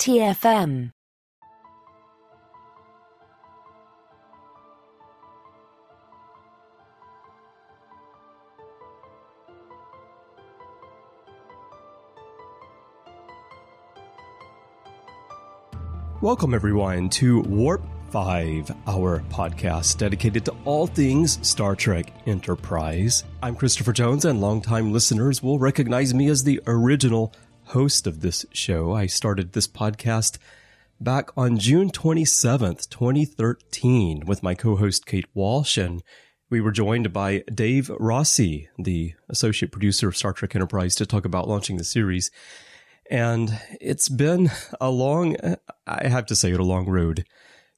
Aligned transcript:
TFM. 0.00 0.92
Welcome, 16.22 16.54
everyone, 16.54 17.10
to 17.10 17.42
Warp 17.42 17.82
5, 18.10 18.70
our 18.86 19.20
podcast 19.28 19.98
dedicated 19.98 20.46
to 20.46 20.56
all 20.64 20.86
things 20.86 21.46
Star 21.46 21.76
Trek 21.76 22.10
Enterprise. 22.26 23.24
I'm 23.42 23.54
Christopher 23.54 23.92
Jones, 23.92 24.24
and 24.24 24.40
longtime 24.40 24.92
listeners 24.92 25.42
will 25.42 25.58
recognize 25.58 26.14
me 26.14 26.28
as 26.28 26.42
the 26.42 26.58
original 26.66 27.34
host 27.70 28.08
of 28.08 28.20
this 28.20 28.44
show. 28.52 28.92
I 28.92 29.06
started 29.06 29.52
this 29.52 29.68
podcast 29.68 30.38
back 31.00 31.30
on 31.36 31.56
June 31.56 31.90
27th, 31.90 32.88
2013, 32.90 34.24
with 34.26 34.42
my 34.42 34.56
co 34.56 34.74
host 34.74 35.06
Kate 35.06 35.28
Walsh, 35.34 35.78
and 35.78 36.02
we 36.50 36.60
were 36.60 36.72
joined 36.72 37.12
by 37.12 37.44
Dave 37.54 37.88
Rossi, 37.90 38.68
the 38.76 39.14
associate 39.28 39.70
producer 39.70 40.08
of 40.08 40.16
Star 40.16 40.32
Trek 40.32 40.56
Enterprise, 40.56 40.96
to 40.96 41.06
talk 41.06 41.24
about 41.24 41.46
launching 41.46 41.76
the 41.76 41.84
series. 41.84 42.32
And 43.08 43.60
it's 43.80 44.08
been 44.08 44.50
a 44.80 44.90
long, 44.90 45.36
I 45.86 46.08
have 46.08 46.26
to 46.26 46.36
say 46.36 46.50
it, 46.50 46.58
a 46.58 46.64
long 46.64 46.86
road 46.86 47.24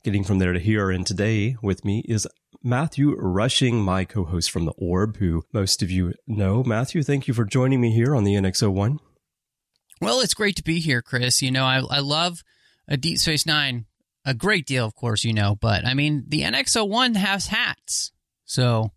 getting 0.05 0.24
from 0.24 0.38
there 0.38 0.55
to 0.55 0.59
here. 0.59 0.91
And 0.91 1.06
today 1.06 1.56
with 1.62 1.84
me 1.84 2.02
is 2.09 2.27
Matthew 2.62 3.14
Rushing, 3.19 3.83
my 3.83 4.06
co 4.06 4.24
host 4.24 4.50
from 4.50 4.64
The 4.64 4.72
Orb, 4.78 5.19
who 5.19 5.45
most 5.52 5.83
of 5.83 5.91
you 5.91 6.14
know. 6.27 6.62
Matthew, 6.64 7.02
thank 7.02 7.28
you 7.28 7.34
for 7.34 7.45
joining 7.45 7.83
me 7.83 7.92
here 7.92 8.16
on 8.16 8.24
the 8.24 8.34
NX01. 8.36 8.98
Well, 10.02 10.20
it's 10.20 10.34
great 10.34 10.56
to 10.56 10.65
be 10.65 10.80
here, 10.80 11.01
Chris. 11.01 11.42
You 11.42 11.51
know, 11.51 11.65
I, 11.65 11.79
I 11.79 12.01
love 12.01 12.42
a 12.88 12.97
Deep 12.97 13.19
Space 13.19 13.47
Nine 13.47 13.87
a 14.25 14.34
great 14.34 14.66
deal, 14.66 14.87
of 14.87 14.95
course, 14.95 15.25
you 15.25 15.33
know, 15.33 15.56
but 15.61 15.84
I 15.84 15.95
mean, 15.95 16.25
the 16.28 16.42
NX01 16.42 17.17
has 17.17 17.48
hats. 17.48 18.12
So. 18.45 18.92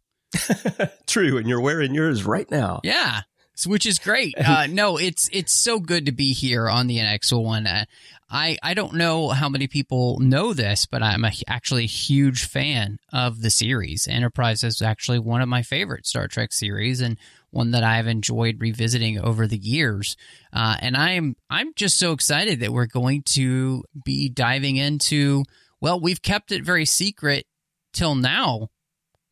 True. 1.08 1.38
And 1.38 1.48
you're 1.48 1.62
wearing 1.62 1.96
yours 1.96 2.26
right 2.26 2.50
now. 2.52 2.82
Yeah 2.84 3.22
which 3.66 3.86
is 3.86 4.00
great. 4.00 4.34
Uh, 4.46 4.68
no, 4.70 4.98
it's 4.98 5.28
it's 5.34 5.52
so 5.52 5.80
good 5.80 6.06
to 6.06 6.12
be 6.12 6.32
here 6.32 6.70
on 6.70 6.88
the 6.88 6.98
NX01. 7.00 7.66
Uh, 7.68 7.86
I 8.30 8.58
I 8.64 8.74
don't 8.74 8.96
know 8.96 9.30
how 9.30 9.50
many 9.50 9.68
people 9.68 10.20
know 10.20 10.54
this, 10.54 10.86
but 10.86 11.04
I'm 11.04 11.24
a, 11.24 11.32
actually 11.48 11.84
a 11.84 11.88
huge 11.88 12.46
fan 12.46 12.98
of 13.14 13.42
the 13.42 13.50
series. 13.50 14.08
Enterprise 14.08 14.64
is 14.64 14.82
actually 14.82 15.20
one 15.20 15.42
of 15.42 15.50
my 15.50 15.62
favorite 15.62 16.08
Star 16.08 16.28
Trek 16.28 16.52
series, 16.52 17.02
and 17.02 17.18
one 17.52 17.72
that 17.72 17.84
I've 17.84 18.08
enjoyed 18.08 18.60
revisiting 18.60 19.20
over 19.20 19.48
the 19.48 19.58
years. 19.58 20.18
Uh, 20.52 20.76
and 20.80 20.98
I'm 20.98 21.36
I'm 21.50 21.74
just 21.76 22.00
so 22.00 22.14
excited 22.14 22.62
that 22.62 22.74
we're 22.74 22.88
going 22.88 23.24
to 23.34 23.84
be 24.04 24.30
diving 24.30 24.78
into. 24.78 25.44
Well, 25.80 26.00
we've 26.00 26.22
kept 26.22 26.52
it 26.52 26.64
very 26.64 26.86
secret 26.86 27.46
till 27.94 28.16
now 28.16 28.70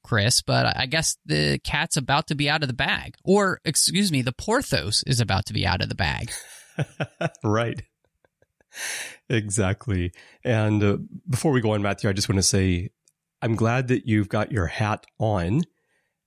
Chris, 0.03 0.41
but 0.41 0.77
I 0.77 0.85
guess 0.85 1.17
the 1.25 1.59
cat's 1.63 1.97
about 1.97 2.27
to 2.27 2.35
be 2.35 2.49
out 2.49 2.61
of 2.61 2.67
the 2.67 2.75
bag. 2.75 3.15
Or, 3.23 3.59
excuse 3.65 4.11
me, 4.11 4.21
the 4.21 4.33
Porthos 4.33 5.03
is 5.07 5.19
about 5.19 5.45
to 5.47 5.53
be 5.53 5.65
out 5.65 5.81
of 5.81 5.89
the 5.89 5.95
bag. 5.95 6.31
right. 7.43 7.81
Exactly. 9.29 10.11
And 10.43 10.83
uh, 10.83 10.97
before 11.29 11.51
we 11.51 11.61
go 11.61 11.71
on, 11.71 11.81
Matthew, 11.81 12.09
I 12.09 12.13
just 12.13 12.29
want 12.29 12.37
to 12.37 12.43
say 12.43 12.89
I'm 13.41 13.55
glad 13.55 13.87
that 13.89 14.07
you've 14.07 14.29
got 14.29 14.51
your 14.51 14.67
hat 14.67 15.05
on. 15.19 15.63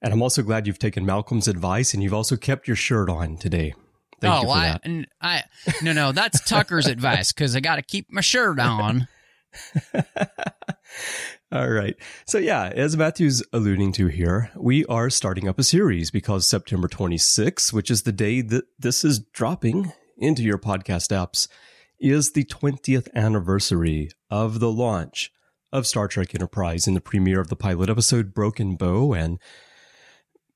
And 0.03 0.13
I'm 0.13 0.23
also 0.23 0.43
glad 0.43 0.67
you've 0.67 0.79
taken 0.79 1.07
Malcolm's 1.07 1.49
advice 1.49 1.95
and 1.95 2.03
you've 2.03 2.15
also 2.15 2.37
kept 2.37 2.69
your 2.69 2.77
shirt 2.77 3.09
on 3.09 3.39
today. 3.39 3.75
Thank 4.21 4.35
oh, 4.35 4.41
you 4.41 4.47
for 4.47 4.53
I, 4.53 4.79
that. 4.83 5.07
I, 5.21 5.45
no, 5.83 5.93
no, 5.93 6.13
that's 6.13 6.41
Tucker's 6.41 6.87
advice 6.87 7.33
because 7.33 7.57
I 7.57 7.61
got 7.61 7.77
to 7.77 7.83
keep 7.83 8.11
my 8.11 8.21
shirt 8.21 8.59
on. 8.59 9.09
All 11.53 11.71
right. 11.71 11.97
So, 12.27 12.39
yeah, 12.39 12.73
as 12.75 12.97
Matthew's 12.97 13.43
alluding 13.53 13.93
to 13.93 14.09
here, 14.09 14.51
we 14.57 14.85
are 14.87 15.11
starting 15.11 15.49
up 15.49 15.59
a 15.59 15.63
series 15.63 16.11
because 16.11 16.47
September 16.47 16.89
26th, 16.89 17.73
which 17.73 17.91
is 17.91 18.03
the 18.03 18.13
day 18.13 18.41
that 18.41 18.65
this 18.79 19.05
is 19.05 19.21
dropping 19.21 19.93
into 20.19 20.43
your 20.43 20.59
podcast 20.59 21.11
apps, 21.11 21.49
is 21.99 22.33
the 22.33 22.45
20th 22.45 23.09
anniversary 23.15 24.11
of 24.31 24.61
the 24.61 24.71
launch 24.71 25.33
of 25.73 25.87
Star 25.87 26.09
Trek 26.09 26.35
Enterprise 26.35 26.87
and 26.87 26.97
the 26.97 27.01
premiere 27.01 27.41
of 27.41 27.49
the 27.49 27.57
pilot 27.57 27.91
episode 27.91 28.35
Broken 28.35 28.77
Bow. 28.77 29.15
And 29.15 29.39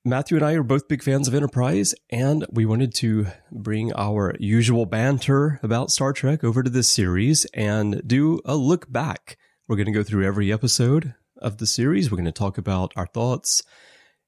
Matthew 0.03 0.37
and 0.37 0.45
I 0.45 0.53
are 0.53 0.63
both 0.63 0.87
big 0.87 1.03
fans 1.03 1.27
of 1.27 1.35
Enterprise, 1.35 1.93
and 2.09 2.45
we 2.49 2.65
wanted 2.65 2.93
to 2.95 3.27
bring 3.51 3.93
our 3.93 4.35
usual 4.39 4.85
banter 4.85 5.59
about 5.61 5.91
Star 5.91 6.13
Trek 6.13 6.43
over 6.43 6.63
to 6.63 6.69
this 6.69 6.91
series 6.91 7.45
and 7.53 8.01
do 8.07 8.39
a 8.45 8.55
look 8.55 8.91
back 8.91 9.37
we're 9.71 9.77
going 9.77 9.85
to 9.85 9.93
go 9.93 10.03
through 10.03 10.25
every 10.25 10.51
episode 10.51 11.15
of 11.37 11.57
the 11.57 11.65
series. 11.65 12.11
We're 12.11 12.17
going 12.17 12.25
to 12.25 12.33
talk 12.33 12.57
about 12.57 12.91
our 12.97 13.05
thoughts 13.05 13.63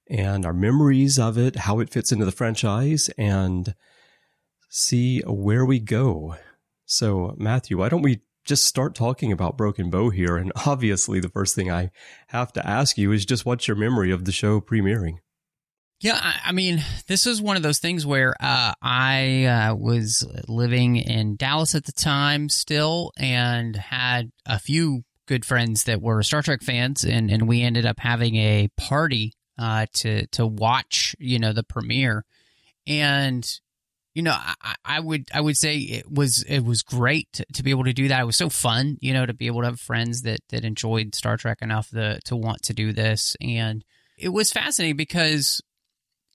and 0.10 0.46
our 0.46 0.54
memories 0.54 1.20
of 1.20 1.38
it, 1.38 1.58
how 1.58 1.82
it 1.82 1.90
fits 1.90 2.14
into 2.14 2.24
the 2.24 2.32
franchise, 2.32 3.10
and 3.18 3.76
see 4.70 5.20
where 5.22 5.66
we 5.66 5.80
go. 5.80 6.38
So, 6.94 7.34
Matthew, 7.40 7.80
why 7.80 7.90
don't 7.90 8.04
we 8.04 8.22
just 8.46 8.66
start 8.66 8.94
talking 8.94 9.32
about 9.32 9.58
Broken 9.58 9.90
Bow 9.90 10.12
here? 10.12 10.38
And 10.38 10.52
obviously, 10.66 11.20
the 11.20 11.30
first 11.30 11.56
thing 11.56 11.72
I 11.72 11.90
have 12.28 12.54
to 12.54 12.68
ask 12.68 12.98
you 12.98 13.12
is 13.12 13.26
just 13.26 13.46
what's 13.46 13.68
your 13.68 13.76
memory 13.76 14.12
of 14.12 14.26
the 14.26 14.32
show 14.32 14.62
premiering? 14.62 15.18
Yeah, 16.00 16.20
I, 16.46 16.52
mean, 16.52 16.84
this 17.08 17.26
is 17.26 17.42
one 17.42 17.56
of 17.56 17.64
those 17.64 17.80
things 17.80 18.06
where 18.06 18.36
uh, 18.40 18.74
I 18.82 19.46
uh, 19.46 19.76
was 19.76 20.28
living 20.50 20.98
in 20.98 21.38
Dallas 21.38 21.76
at 21.76 21.86
the 21.86 21.94
time 21.94 22.50
still 22.50 23.12
and 23.18 23.76
had 23.76 24.32
a 24.46 24.60
few 24.60 25.04
good 25.28 25.46
friends 25.46 25.86
that 25.86 26.02
were 26.02 26.22
Star 26.22 26.42
Trek 26.42 26.62
fans, 26.62 27.06
and 27.06 27.32
and 27.32 27.48
we 27.48 27.62
ended 27.62 27.86
up 27.86 28.00
having 28.00 28.36
a 28.36 28.68
party 28.78 29.32
uh, 29.58 29.86
to 29.94 30.28
to 30.28 30.46
watch, 30.46 31.16
you 31.20 31.40
know, 31.40 31.54
the 31.54 31.64
premiere, 31.64 32.26
and 32.86 33.50
you 34.14 34.22
know, 34.22 34.36
I, 34.36 34.76
I, 34.86 35.00
would 35.00 35.30
I 35.34 35.42
would 35.42 35.58
say 35.58 35.78
it 35.78 36.12
was 36.12 36.44
it 36.44 36.62
was 36.62 36.84
great 36.84 37.32
to, 37.34 37.46
to, 37.54 37.64
be 37.64 37.72
able 37.72 37.86
to 37.86 37.94
do 37.94 38.10
that. 38.10 38.22
It 38.22 38.26
was 38.26 38.36
so 38.36 38.50
fun, 38.50 38.98
you 39.02 39.14
know, 39.14 39.26
to 39.26 39.34
be 39.34 39.48
able 39.48 39.62
to 39.62 39.68
have 39.68 39.80
friends 39.80 40.22
that 40.22 40.40
that 40.50 40.64
enjoyed 40.64 41.16
Star 41.16 41.38
Trek 41.38 41.60
enough 41.62 41.90
to 41.90 42.20
to 42.26 42.36
want 42.36 42.62
to 42.64 42.74
do 42.74 42.94
this, 42.94 43.36
and 43.42 43.84
it 44.18 44.30
was 44.30 44.52
fascinating 44.52 44.98
because 44.98 45.62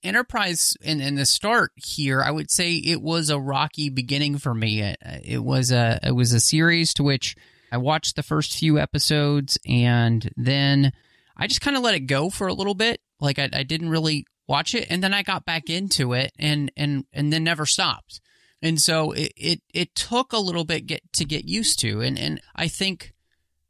Enterprise 0.01 0.77
in, 0.81 1.01
in 1.01 1.15
the 1.15 1.25
start 1.25 1.71
here, 1.75 2.21
I 2.21 2.31
would 2.31 2.49
say 2.49 2.75
it 2.75 3.01
was 3.01 3.29
a 3.29 3.39
rocky 3.39 3.89
beginning 3.89 4.37
for 4.37 4.53
me. 4.53 4.81
It, 4.81 4.97
it 5.25 5.43
was 5.43 5.71
a 5.71 5.99
it 6.01 6.15
was 6.15 6.31
a 6.31 6.39
series 6.39 6.93
to 6.95 7.03
which 7.03 7.35
I 7.71 7.77
watched 7.77 8.15
the 8.15 8.23
first 8.23 8.57
few 8.57 8.79
episodes 8.79 9.57
and 9.67 10.29
then 10.37 10.93
I 11.35 11.47
just 11.47 11.59
kind 11.59 11.75
of 11.75 11.83
let 11.83 11.95
it 11.95 12.01
go 12.01 12.29
for 12.29 12.47
a 12.47 12.53
little 12.53 12.75
bit. 12.75 13.01
Like 13.19 13.39
I, 13.39 13.49
I 13.51 13.63
didn't 13.63 13.89
really 13.89 14.25
watch 14.49 14.75
it, 14.75 14.87
and 14.89 15.01
then 15.03 15.13
I 15.13 15.23
got 15.23 15.45
back 15.45 15.69
into 15.69 16.13
it, 16.13 16.33
and 16.37 16.71
and 16.75 17.05
and 17.13 17.31
then 17.31 17.43
never 17.43 17.65
stopped. 17.65 18.19
And 18.61 18.81
so 18.81 19.11
it 19.11 19.31
it, 19.37 19.61
it 19.73 19.95
took 19.95 20.33
a 20.33 20.39
little 20.39 20.65
bit 20.65 20.87
get 20.87 21.01
to 21.13 21.25
get 21.25 21.45
used 21.45 21.79
to, 21.79 22.01
and 22.01 22.19
and 22.19 22.41
I 22.55 22.67
think 22.67 23.13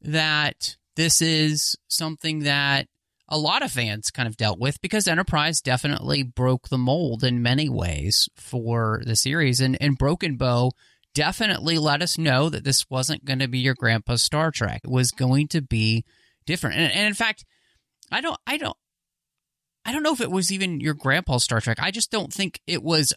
that 0.02 0.78
this 0.96 1.22
is 1.22 1.76
something 1.88 2.40
that 2.40 2.88
a 3.28 3.38
lot 3.38 3.62
of 3.62 3.72
fans 3.72 4.10
kind 4.10 4.28
of 4.28 4.38
dealt 4.38 4.60
with 4.60 4.82
because 4.82 5.08
Enterprise 5.08 5.62
definitely 5.62 6.24
broke 6.24 6.70
the 6.70 6.80
mold 6.80 7.24
in 7.24 7.44
many 7.44 7.70
ways 7.70 8.30
for 8.36 9.04
the 9.06 9.16
series, 9.16 9.60
and 9.60 9.78
and 9.80 9.98
Broken 9.98 10.38
Bow 10.38 10.72
definitely 11.14 11.78
let 11.78 12.02
us 12.02 12.18
know 12.18 12.50
that 12.50 12.64
this 12.64 12.90
wasn't 12.90 13.26
going 13.26 13.40
to 13.40 13.48
be 13.48 13.60
your 13.60 13.76
grandpa's 13.76 14.24
Star 14.24 14.52
Trek. 14.52 14.82
It 14.84 14.90
was 14.90 15.12
going 15.12 15.48
to 15.50 15.62
be 15.62 16.06
different. 16.46 16.78
And, 16.78 16.92
and 16.94 17.08
in 17.08 17.14
fact, 17.14 17.46
I 18.12 18.22
don't, 18.22 18.40
I 18.48 18.58
don't, 18.58 18.78
I 19.90 19.92
don't 19.92 20.04
know 20.04 20.14
if 20.14 20.22
it 20.22 20.30
was 20.30 20.52
even 20.52 20.80
your 20.80 20.94
grandpa's 20.94 21.44
Star 21.44 21.60
Trek. 21.60 21.80
I 21.82 21.90
just 21.90 22.12
don't 22.12 22.32
think 22.32 22.62
it 22.68 22.84
was 22.84 23.12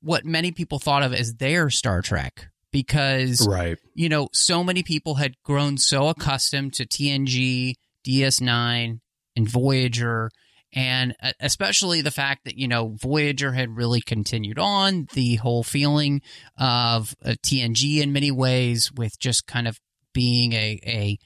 what 0.00 0.24
many 0.24 0.50
people 0.50 0.80
thought 0.80 1.04
of 1.04 1.14
as 1.14 1.34
their 1.34 1.70
Star 1.70 2.02
Trek 2.02 2.48
because, 2.72 3.46
right. 3.48 3.78
you 3.94 4.08
know, 4.08 4.28
so 4.32 4.64
many 4.64 4.82
people 4.82 5.14
had 5.14 5.40
grown 5.44 5.78
so 5.78 6.08
accustomed 6.08 6.74
to 6.74 6.86
TNG, 6.86 7.74
DS9, 8.04 8.98
and 9.36 9.48
Voyager 9.48 10.32
and 10.72 11.14
especially 11.38 12.00
the 12.00 12.10
fact 12.10 12.46
that 12.46 12.56
you 12.56 12.66
know 12.66 12.96
Voyager 12.98 13.52
had 13.52 13.76
really 13.76 14.00
continued 14.00 14.58
on 14.58 15.06
the 15.12 15.36
whole 15.36 15.62
feeling 15.62 16.22
of 16.56 17.14
uh, 17.22 17.34
TNG 17.44 18.00
in 18.00 18.12
many 18.12 18.30
ways 18.30 18.90
with 18.90 19.18
just 19.18 19.46
kind 19.46 19.68
of 19.68 19.78
being 20.14 20.54
a 20.54 20.80
a 20.84 21.18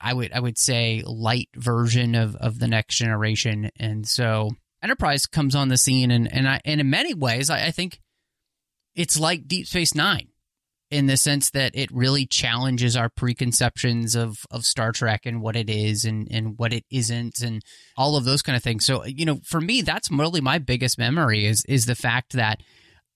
I 0.00 0.12
would 0.12 0.32
I 0.32 0.40
would 0.40 0.58
say 0.58 1.02
light 1.04 1.48
version 1.54 2.14
of 2.14 2.36
of 2.36 2.58
the 2.58 2.68
next 2.68 2.96
generation 2.96 3.70
and 3.78 4.06
so 4.06 4.50
Enterprise 4.82 5.26
comes 5.26 5.54
on 5.54 5.68
the 5.68 5.76
scene 5.76 6.10
and 6.10 6.32
and 6.32 6.48
I 6.48 6.60
and 6.64 6.80
in 6.80 6.90
many 6.90 7.14
ways 7.14 7.50
I, 7.50 7.66
I 7.66 7.70
think 7.70 8.00
it's 8.94 9.18
like 9.18 9.46
Deep 9.46 9.66
Space 9.66 9.94
9 9.94 10.28
in 10.90 11.06
the 11.06 11.16
sense 11.16 11.50
that 11.50 11.76
it 11.76 11.88
really 11.92 12.26
challenges 12.26 12.96
our 12.96 13.08
preconceptions 13.08 14.16
of, 14.16 14.44
of 14.50 14.64
Star 14.64 14.90
Trek 14.90 15.24
and 15.24 15.40
what 15.40 15.54
it 15.54 15.70
is 15.70 16.04
and, 16.04 16.26
and 16.30 16.58
what 16.58 16.72
it 16.72 16.84
isn't 16.90 17.40
and 17.42 17.62
all 17.96 18.16
of 18.16 18.24
those 18.24 18.42
kind 18.42 18.56
of 18.56 18.62
things. 18.62 18.84
So, 18.84 19.04
you 19.04 19.24
know, 19.24 19.40
for 19.44 19.60
me, 19.60 19.82
that's 19.82 20.10
really 20.10 20.40
my 20.40 20.58
biggest 20.58 20.98
memory 20.98 21.46
is, 21.46 21.64
is 21.66 21.86
the 21.86 21.94
fact 21.94 22.32
that 22.32 22.60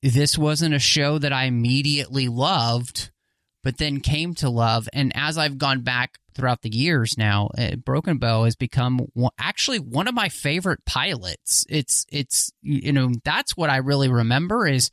this 0.03 0.39
wasn't 0.39 0.75
a 0.75 0.79
show 0.79 1.19
that 1.19 1.33
I 1.33 1.45
immediately 1.45 2.29
loved 2.29 3.11
but 3.65 3.79
then 3.79 4.01
came 4.01 4.35
to 4.35 4.51
love. 4.51 4.89
And 4.93 5.11
as 5.17 5.37
I've 5.39 5.59
gone 5.59 5.81
back 5.81 6.19
throughout 6.35 6.63
the 6.63 6.75
years 6.75 7.17
now, 7.17 7.51
uh, 7.57 7.77
Broken 7.77 8.19
Bow 8.19 8.45
has 8.45 8.57
become 8.57 9.07
one, 9.15 9.33
actually 9.39 9.79
one 9.79 10.09
of 10.09 10.15
my 10.15 10.29
favorite 10.29 10.85
pilots. 10.85 11.65
It's 11.69 12.07
it's 12.11 12.53
you 12.63 12.93
know 12.93 13.13
that's 13.25 13.57
what 13.57 13.71
I 13.71 13.77
really 13.79 14.09
remember 14.09 14.67
is 14.67 14.91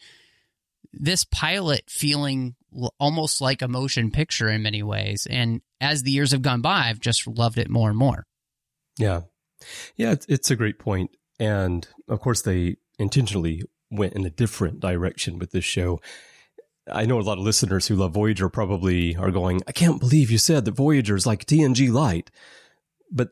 this 0.94 1.24
pilot 1.26 1.84
feeling 1.90 2.56
almost 3.00 3.42
like 3.42 3.62
a 3.62 3.68
motion 3.68 4.12
picture 4.12 4.50
in 4.50 4.64
many 4.64 4.84
ways. 4.84 5.28
And 5.30 5.62
as 5.80 6.04
the 6.04 6.12
years 6.12 6.32
have 6.32 6.42
gone 6.42 6.62
by, 6.62 6.84
I've 6.86 7.00
just 7.00 7.28
loved 7.28 7.58
it 7.58 7.70
more 7.70 7.90
and 7.90 7.98
more. 7.98 8.26
Yeah. 8.98 9.22
Yeah, 9.96 10.16
it's 10.28 10.52
a 10.52 10.56
great 10.56 10.80
point. 10.80 11.12
And 11.40 11.88
of 12.08 12.20
course, 12.20 12.42
they 12.42 12.78
intentionally 12.98 13.64
went 13.90 14.14
in 14.14 14.26
a 14.26 14.30
different 14.30 14.80
direction 14.80 15.38
with 15.38 15.52
this 15.52 15.66
show. 15.66 16.00
I 16.92 17.06
know 17.06 17.20
a 17.20 17.22
lot 17.22 17.38
of 17.38 17.44
listeners 17.44 17.88
who 17.88 17.96
love 17.96 18.14
Voyager 18.14 18.50
probably 18.50 19.16
are 19.16 19.32
going, 19.32 19.62
I 19.68 19.72
can't 19.72 20.00
believe 20.00 20.32
you 20.32 20.38
said 20.38 20.66
that 20.66 20.72
Voyager 20.72 21.16
is 21.16 21.26
like 21.26 21.46
TNG 21.46 21.92
Light. 21.92 22.32
But 23.12 23.30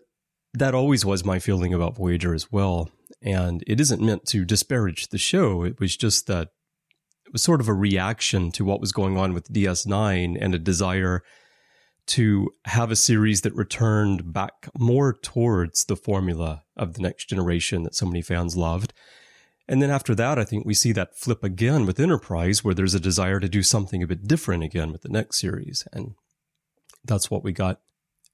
that 0.53 0.75
always 0.75 1.05
was 1.05 1.25
my 1.25 1.39
feeling 1.39 1.73
about 1.73 1.95
Voyager 1.95 2.33
as 2.33 2.51
well. 2.51 2.89
And 3.21 3.63
it 3.67 3.79
isn't 3.79 4.01
meant 4.01 4.25
to 4.27 4.45
disparage 4.45 5.07
the 5.07 5.17
show. 5.17 5.63
It 5.63 5.79
was 5.79 5.97
just 5.97 6.27
that 6.27 6.49
it 7.25 7.33
was 7.33 7.41
sort 7.41 7.61
of 7.61 7.67
a 7.67 7.73
reaction 7.73 8.51
to 8.51 8.65
what 8.65 8.81
was 8.81 8.91
going 8.91 9.17
on 9.17 9.33
with 9.33 9.51
DS9 9.51 10.37
and 10.39 10.55
a 10.55 10.59
desire 10.59 11.23
to 12.07 12.49
have 12.65 12.89
a 12.89 12.95
series 12.95 13.41
that 13.41 13.53
returned 13.53 14.33
back 14.33 14.67
more 14.77 15.13
towards 15.13 15.85
the 15.85 15.95
formula 15.95 16.63
of 16.75 16.95
the 16.95 17.01
next 17.01 17.29
generation 17.29 17.83
that 17.83 17.93
so 17.93 18.07
many 18.07 18.21
fans 18.23 18.57
loved. 18.57 18.93
And 19.69 19.83
then 19.83 19.91
after 19.91 20.15
that, 20.15 20.39
I 20.39 20.45
think 20.45 20.65
we 20.65 20.73
see 20.73 20.91
that 20.93 21.15
flip 21.15 21.43
again 21.43 21.85
with 21.85 21.99
Enterprise, 21.99 22.63
where 22.63 22.73
there's 22.73 22.95
a 22.95 22.99
desire 22.99 23.39
to 23.39 23.47
do 23.47 23.61
something 23.61 24.01
a 24.01 24.07
bit 24.07 24.27
different 24.27 24.63
again 24.63 24.91
with 24.91 25.03
the 25.03 25.09
next 25.09 25.39
series. 25.39 25.87
And 25.93 26.15
that's 27.05 27.29
what 27.29 27.43
we 27.43 27.51
got. 27.51 27.79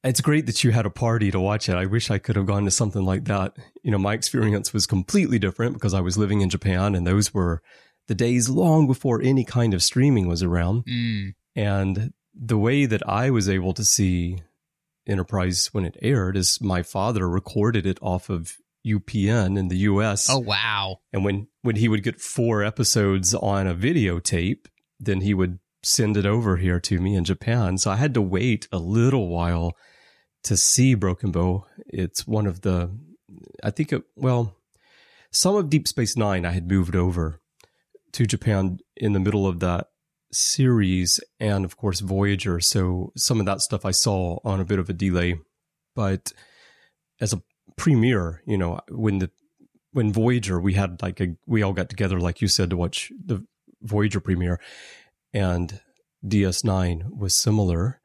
It's 0.02 0.22
great 0.22 0.46
that 0.46 0.64
you 0.64 0.72
had 0.72 0.86
a 0.86 0.90
party 0.90 1.32
to 1.32 1.40
watch 1.40 1.68
it. 1.68 1.76
I 1.76 1.88
wish 1.88 2.10
I 2.10 2.20
could 2.20 2.38
have 2.38 2.46
gone 2.46 2.64
to 2.64 2.72
something 2.72 3.04
like 3.04 3.26
that. 3.26 3.58
You 3.84 3.92
know, 3.92 3.98
my 3.98 4.14
experience 4.14 4.72
was 4.72 4.86
completely 4.86 5.38
different 5.38 5.74
because 5.74 5.94
I 5.94 6.00
was 6.00 6.18
living 6.18 6.40
in 6.40 6.50
Japan 6.50 6.96
and 6.96 7.06
those 7.06 7.34
were 7.34 7.62
the 8.08 8.16
days 8.16 8.48
long 8.48 8.88
before 8.88 9.22
any 9.22 9.44
kind 9.44 9.74
of 9.74 9.84
streaming 9.84 10.30
was 10.30 10.42
around. 10.42 10.86
Mm. 10.86 11.34
And 11.54 12.14
the 12.34 12.58
way 12.58 12.86
that 12.86 13.08
I 13.10 13.30
was 13.30 13.50
able 13.50 13.74
to 13.74 13.84
see 13.84 14.42
Enterprise 15.06 15.68
when 15.74 15.84
it 15.84 15.98
aired 16.02 16.38
is 16.38 16.62
my 16.62 16.82
father 16.82 17.28
recorded 17.28 17.86
it 17.86 18.00
off 18.02 18.30
of 18.30 18.56
UPN 18.86 19.58
in 19.58 19.68
the 19.68 19.78
US. 19.80 20.30
Oh 20.30 20.40
wow. 20.40 21.00
And 21.12 21.26
when 21.26 21.48
when 21.62 21.78
he 21.78 21.88
would 21.88 22.04
get 22.04 22.22
four 22.22 22.64
episodes 22.64 23.34
on 23.34 23.68
a 23.68 23.76
videotape, 23.76 24.68
then 25.00 25.22
he 25.22 25.34
would 25.34 25.60
send 25.84 26.18
it 26.18 26.26
over 26.26 26.58
here 26.58 26.80
to 26.80 27.00
me 27.00 27.16
in 27.16 27.24
Japan. 27.24 27.78
So 27.78 27.92
I 27.92 27.96
had 27.96 28.14
to 28.16 28.22
wait 28.22 28.68
a 28.72 28.78
little 28.78 29.28
while 29.28 29.76
to 30.44 30.58
see 30.58 30.94
Broken 30.94 31.32
Bow. 31.32 31.66
It's 31.88 32.28
one 32.28 32.48
of 32.48 32.62
the 32.62 32.98
I 33.64 33.72
think 33.72 33.92
it 33.92 34.04
well 34.16 34.56
some 35.32 35.56
of 35.56 35.70
Deep 35.70 35.88
Space 35.88 36.16
9 36.16 36.46
I 36.46 36.52
had 36.52 36.70
moved 36.70 36.96
over 36.96 37.42
to 38.14 38.26
Japan 38.26 38.80
in 38.96 39.14
the 39.14 39.20
middle 39.20 39.46
of 39.46 39.60
that 39.60 39.90
series 40.32 41.20
and 41.40 41.66
of 41.66 41.78
course 41.78 42.00
Voyager. 42.00 42.60
So 42.60 43.12
some 43.18 43.40
of 43.40 43.46
that 43.46 43.62
stuff 43.62 43.86
I 43.86 43.92
saw 43.92 44.40
on 44.44 44.60
a 44.60 44.66
bit 44.66 44.80
of 44.80 44.90
a 44.90 44.94
delay. 44.94 45.40
But 45.96 46.32
as 47.20 47.34
a 47.34 47.42
premiere, 47.78 48.42
you 48.46 48.58
know, 48.58 48.80
when 48.90 49.20
the 49.20 49.32
when 49.92 50.12
Voyager 50.12 50.60
we 50.60 50.74
had 50.74 51.02
like 51.02 51.22
a 51.22 51.36
we 51.46 51.64
all 51.64 51.74
got 51.74 51.90
together, 51.90 52.20
like 52.20 52.42
you 52.42 52.48
said, 52.48 52.70
to 52.70 52.78
watch 52.78 53.12
the 53.24 53.46
Voyager 53.82 54.20
premiere 54.20 54.60
and 55.34 55.80
DS9 56.26 57.18
was 57.18 57.36
similar. 57.36 58.02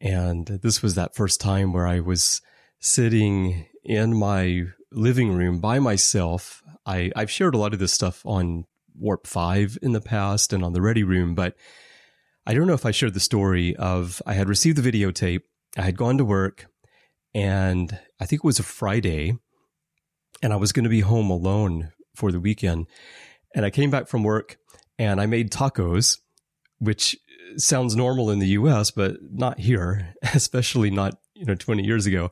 And 0.00 0.46
this 0.46 0.82
was 0.82 0.94
that 0.94 1.14
first 1.14 1.40
time 1.40 1.72
where 1.72 1.86
I 1.86 2.00
was 2.00 2.40
sitting 2.80 3.66
in 3.84 4.16
my 4.16 4.64
living 4.90 5.32
room 5.32 5.60
by 5.60 5.78
myself. 5.78 6.62
I, 6.86 7.12
I've 7.14 7.30
shared 7.30 7.54
a 7.54 7.58
lot 7.58 7.72
of 7.72 7.78
this 7.78 7.92
stuff 7.92 8.22
on 8.24 8.64
Warp 8.98 9.26
5 9.26 9.78
in 9.82 9.92
the 9.92 10.00
past 10.00 10.52
and 10.52 10.64
on 10.64 10.72
the 10.72 10.82
Ready 10.82 11.04
Room, 11.04 11.34
but 11.34 11.54
I 12.46 12.54
don't 12.54 12.66
know 12.66 12.74
if 12.74 12.86
I 12.86 12.90
shared 12.90 13.14
the 13.14 13.20
story 13.20 13.76
of 13.76 14.22
I 14.26 14.34
had 14.34 14.48
received 14.48 14.78
the 14.78 14.90
videotape, 14.90 15.42
I 15.76 15.82
had 15.82 15.96
gone 15.96 16.18
to 16.18 16.24
work, 16.24 16.66
and 17.34 17.98
I 18.20 18.26
think 18.26 18.40
it 18.40 18.46
was 18.46 18.58
a 18.58 18.64
Friday, 18.64 19.36
and 20.42 20.52
I 20.52 20.56
was 20.56 20.72
going 20.72 20.84
to 20.84 20.90
be 20.90 21.00
home 21.00 21.30
alone 21.30 21.92
for 22.14 22.32
the 22.32 22.40
weekend. 22.40 22.86
And 23.54 23.64
I 23.64 23.70
came 23.70 23.90
back 23.90 24.08
from 24.08 24.22
work 24.22 24.58
and 24.98 25.20
I 25.20 25.26
made 25.26 25.50
tacos, 25.50 26.18
which 26.78 27.16
sounds 27.56 27.96
normal 27.96 28.30
in 28.30 28.38
the 28.38 28.48
US, 28.48 28.90
but 28.90 29.16
not 29.22 29.58
here, 29.58 30.14
especially 30.34 30.90
not, 30.90 31.18
you 31.34 31.44
know, 31.44 31.54
20 31.54 31.84
years 31.84 32.06
ago. 32.06 32.30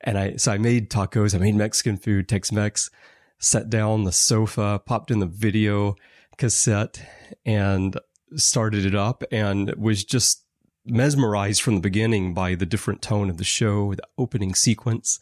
And 0.00 0.18
I, 0.18 0.36
so 0.36 0.52
I 0.52 0.58
made 0.58 0.90
tacos, 0.90 1.34
I 1.34 1.38
made 1.38 1.54
Mexican 1.54 1.96
food, 1.96 2.28
Tex 2.28 2.52
Mex, 2.52 2.90
sat 3.38 3.68
down 3.68 3.90
on 3.90 4.04
the 4.04 4.12
sofa, 4.12 4.80
popped 4.84 5.10
in 5.10 5.18
the 5.18 5.26
video 5.26 5.96
cassette 6.38 7.02
and 7.44 7.98
started 8.34 8.84
it 8.84 8.94
up 8.94 9.24
and 9.30 9.74
was 9.76 10.04
just 10.04 10.45
mesmerized 10.86 11.62
from 11.62 11.74
the 11.74 11.80
beginning 11.80 12.34
by 12.34 12.54
the 12.54 12.66
different 12.66 13.02
tone 13.02 13.28
of 13.30 13.38
the 13.38 13.44
show, 13.44 13.94
the 13.94 14.06
opening 14.18 14.54
sequence. 14.54 15.20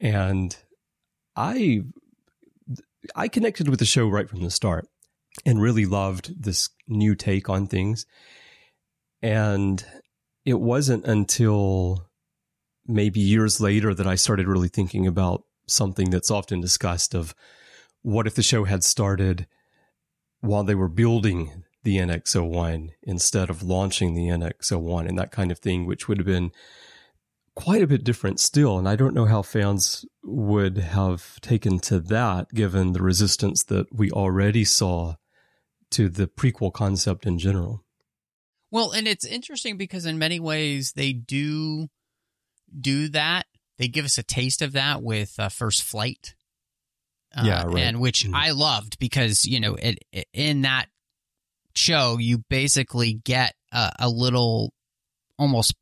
And 0.00 0.56
I 1.36 1.82
I 3.14 3.28
connected 3.28 3.68
with 3.68 3.78
the 3.78 3.84
show 3.84 4.08
right 4.08 4.28
from 4.28 4.42
the 4.42 4.50
start 4.50 4.86
and 5.44 5.60
really 5.60 5.86
loved 5.86 6.42
this 6.42 6.68
new 6.88 7.14
take 7.14 7.48
on 7.48 7.66
things. 7.66 8.06
And 9.22 9.84
it 10.44 10.60
wasn't 10.60 11.04
until 11.04 12.08
maybe 12.86 13.20
years 13.20 13.60
later 13.60 13.94
that 13.94 14.06
I 14.06 14.14
started 14.14 14.48
really 14.48 14.68
thinking 14.68 15.06
about 15.06 15.44
something 15.66 16.10
that's 16.10 16.30
often 16.30 16.60
discussed 16.60 17.14
of 17.14 17.34
what 18.02 18.26
if 18.26 18.34
the 18.34 18.42
show 18.42 18.64
had 18.64 18.82
started 18.82 19.46
while 20.40 20.64
they 20.64 20.74
were 20.74 20.88
building 20.88 21.64
the 21.82 21.96
NX01 21.96 22.90
instead 23.02 23.50
of 23.50 23.62
launching 23.62 24.14
the 24.14 24.28
NX01 24.28 25.08
and 25.08 25.18
that 25.18 25.32
kind 25.32 25.50
of 25.50 25.58
thing, 25.58 25.86
which 25.86 26.08
would 26.08 26.18
have 26.18 26.26
been 26.26 26.52
quite 27.54 27.82
a 27.82 27.86
bit 27.86 28.04
different 28.04 28.40
still. 28.40 28.78
And 28.78 28.88
I 28.88 28.96
don't 28.96 29.14
know 29.14 29.26
how 29.26 29.42
fans 29.42 30.04
would 30.22 30.78
have 30.78 31.40
taken 31.40 31.78
to 31.80 32.00
that 32.00 32.50
given 32.54 32.92
the 32.92 33.02
resistance 33.02 33.64
that 33.64 33.86
we 33.92 34.10
already 34.10 34.64
saw 34.64 35.14
to 35.90 36.08
the 36.08 36.26
prequel 36.26 36.72
concept 36.72 37.26
in 37.26 37.38
general. 37.38 37.84
Well, 38.70 38.92
and 38.92 39.08
it's 39.08 39.24
interesting 39.24 39.76
because 39.76 40.06
in 40.06 40.18
many 40.18 40.38
ways 40.38 40.92
they 40.92 41.12
do 41.12 41.88
do 42.80 43.08
that 43.08 43.46
they 43.80 43.88
give 43.88 44.04
us 44.04 44.18
a 44.18 44.22
taste 44.22 44.60
of 44.60 44.72
that 44.72 45.02
with 45.02 45.40
uh, 45.40 45.48
First 45.48 45.82
Flight. 45.82 46.34
Uh, 47.34 47.44
yeah, 47.46 47.64
right. 47.64 47.78
And 47.78 47.98
which 47.98 48.24
mm-hmm. 48.24 48.34
I 48.34 48.50
loved 48.50 48.98
because, 48.98 49.46
you 49.46 49.58
know, 49.58 49.74
it, 49.76 50.04
it, 50.12 50.28
in 50.34 50.62
that 50.62 50.89
show, 51.80 52.18
you 52.18 52.38
basically 52.48 53.14
get 53.14 53.54
a, 53.72 53.92
a, 54.00 54.08
little 54.08 54.72
almost 55.38 55.74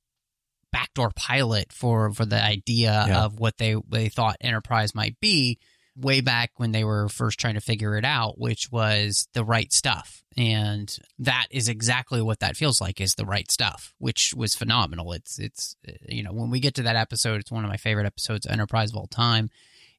backdoor 0.72 1.10
pilot 1.14 1.72
for, 1.72 2.12
for 2.12 2.24
the 2.24 2.42
idea 2.42 3.04
yeah. 3.08 3.24
of 3.24 3.38
what 3.38 3.58
they, 3.58 3.76
they 3.88 4.08
thought 4.08 4.36
Enterprise 4.40 4.94
might 4.94 5.18
be 5.20 5.58
way 5.96 6.20
back 6.20 6.52
when 6.56 6.72
they 6.72 6.84
were 6.84 7.08
first 7.08 7.40
trying 7.40 7.54
to 7.54 7.60
figure 7.60 7.96
it 7.96 8.04
out, 8.04 8.38
which 8.38 8.70
was 8.70 9.28
the 9.32 9.44
right 9.44 9.72
stuff. 9.72 10.22
And 10.36 10.96
that 11.18 11.46
is 11.50 11.68
exactly 11.68 12.22
what 12.22 12.40
that 12.40 12.56
feels 12.56 12.80
like 12.80 13.00
is 13.00 13.14
the 13.14 13.26
right 13.26 13.50
stuff, 13.50 13.94
which 13.98 14.32
was 14.36 14.54
phenomenal. 14.54 15.12
It's, 15.12 15.38
it's, 15.38 15.74
you 16.08 16.22
know, 16.22 16.32
when 16.32 16.50
we 16.50 16.60
get 16.60 16.74
to 16.74 16.82
that 16.82 16.96
episode, 16.96 17.40
it's 17.40 17.50
one 17.50 17.64
of 17.64 17.70
my 17.70 17.76
favorite 17.76 18.06
episodes, 18.06 18.46
Enterprise 18.46 18.90
of 18.90 18.96
all 18.96 19.08
time. 19.08 19.50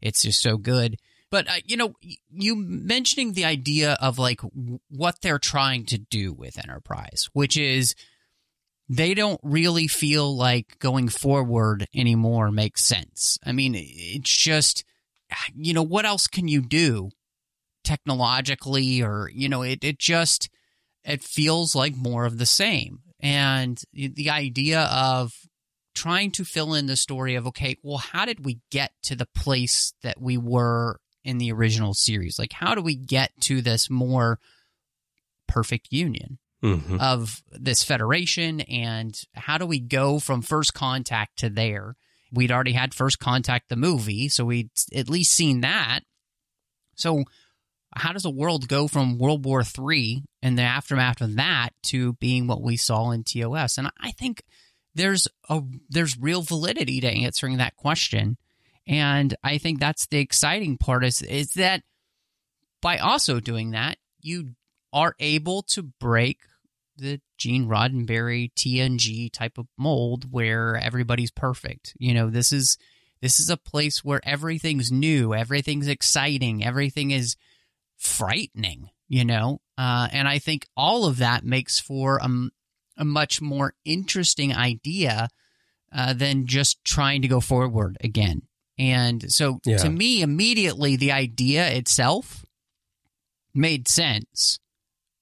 It's 0.01 0.22
just 0.22 0.41
so 0.41 0.58
good. 0.58 0.98
But, 1.32 1.48
uh, 1.48 1.62
you 1.66 1.78
know, 1.78 1.94
you 2.32 2.56
mentioning 2.56 3.34
the 3.34 3.46
idea 3.46 3.98
of 4.02 4.18
like 4.18 4.42
what 4.90 5.22
they're 5.22 5.40
trying 5.40 5.86
to 5.88 5.98
do 5.98 6.34
with 6.34 6.58
Enterprise, 6.58 7.30
which 7.34 7.56
is 7.56 7.96
they 8.88 9.14
don't 9.14 9.40
really 9.44 9.88
feel 9.88 10.36
like 10.36 10.80
going 10.80 11.08
forward 11.10 11.88
anymore 11.96 12.52
makes 12.52 12.84
sense. 12.84 13.38
I 13.46 13.52
mean, 13.52 13.74
it's 13.76 14.36
just, 14.36 14.84
you 15.56 15.74
know, 15.74 15.84
what 15.84 16.06
else 16.06 16.28
can 16.28 16.48
you 16.48 16.62
do 16.62 17.12
technologically 17.84 19.02
or, 19.02 19.30
you 19.34 19.48
know, 19.50 19.62
it, 19.62 19.84
it 19.84 20.00
just, 20.00 20.50
it 21.04 21.24
feels 21.24 21.76
like 21.76 21.96
more 21.96 22.26
of 22.26 22.40
the 22.40 22.46
same. 22.46 23.02
And 23.20 23.80
the 23.94 24.30
idea 24.30 24.82
of 24.84 25.34
trying 25.94 26.32
to 26.32 26.46
fill 26.46 26.74
in 26.74 26.86
the 26.86 26.96
story 26.96 27.36
of, 27.36 27.46
okay, 27.48 27.76
well, 27.84 27.98
how 27.98 28.26
did 28.26 28.46
we 28.46 28.60
get 28.72 28.92
to 29.04 29.16
the 29.16 29.28
place 29.36 29.94
that 30.02 30.22
we 30.22 30.38
were 30.38 31.00
in 31.24 31.38
the 31.38 31.52
original 31.52 31.94
series? 31.94 32.40
Like, 32.40 32.54
how 32.54 32.76
do 32.76 32.82
we 32.82 32.96
get 32.96 33.32
to 33.42 33.62
this 33.62 33.90
more 33.90 34.40
perfect 35.48 35.88
union? 35.92 36.40
Mm-hmm. 36.62 37.00
Of 37.00 37.42
this 37.52 37.86
federation, 37.86 38.60
and 38.60 39.18
how 39.34 39.58
do 39.58 39.66
we 39.66 39.80
go 39.80 40.20
from 40.20 40.42
first 40.42 40.74
contact 40.74 41.40
to 41.40 41.50
there? 41.50 41.96
We'd 42.32 42.52
already 42.52 42.74
had 42.74 42.94
First 42.94 43.20
Contact, 43.20 43.70
the 43.70 43.76
movie, 43.76 44.30
so 44.30 44.46
we'd 44.46 44.70
at 44.94 45.10
least 45.10 45.32
seen 45.32 45.62
that. 45.62 46.02
So, 46.96 47.24
how 47.96 48.14
does 48.14 48.26
a 48.26 48.30
world 48.30 48.68
go 48.68 48.88
from 48.88 49.18
World 49.18 49.46
War 49.46 49.64
III 49.64 50.24
and 50.44 50.58
the 50.58 50.64
aftermath 50.64 51.22
of 51.22 51.38
that 51.38 51.70
to 51.84 52.14
being 52.14 52.46
what 52.46 52.62
we 52.62 52.78
saw 52.78 53.12
in 53.12 53.24
TOS? 53.24 53.78
And 53.78 53.90
I 54.00 54.12
think 54.12 54.44
there's 54.94 55.28
a 55.50 55.64
there's 55.90 56.20
real 56.20 56.44
validity 56.44 57.02
to 57.02 57.08
answering 57.08 57.58
that 57.58 57.76
question. 57.78 58.38
And 58.89 59.36
I 59.43 59.60
think 59.60 59.79
that's 59.79 60.08
the 60.08 60.17
exciting 60.17 60.77
part 60.77 61.05
is 61.05 61.22
is 61.22 61.51
that 61.51 61.84
by 62.81 62.98
also 62.98 63.39
doing 63.39 63.72
that, 63.72 63.98
you 64.19 64.55
are 64.91 65.15
able 65.19 65.62
to 65.62 65.84
break 65.84 66.39
the 66.98 67.22
Gene 67.38 67.67
Roddenberry 67.67 68.51
TNG 68.53 69.31
type 69.31 69.60
of 69.60 69.67
mold 69.77 70.31
where 70.31 70.75
everybody's 70.75 71.29
perfect. 71.29 71.93
You 72.00 72.15
know, 72.15 72.31
this 72.31 72.51
is 72.51 72.79
this 73.22 73.39
is 73.39 73.51
a 73.51 73.58
place 73.58 74.03
where 74.03 74.22
everything's 74.24 74.91
new, 74.91 75.36
everything's 75.36 75.88
exciting, 75.88 76.65
everything 76.65 77.12
is 77.12 77.36
frightening, 77.96 78.89
you 79.08 79.24
know? 79.24 79.62
Uh, 79.77 80.08
and 80.12 80.27
I 80.27 80.39
think 80.39 80.65
all 80.75 81.05
of 81.05 81.17
that 81.17 81.43
makes 81.43 81.79
for 81.79 82.17
a, 82.17 82.29
a 82.98 83.05
much 83.05 83.39
more 83.39 83.74
interesting 83.86 84.55
idea 84.55 85.29
uh, 85.93 86.13
than 86.13 86.48
just 86.48 86.84
trying 86.84 87.22
to 87.22 87.27
go 87.27 87.39
forward 87.39 87.98
again. 88.01 88.43
And 88.80 89.30
so 89.30 89.60
yeah. 89.66 89.78
to 89.78 89.90
me, 89.90 90.22
immediately, 90.22 90.96
the 90.96 91.12
idea 91.12 91.70
itself 91.70 92.46
made 93.54 93.90
sense. 93.90 94.60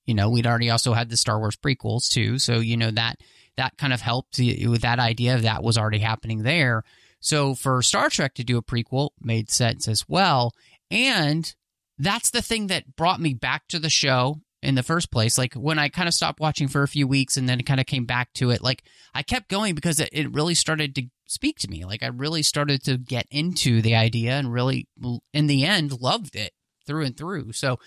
You 0.05 0.13
know, 0.13 0.29
we'd 0.29 0.45
already 0.45 0.69
also 0.69 0.93
had 0.93 1.09
the 1.09 1.17
Star 1.17 1.39
Wars 1.39 1.57
prequels 1.57 2.07
too. 2.07 2.37
So, 2.37 2.59
you 2.59 2.77
know, 2.77 2.91
that 2.91 3.17
that 3.57 3.75
kind 3.77 3.91
of 3.91 4.01
helped 4.01 4.37
with 4.37 4.81
that 4.81 4.99
idea 4.99 5.33
of 5.33 5.41
that 5.41 5.63
was 5.63 5.77
already 5.77 5.97
happening 5.97 6.43
there. 6.43 6.83
So 7.19 7.55
for 7.55 7.81
Star 7.81 8.09
Trek 8.09 8.35
to 8.35 8.43
do 8.43 8.57
a 8.57 8.63
prequel 8.63 9.09
made 9.19 9.49
sense 9.49 9.87
as 9.87 10.05
well. 10.07 10.53
And 10.91 11.53
that's 11.97 12.29
the 12.29 12.43
thing 12.43 12.67
that 12.67 12.95
brought 12.95 13.19
me 13.19 13.33
back 13.33 13.67
to 13.69 13.79
the 13.79 13.89
show 13.89 14.41
in 14.61 14.75
the 14.75 14.83
first 14.83 15.11
place. 15.11 15.37
Like 15.37 15.53
when 15.53 15.79
I 15.79 15.89
kind 15.89 16.07
of 16.07 16.13
stopped 16.13 16.39
watching 16.39 16.67
for 16.67 16.83
a 16.83 16.87
few 16.87 17.07
weeks 17.07 17.37
and 17.37 17.47
then 17.47 17.61
kind 17.63 17.79
of 17.79 17.85
came 17.85 18.05
back 18.05 18.33
to 18.33 18.49
it, 18.49 18.61
like 18.61 18.83
I 19.13 19.23
kept 19.23 19.49
going 19.49 19.75
because 19.75 19.99
it, 19.99 20.09
it 20.11 20.33
really 20.33 20.55
started 20.55 20.95
to 20.95 21.03
speak 21.27 21.59
to 21.59 21.69
me. 21.69 21.85
Like 21.85 22.03
I 22.03 22.07
really 22.07 22.41
started 22.41 22.83
to 22.83 22.97
get 22.97 23.27
into 23.29 23.81
the 23.81 23.95
idea 23.95 24.31
and 24.31 24.51
really, 24.51 24.87
in 25.33 25.47
the 25.47 25.65
end, 25.65 26.01
loved 26.01 26.35
it 26.35 26.51
through 26.85 27.05
and 27.05 27.17
through. 27.17 27.53
So 27.53 27.79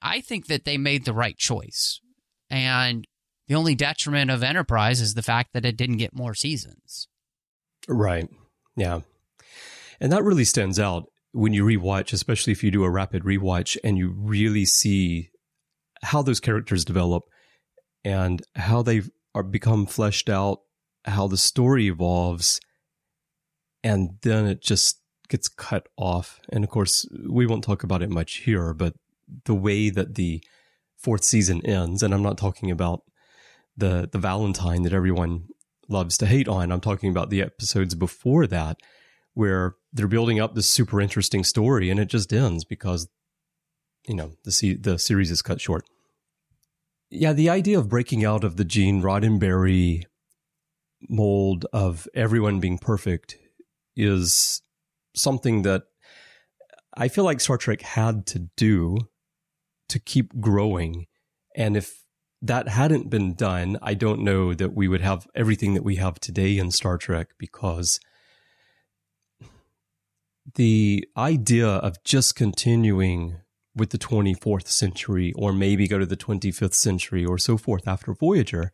I 0.00 0.20
think 0.20 0.46
that 0.46 0.64
they 0.64 0.78
made 0.78 1.04
the 1.04 1.12
right 1.12 1.36
choice. 1.36 2.00
And 2.50 3.06
the 3.48 3.54
only 3.54 3.74
detriment 3.74 4.30
of 4.30 4.42
Enterprise 4.42 5.00
is 5.00 5.14
the 5.14 5.22
fact 5.22 5.52
that 5.54 5.64
it 5.64 5.76
didn't 5.76 5.96
get 5.96 6.14
more 6.14 6.34
seasons. 6.34 7.08
Right. 7.88 8.28
Yeah. 8.76 9.00
And 10.00 10.12
that 10.12 10.22
really 10.22 10.44
stands 10.44 10.78
out 10.78 11.04
when 11.32 11.52
you 11.52 11.64
rewatch, 11.64 12.12
especially 12.12 12.52
if 12.52 12.62
you 12.62 12.70
do 12.70 12.84
a 12.84 12.90
rapid 12.90 13.24
rewatch 13.24 13.76
and 13.82 13.96
you 13.96 14.14
really 14.16 14.64
see 14.64 15.30
how 16.02 16.22
those 16.22 16.40
characters 16.40 16.84
develop 16.84 17.24
and 18.04 18.42
how 18.56 18.82
they 18.82 19.02
are 19.34 19.42
become 19.42 19.86
fleshed 19.86 20.28
out, 20.28 20.60
how 21.04 21.26
the 21.26 21.36
story 21.36 21.86
evolves, 21.86 22.60
and 23.82 24.18
then 24.22 24.46
it 24.46 24.62
just 24.62 25.00
gets 25.28 25.48
cut 25.48 25.88
off. 25.96 26.40
And 26.50 26.64
of 26.64 26.70
course, 26.70 27.06
we 27.28 27.46
won't 27.46 27.64
talk 27.64 27.82
about 27.82 28.02
it 28.02 28.10
much 28.10 28.38
here, 28.38 28.74
but 28.74 28.94
the 29.44 29.54
way 29.54 29.90
that 29.90 30.14
the 30.14 30.42
fourth 30.98 31.24
season 31.24 31.64
ends, 31.64 32.02
and 32.02 32.12
I'm 32.12 32.22
not 32.22 32.38
talking 32.38 32.70
about 32.70 33.02
the 33.76 34.08
the 34.10 34.18
Valentine 34.18 34.82
that 34.82 34.92
everyone 34.92 35.48
loves 35.88 36.18
to 36.18 36.26
hate 36.26 36.48
on. 36.48 36.70
I'm 36.70 36.80
talking 36.80 37.10
about 37.10 37.30
the 37.30 37.42
episodes 37.42 37.94
before 37.94 38.46
that 38.46 38.78
where 39.34 39.76
they're 39.92 40.08
building 40.08 40.38
up 40.38 40.54
this 40.54 40.68
super 40.68 41.00
interesting 41.00 41.42
story 41.42 41.90
and 41.90 41.98
it 41.98 42.06
just 42.06 42.32
ends 42.32 42.64
because 42.64 43.08
you 44.06 44.14
know 44.14 44.32
the 44.44 44.74
the 44.80 44.98
series 44.98 45.30
is 45.30 45.42
cut 45.42 45.60
short. 45.60 45.84
Yeah, 47.14 47.34
the 47.34 47.50
idea 47.50 47.78
of 47.78 47.90
breaking 47.90 48.24
out 48.24 48.42
of 48.42 48.56
the 48.56 48.64
Gene 48.64 49.02
Roddenberry 49.02 50.04
mold 51.10 51.66
of 51.70 52.08
everyone 52.14 52.58
being 52.58 52.78
perfect 52.78 53.36
is 53.94 54.62
something 55.14 55.60
that 55.60 55.82
I 56.96 57.08
feel 57.08 57.24
like 57.24 57.40
Star 57.40 57.58
Trek 57.58 57.82
had 57.82 58.24
to 58.28 58.48
do 58.56 58.96
to 59.90 59.98
keep 59.98 60.40
growing. 60.40 61.06
And 61.54 61.76
if 61.76 62.02
that 62.40 62.68
hadn't 62.68 63.10
been 63.10 63.34
done, 63.34 63.76
I 63.82 63.92
don't 63.92 64.24
know 64.24 64.54
that 64.54 64.72
we 64.72 64.88
would 64.88 65.02
have 65.02 65.28
everything 65.34 65.74
that 65.74 65.84
we 65.84 65.96
have 65.96 66.18
today 66.18 66.56
in 66.56 66.70
Star 66.70 66.96
Trek 66.96 67.32
because 67.36 68.00
the 70.54 71.06
idea 71.14 71.68
of 71.68 72.02
just 72.04 72.36
continuing 72.36 73.41
with 73.74 73.90
the 73.90 73.98
24th 73.98 74.68
century 74.68 75.32
or 75.36 75.52
maybe 75.52 75.88
go 75.88 75.98
to 75.98 76.06
the 76.06 76.16
25th 76.16 76.74
century 76.74 77.24
or 77.24 77.38
so 77.38 77.56
forth 77.56 77.88
after 77.88 78.12
Voyager, 78.12 78.72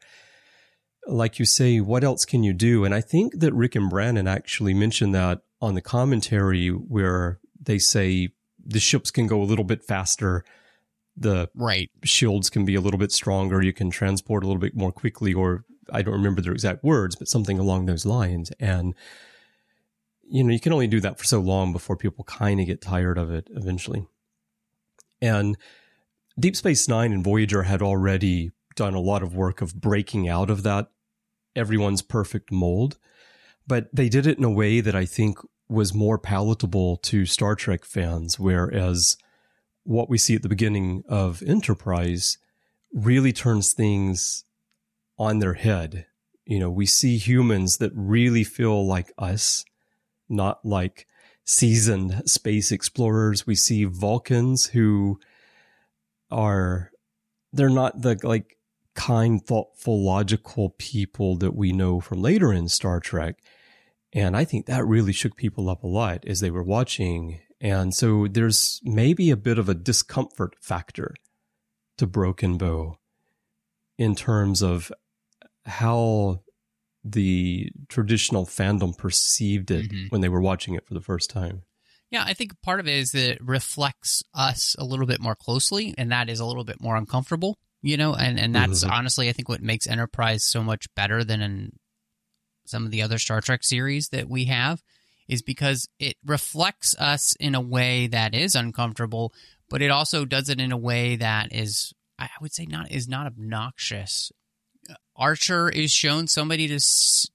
like 1.07 1.39
you 1.39 1.45
say, 1.45 1.81
what 1.81 2.05
else 2.05 2.25
can 2.25 2.43
you 2.43 2.53
do? 2.53 2.85
And 2.85 2.95
I 2.95 3.01
think 3.01 3.39
that 3.41 3.55
Rick 3.55 3.75
and 3.77 3.89
Brannon 3.89 4.27
actually 4.27 4.75
mentioned 4.75 5.15
that 5.15 5.41
on 5.61 5.75
the 5.75 5.81
commentary 5.81 6.69
where 6.69 7.41
they 7.61 7.79
say 7.79 8.31
the 8.65 8.81
ships 8.81 9.11
can 9.11 9.27
go 9.27 9.41
a 9.41 9.45
little 9.45 9.65
bit 9.65 9.83
faster 9.83 10.45
the 11.21 11.51
right 11.55 11.91
shields 12.05 12.49
can 12.49 12.65
be 12.65 12.75
a 12.75 12.81
little 12.81 12.99
bit 12.99 13.13
stronger. 13.13 13.63
You 13.63 13.73
can 13.73 13.91
transport 13.91 14.45
a 14.45 14.47
little 14.47 14.61
bit 14.61 14.77
more 14.77 14.93
quickly, 14.93 15.35
or 15.35 15.65
I 15.93 16.03
don't 16.03 16.15
remember 16.15 16.41
their 16.41 16.53
exact 16.53 16.85
words, 16.85 17.17
but 17.17 17.29
something 17.29 17.59
along 17.59 17.87
those 17.87 18.07
lines. 18.07 18.53
And 18.61 18.95
you 20.31 20.45
know, 20.45 20.53
you 20.53 20.61
can 20.61 20.73
only 20.73 20.87
do 20.87 21.01
that 21.01 21.19
for 21.19 21.25
so 21.25 21.41
long 21.41 21.73
before 21.73 21.97
people 21.97 22.25
kind 22.25 22.61
of 22.61 22.67
get 22.67 22.81
tired 22.81 23.19
of 23.19 23.31
it 23.31 23.49
eventually. 23.51 24.07
And 25.21 25.57
Deep 26.39 26.57
Space 26.57 26.89
Nine 26.89 27.13
and 27.13 27.25
Voyager 27.25 27.65
had 27.65 27.83
already 27.83 28.53
done 28.77 28.95
a 28.95 29.01
lot 29.01 29.23
of 29.23 29.35
work 29.35 29.61
of 29.61 29.81
breaking 29.81 30.29
out 30.29 30.51
of 30.51 30.63
that 30.63 30.89
everyone's 31.59 32.03
perfect 32.03 32.53
mold, 32.53 32.99
but 33.67 33.89
they 33.93 34.09
did 34.09 34.27
it 34.27 34.39
in 34.39 34.45
a 34.45 34.51
way 34.51 34.81
that 34.81 34.95
I 34.95 35.05
think 35.05 35.39
was 35.69 35.93
more 35.93 36.19
palatable 36.19 36.97
to 36.97 37.27
Star 37.27 37.55
Trek 37.55 37.85
fans, 37.85 38.39
whereas 38.39 39.17
what 39.83 40.09
we 40.09 40.17
see 40.17 40.35
at 40.35 40.43
the 40.43 40.49
beginning 40.49 41.03
of 41.09 41.43
Enterprise 41.43 42.39
really 42.93 43.33
turns 43.33 43.73
things 43.73 44.45
on 45.19 45.41
their 45.41 45.55
head. 45.55 46.07
You 46.47 46.61
know, 46.61 46.71
we 46.71 46.87
see 46.87 47.19
humans 47.19 47.79
that 47.79 47.93
really 47.95 48.45
feel 48.45 48.87
like 48.87 49.13
us, 49.19 49.65
not 50.29 50.65
like 50.65 51.07
seasoned 51.49 52.29
space 52.29 52.71
explorers. 52.71 53.47
We 53.47 53.55
see 53.55 53.85
Vulcans 53.85 54.67
who 54.67 55.19
are, 56.31 56.91
they're 57.53 57.71
not 57.71 58.03
the 58.03 58.19
like 58.23 58.59
kind, 58.95 59.45
thoughtful, 59.45 60.05
logical 60.05 60.71
people 60.79 61.37
that 61.37 61.55
we 61.55 61.73
know 61.73 62.01
from 62.01 62.21
later 62.21 62.53
in 62.53 62.69
Star 62.69 63.01
Trek. 63.01 63.37
And 64.13 64.37
I 64.37 64.45
think 64.45 64.67
that 64.67 64.87
really 64.87 65.13
shook 65.13 65.37
people 65.37 65.69
up 65.69 65.83
a 65.83 65.89
lot 65.89 66.25
as 66.27 66.41
they 66.41 66.51
were 66.51 66.63
watching 66.63 67.41
and 67.61 67.95
so 67.95 68.29
there's 68.29 68.81
maybe 68.85 69.31
a 69.31 69.37
bit 69.37 69.59
of 69.59 69.69
a 69.69 69.75
discomfort 69.75 70.57
factor 70.61 71.15
to 71.97 72.07
Broken 72.07 72.57
Bow 72.57 72.99
in 73.97 74.15
terms 74.15 74.63
of 74.63 74.93
how 75.65 76.43
the 77.05 77.71
traditional 77.89 78.45
fandom 78.45 78.97
perceived 78.97 79.71
it 79.71 79.91
mm-hmm. 79.91 80.07
when 80.09 80.21
they 80.21 80.29
were 80.29 80.41
watching 80.41 80.75
it 80.75 80.87
for 80.87 80.95
the 80.95 81.01
first 81.01 81.31
time. 81.31 81.63
Yeah, 82.11 82.25
I 82.27 82.33
think 82.33 82.61
part 82.63 82.81
of 82.81 82.89
it 82.89 82.95
is 82.95 83.13
that 83.13 83.33
it 83.33 83.39
reflects 83.43 84.23
us 84.35 84.75
a 84.79 84.85
little 84.85 85.07
bit 85.07 85.21
more 85.21 85.37
closely, 85.37 85.95
and 85.99 86.11
that 86.11 86.31
is 86.31 86.41
a 86.41 86.47
little 86.47 86.65
bit 86.65 86.81
more 86.81 86.97
uncomfortable, 86.97 87.59
you 87.83 87.97
know. 87.97 88.15
And 88.15 88.39
and 88.41 88.55
that's 88.55 88.83
mm-hmm. 88.83 88.93
honestly, 88.93 89.29
I 89.29 89.33
think, 89.33 89.49
what 89.49 89.63
makes 89.63 89.87
Enterprise 89.87 90.45
so 90.45 90.63
much 90.63 90.87
better 90.95 91.23
than 91.23 91.43
in 91.43 91.73
some 92.65 92.85
of 92.85 92.91
the 92.91 93.03
other 93.03 93.19
Star 93.19 93.41
Trek 93.41 93.63
series 93.63 94.09
that 94.09 94.29
we 94.29 94.47
have 94.47 94.83
is 95.29 95.43
because 95.43 95.89
it 95.99 96.17
reflects 96.25 96.95
us 96.99 97.35
in 97.39 97.55
a 97.55 97.61
way 97.61 98.07
that 98.07 98.35
is 98.35 98.55
uncomfortable, 98.55 99.33
but 99.69 99.83
it 99.83 99.91
also 99.91 100.25
does 100.25 100.49
it 100.49 100.61
in 100.61 100.73
a 100.73 100.77
way 100.77 101.17
that 101.17 101.53
is, 101.55 101.93
I 102.19 102.29
would 102.41 102.53
say, 102.53 102.65
not 102.65 102.91
is 102.91 103.07
not 103.07 103.27
obnoxious. 103.27 104.33
Archer 105.19 105.69
is 105.69 105.91
shown 105.91 106.29
somebody 106.29 106.69
to 106.69 106.81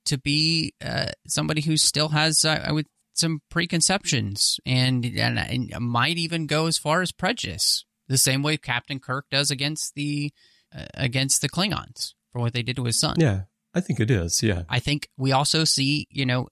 to 0.05 0.17
be 0.17 0.73
uh, 0.83 1.11
somebody 1.27 1.61
who 1.61 1.77
still 1.77 2.09
has, 2.09 2.45
uh, 2.45 2.63
I 2.65 2.71
would, 2.71 2.87
some 3.13 3.41
preconceptions 3.49 4.59
and, 4.65 5.05
and 5.05 5.37
and 5.37 5.71
might 5.79 6.17
even 6.17 6.47
go 6.47 6.67
as 6.67 6.77
far 6.77 7.01
as 7.01 7.11
prejudice. 7.11 7.85
The 8.07 8.17
same 8.17 8.41
way 8.41 8.57
Captain 8.57 8.99
Kirk 8.99 9.25
does 9.29 9.51
against 9.51 9.95
the 9.95 10.31
uh, 10.75 10.85
against 10.95 11.41
the 11.41 11.49
Klingons 11.49 12.13
for 12.31 12.39
what 12.41 12.53
they 12.53 12.63
did 12.63 12.77
to 12.77 12.85
his 12.85 12.99
son. 12.99 13.15
Yeah, 13.19 13.43
I 13.73 13.81
think 13.81 13.99
it 13.99 14.11
is. 14.11 14.41
Yeah. 14.43 14.63
I 14.69 14.79
think 14.79 15.09
we 15.17 15.31
also 15.31 15.63
see, 15.63 16.07
you 16.09 16.25
know, 16.25 16.47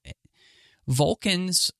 Vulcans 0.86 1.70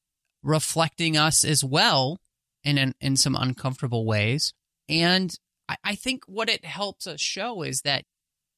reflecting 0.42 1.16
us 1.16 1.44
as 1.44 1.64
well 1.64 2.18
in 2.64 2.78
an, 2.78 2.94
in 3.00 3.16
some 3.16 3.36
uncomfortable 3.36 4.04
ways. 4.04 4.54
And 4.88 5.34
I, 5.68 5.76
I 5.84 5.94
think 5.94 6.24
what 6.26 6.48
it 6.48 6.64
helps 6.64 7.06
us 7.06 7.20
show 7.20 7.62
is 7.62 7.82
that 7.82 8.04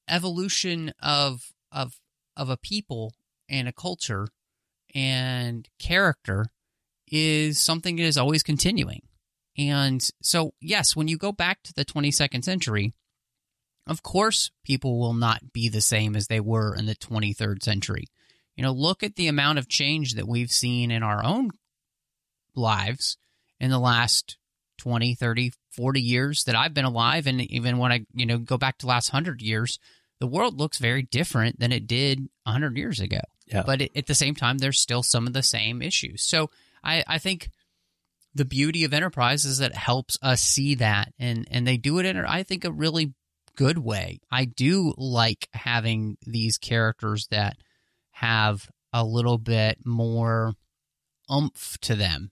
evolution 0.09 0.93
of 1.03 1.53
of 1.73 1.99
of 2.37 2.49
a 2.49 2.57
people 2.57 3.15
and 3.49 3.69
a 3.69 3.73
culture 3.73 4.29
and 4.95 5.69
character 5.79 6.47
is 7.09 7.59
something 7.59 7.97
that 7.97 8.05
is 8.05 8.19
always 8.19 8.43
continuing. 8.43 9.03
And 9.57 10.07
so, 10.23 10.55
yes, 10.61 10.97
when 10.97 11.09
you 11.09 11.17
go 11.17 11.33
back 11.33 11.63
to 11.65 11.73
the 11.73 11.85
22nd 11.85 12.45
century, 12.45 12.93
of 13.87 14.03
course, 14.03 14.51
people 14.65 14.99
will 14.99 15.15
not 15.15 15.53
be 15.53 15.69
the 15.69 15.81
same 15.81 16.17
as 16.17 16.27
they 16.27 16.41
were 16.41 16.75
in 16.75 16.87
the 16.87 16.95
23rd 16.95 17.63
century. 17.63 18.07
You 18.57 18.63
know, 18.63 18.73
look 18.73 19.03
at 19.03 19.17
the 19.17 19.29
amount 19.29 19.59
of 19.59 19.69
change 19.69 20.15
that 20.15 20.27
we've 20.27 20.51
seen 20.51 20.91
in 20.91 21.03
our 21.03 21.25
own 21.25 21.51
lives 22.55 23.17
in 23.61 23.71
the 23.71 23.79
last 23.79 24.39
20, 24.79 25.15
30, 25.15 25.53
40 25.77 26.01
years 26.01 26.45
that 26.45 26.55
I've 26.55 26.75
been 26.75 26.85
alive. 26.85 27.27
And 27.27 27.41
even 27.41 27.79
when 27.79 27.93
I, 27.93 28.07
you 28.15 28.27
know, 28.27 28.39
go 28.39 28.57
back 28.57 28.79
to 28.79 28.87
the 28.87 28.91
last 28.91 29.13
100 29.13 29.43
years, 29.43 29.79
the 30.21 30.27
world 30.27 30.59
looks 30.59 30.79
very 30.79 31.03
different 31.03 31.59
than 31.59 31.73
it 31.73 31.87
did 31.87 32.21
100 32.45 32.77
years 32.77 33.01
ago. 33.01 33.21
Yeah. 33.47 33.63
But 33.65 33.83
it, 33.83 33.93
at 33.97 34.07
the 34.07 34.15
same 34.15 34.35
time, 34.35 34.59
there's 34.59 34.81
still 34.81 35.03
some 35.03 35.27
of 35.27 35.33
the 35.33 35.43
same 35.43 35.83
issues. 35.83 36.23
So 36.23 36.51
I, 36.83 37.05
I 37.07 37.19
think 37.19 37.51
the 38.35 38.45
beauty 38.45 38.85
of 38.85 38.95
Enterprise 38.95 39.45
is 39.45 39.59
that 39.59 39.73
it 39.73 39.77
helps 39.77 40.19
us 40.23 40.41
see 40.41 40.77
that. 40.77 41.13
And, 41.19 41.47
and 41.51 41.67
they 41.67 41.77
do 41.77 41.99
it 41.99 42.07
in, 42.07 42.17
I 42.19 42.43
think, 42.43 42.65
a 42.65 42.73
really 42.73 43.15
good 43.57 43.79
way. 43.79 44.21
I 44.31 44.45
do 44.45 44.95
like 44.97 45.49
having 45.53 46.17
these 46.27 46.59
characters 46.59 47.27
that 47.31 47.57
have 48.13 48.69
a 48.93 49.05
little 49.05 49.39
bit 49.39 49.79
more 49.85 50.55
oomph 51.31 51.79
to 51.83 51.95
them. 51.95 52.31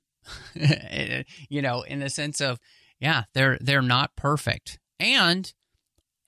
you 1.48 1.62
know, 1.62 1.82
in 1.82 2.00
the 2.00 2.10
sense 2.10 2.40
of, 2.40 2.58
yeah, 3.02 3.24
they're 3.34 3.58
they're 3.60 3.82
not 3.82 4.14
perfect. 4.14 4.78
And 5.00 5.52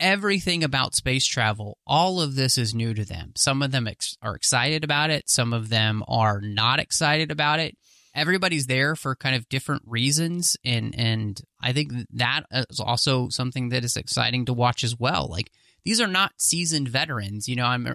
everything 0.00 0.64
about 0.64 0.96
space 0.96 1.24
travel, 1.24 1.78
all 1.86 2.20
of 2.20 2.34
this 2.34 2.58
is 2.58 2.74
new 2.74 2.92
to 2.94 3.04
them. 3.04 3.32
Some 3.36 3.62
of 3.62 3.70
them 3.70 3.86
ex- 3.86 4.16
are 4.20 4.34
excited 4.34 4.82
about 4.82 5.10
it, 5.10 5.30
some 5.30 5.52
of 5.52 5.68
them 5.68 6.02
are 6.08 6.40
not 6.40 6.80
excited 6.80 7.30
about 7.30 7.60
it. 7.60 7.78
Everybody's 8.12 8.66
there 8.66 8.96
for 8.96 9.14
kind 9.14 9.36
of 9.36 9.48
different 9.48 9.82
reasons 9.86 10.56
and 10.64 10.94
and 10.98 11.40
I 11.60 11.72
think 11.72 11.92
that 12.12 12.42
is 12.50 12.80
also 12.80 13.28
something 13.28 13.68
that 13.68 13.84
is 13.84 13.96
exciting 13.96 14.46
to 14.46 14.52
watch 14.52 14.82
as 14.82 14.98
well. 14.98 15.28
Like 15.30 15.52
these 15.84 16.00
are 16.00 16.08
not 16.08 16.32
seasoned 16.38 16.88
veterans, 16.88 17.48
you 17.48 17.54
know, 17.54 17.66
I'm 17.66 17.94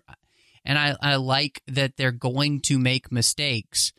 and 0.63 0.77
I, 0.77 0.95
I 1.01 1.15
like 1.17 1.61
that 1.67 1.97
they're 1.97 2.11
going 2.11 2.61
to 2.61 2.79
make 2.79 3.11
mistakes 3.11 3.91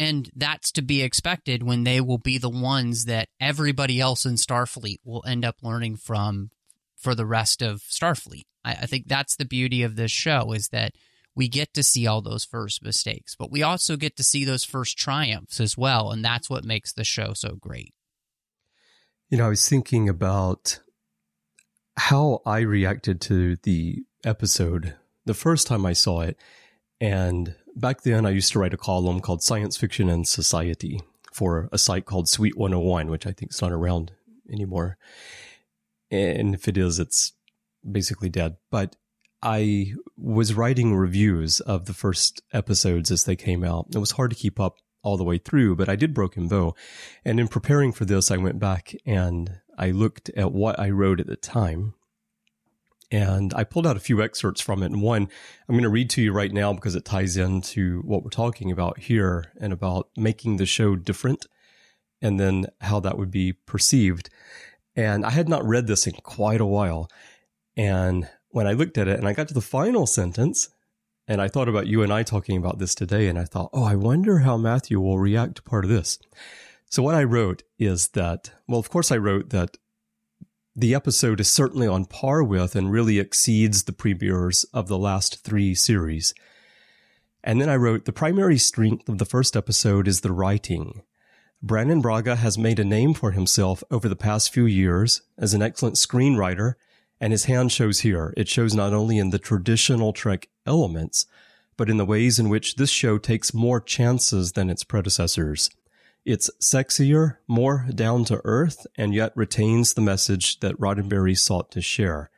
and 0.00 0.30
that's 0.34 0.72
to 0.72 0.80
be 0.82 1.02
expected 1.02 1.62
when 1.62 1.84
they 1.84 2.00
will 2.00 2.16
be 2.16 2.38
the 2.38 2.48
ones 2.48 3.04
that 3.04 3.28
everybody 3.38 4.00
else 4.00 4.24
in 4.24 4.36
Starfleet 4.36 4.96
will 5.04 5.22
end 5.26 5.44
up 5.44 5.56
learning 5.62 5.96
from 5.96 6.48
for 6.96 7.14
the 7.14 7.26
rest 7.26 7.60
of 7.60 7.82
Starfleet. 7.82 8.44
I, 8.64 8.72
I 8.72 8.86
think 8.86 9.08
that's 9.08 9.36
the 9.36 9.44
beauty 9.44 9.82
of 9.82 9.96
this 9.96 10.10
show 10.10 10.52
is 10.52 10.68
that 10.68 10.94
we 11.34 11.48
get 11.48 11.74
to 11.74 11.82
see 11.82 12.06
all 12.06 12.22
those 12.22 12.46
first 12.46 12.82
mistakes, 12.82 13.36
but 13.38 13.52
we 13.52 13.62
also 13.62 13.98
get 13.98 14.16
to 14.16 14.24
see 14.24 14.42
those 14.42 14.64
first 14.64 14.96
triumphs 14.96 15.60
as 15.60 15.76
well. 15.76 16.10
And 16.10 16.24
that's 16.24 16.48
what 16.48 16.64
makes 16.64 16.94
the 16.94 17.04
show 17.04 17.34
so 17.34 17.56
great. 17.56 17.92
You 19.28 19.36
know, 19.36 19.44
I 19.44 19.50
was 19.50 19.68
thinking 19.68 20.08
about 20.08 20.80
how 21.98 22.40
I 22.46 22.60
reacted 22.60 23.20
to 23.22 23.56
the 23.64 24.02
episode 24.24 24.94
the 25.26 25.34
first 25.34 25.66
time 25.66 25.84
I 25.84 25.92
saw 25.92 26.22
it. 26.22 26.38
And 27.02 27.54
back 27.76 28.02
then, 28.02 28.26
I 28.26 28.30
used 28.30 28.52
to 28.52 28.58
write 28.58 28.74
a 28.74 28.78
column 28.78 29.20
called 29.20 29.42
Science 29.42 29.76
Fiction 29.76 30.08
and 30.08 30.26
Society 30.26 31.00
for 31.32 31.68
a 31.72 31.78
site 31.78 32.04
called 32.04 32.28
Suite 32.28 32.56
101, 32.56 33.10
which 33.10 33.26
I 33.26 33.32
think 33.32 33.52
is 33.52 33.62
not 33.62 33.72
around 33.72 34.12
anymore. 34.52 34.98
And 36.10 36.54
if 36.54 36.66
it 36.68 36.76
is, 36.76 36.98
it's 36.98 37.32
basically 37.88 38.28
dead. 38.28 38.56
But 38.70 38.96
I 39.42 39.94
was 40.16 40.54
writing 40.54 40.96
reviews 40.96 41.60
of 41.60 41.86
the 41.86 41.94
first 41.94 42.42
episodes 42.52 43.10
as 43.10 43.24
they 43.24 43.36
came 43.36 43.64
out. 43.64 43.86
It 43.94 43.98
was 43.98 44.12
hard 44.12 44.30
to 44.30 44.36
keep 44.36 44.60
up 44.60 44.76
all 45.02 45.16
the 45.16 45.24
way 45.24 45.38
through, 45.38 45.76
but 45.76 45.88
I 45.88 45.96
did 45.96 46.12
Broken 46.12 46.46
Bow. 46.46 46.74
And 47.24 47.40
in 47.40 47.48
preparing 47.48 47.92
for 47.92 48.04
this, 48.04 48.30
I 48.30 48.36
went 48.36 48.58
back 48.58 48.94
and 49.06 49.60
I 49.78 49.92
looked 49.92 50.28
at 50.30 50.52
what 50.52 50.78
I 50.78 50.90
wrote 50.90 51.20
at 51.20 51.26
the 51.26 51.36
time 51.36 51.94
and 53.10 53.52
I 53.54 53.64
pulled 53.64 53.86
out 53.86 53.96
a 53.96 54.00
few 54.00 54.22
excerpts 54.22 54.60
from 54.60 54.82
it. 54.82 54.86
And 54.86 55.02
one 55.02 55.28
I'm 55.68 55.74
going 55.74 55.82
to 55.82 55.88
read 55.88 56.10
to 56.10 56.22
you 56.22 56.32
right 56.32 56.52
now 56.52 56.72
because 56.72 56.94
it 56.94 57.04
ties 57.04 57.36
into 57.36 58.02
what 58.02 58.22
we're 58.22 58.30
talking 58.30 58.70
about 58.70 58.98
here 58.98 59.52
and 59.60 59.72
about 59.72 60.08
making 60.16 60.56
the 60.56 60.66
show 60.66 60.96
different 60.96 61.46
and 62.22 62.38
then 62.38 62.66
how 62.80 63.00
that 63.00 63.18
would 63.18 63.30
be 63.30 63.52
perceived. 63.52 64.30
And 64.94 65.24
I 65.24 65.30
had 65.30 65.48
not 65.48 65.64
read 65.64 65.86
this 65.86 66.06
in 66.06 66.14
quite 66.14 66.60
a 66.60 66.66
while. 66.66 67.10
And 67.76 68.28
when 68.48 68.66
I 68.66 68.72
looked 68.72 68.98
at 68.98 69.08
it 69.08 69.18
and 69.18 69.26
I 69.26 69.32
got 69.32 69.48
to 69.48 69.54
the 69.54 69.60
final 69.60 70.06
sentence, 70.06 70.68
and 71.26 71.40
I 71.40 71.48
thought 71.48 71.68
about 71.68 71.86
you 71.86 72.02
and 72.02 72.12
I 72.12 72.24
talking 72.24 72.56
about 72.56 72.78
this 72.78 72.94
today, 72.94 73.28
and 73.28 73.38
I 73.38 73.44
thought, 73.44 73.70
oh, 73.72 73.84
I 73.84 73.94
wonder 73.94 74.40
how 74.40 74.56
Matthew 74.56 75.00
will 75.00 75.18
react 75.18 75.56
to 75.56 75.62
part 75.62 75.84
of 75.84 75.90
this. 75.90 76.18
So, 76.86 77.04
what 77.04 77.14
I 77.14 77.22
wrote 77.22 77.62
is 77.78 78.08
that, 78.08 78.50
well, 78.66 78.80
of 78.80 78.90
course, 78.90 79.12
I 79.12 79.16
wrote 79.16 79.50
that 79.50 79.76
the 80.80 80.94
episode 80.94 81.40
is 81.40 81.52
certainly 81.52 81.86
on 81.86 82.06
par 82.06 82.42
with 82.42 82.74
and 82.74 82.90
really 82.90 83.18
exceeds 83.18 83.82
the 83.82 83.92
premieres 83.92 84.64
of 84.72 84.88
the 84.88 84.96
last 84.96 85.44
three 85.44 85.74
series. 85.74 86.32
And 87.44 87.60
then 87.60 87.68
I 87.68 87.76
wrote 87.76 88.06
the 88.06 88.12
primary 88.12 88.56
strength 88.56 89.06
of 89.06 89.18
the 89.18 89.26
first 89.26 89.56
episode 89.56 90.08
is 90.08 90.22
the 90.22 90.32
writing. 90.32 91.02
Brannon 91.62 92.00
Braga 92.00 92.36
has 92.36 92.56
made 92.56 92.78
a 92.78 92.84
name 92.84 93.12
for 93.12 93.32
himself 93.32 93.84
over 93.90 94.08
the 94.08 94.16
past 94.16 94.54
few 94.54 94.64
years 94.64 95.20
as 95.36 95.52
an 95.52 95.60
excellent 95.60 95.96
screenwriter, 95.96 96.74
and 97.20 97.32
his 97.34 97.44
hand 97.44 97.70
shows 97.72 98.00
here. 98.00 98.32
It 98.38 98.48
shows 98.48 98.74
not 98.74 98.94
only 98.94 99.18
in 99.18 99.30
the 99.30 99.38
traditional 99.38 100.14
Trek 100.14 100.48
elements, 100.64 101.26
but 101.76 101.90
in 101.90 101.98
the 101.98 102.06
ways 102.06 102.38
in 102.38 102.48
which 102.48 102.76
this 102.76 102.90
show 102.90 103.18
takes 103.18 103.52
more 103.52 103.82
chances 103.82 104.52
than 104.52 104.70
its 104.70 104.84
predecessors. 104.84 105.68
It's 106.24 106.50
sexier, 106.60 107.38
more 107.48 107.86
down 107.94 108.24
to 108.26 108.42
earth, 108.44 108.86
and 108.96 109.14
yet 109.14 109.32
retains 109.34 109.94
the 109.94 110.02
message 110.02 110.60
that 110.60 110.78
Roddenberry 110.78 111.36
sought 111.36 111.70
to 111.72 111.80
share. 111.80 112.30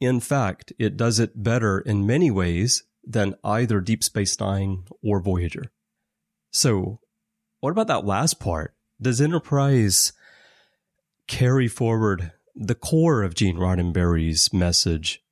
In 0.00 0.20
fact, 0.20 0.72
it 0.78 0.96
does 0.96 1.18
it 1.20 1.42
better 1.42 1.80
in 1.80 2.06
many 2.06 2.30
ways 2.30 2.84
than 3.04 3.34
either 3.44 3.80
Deep 3.80 4.02
Space 4.02 4.38
Nine 4.40 4.84
or 5.02 5.20
Voyager. 5.20 5.64
So, 6.50 7.00
what 7.60 7.70
about 7.70 7.88
that 7.88 8.06
last 8.06 8.40
part? 8.40 8.74
Does 9.00 9.20
Enterprise 9.20 10.12
carry 11.26 11.68
forward 11.68 12.32
the 12.54 12.74
core 12.74 13.22
of 13.22 13.34
Gene 13.34 13.56
Roddenberry's 13.56 14.52
message 14.52 15.22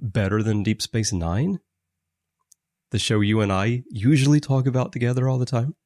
better 0.00 0.42
than 0.42 0.64
Deep 0.64 0.82
Space 0.82 1.12
Nine? 1.12 1.60
The 2.90 2.98
show 2.98 3.20
you 3.20 3.40
and 3.40 3.52
I 3.52 3.84
usually 3.88 4.40
talk 4.40 4.66
about 4.66 4.92
together 4.92 5.28
all 5.28 5.38
the 5.38 5.46
time? 5.46 5.76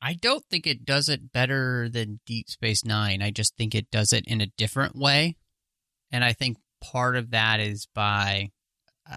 I 0.00 0.14
don't 0.14 0.44
think 0.50 0.66
it 0.66 0.84
does 0.84 1.08
it 1.08 1.32
better 1.32 1.88
than 1.88 2.20
Deep 2.26 2.48
Space 2.48 2.84
Nine. 2.84 3.22
I 3.22 3.30
just 3.30 3.56
think 3.56 3.74
it 3.74 3.90
does 3.90 4.12
it 4.12 4.24
in 4.26 4.40
a 4.40 4.52
different 4.58 4.96
way. 4.96 5.36
And 6.12 6.22
I 6.22 6.32
think 6.32 6.58
part 6.80 7.16
of 7.16 7.30
that 7.30 7.60
is 7.60 7.88
by, 7.94 8.50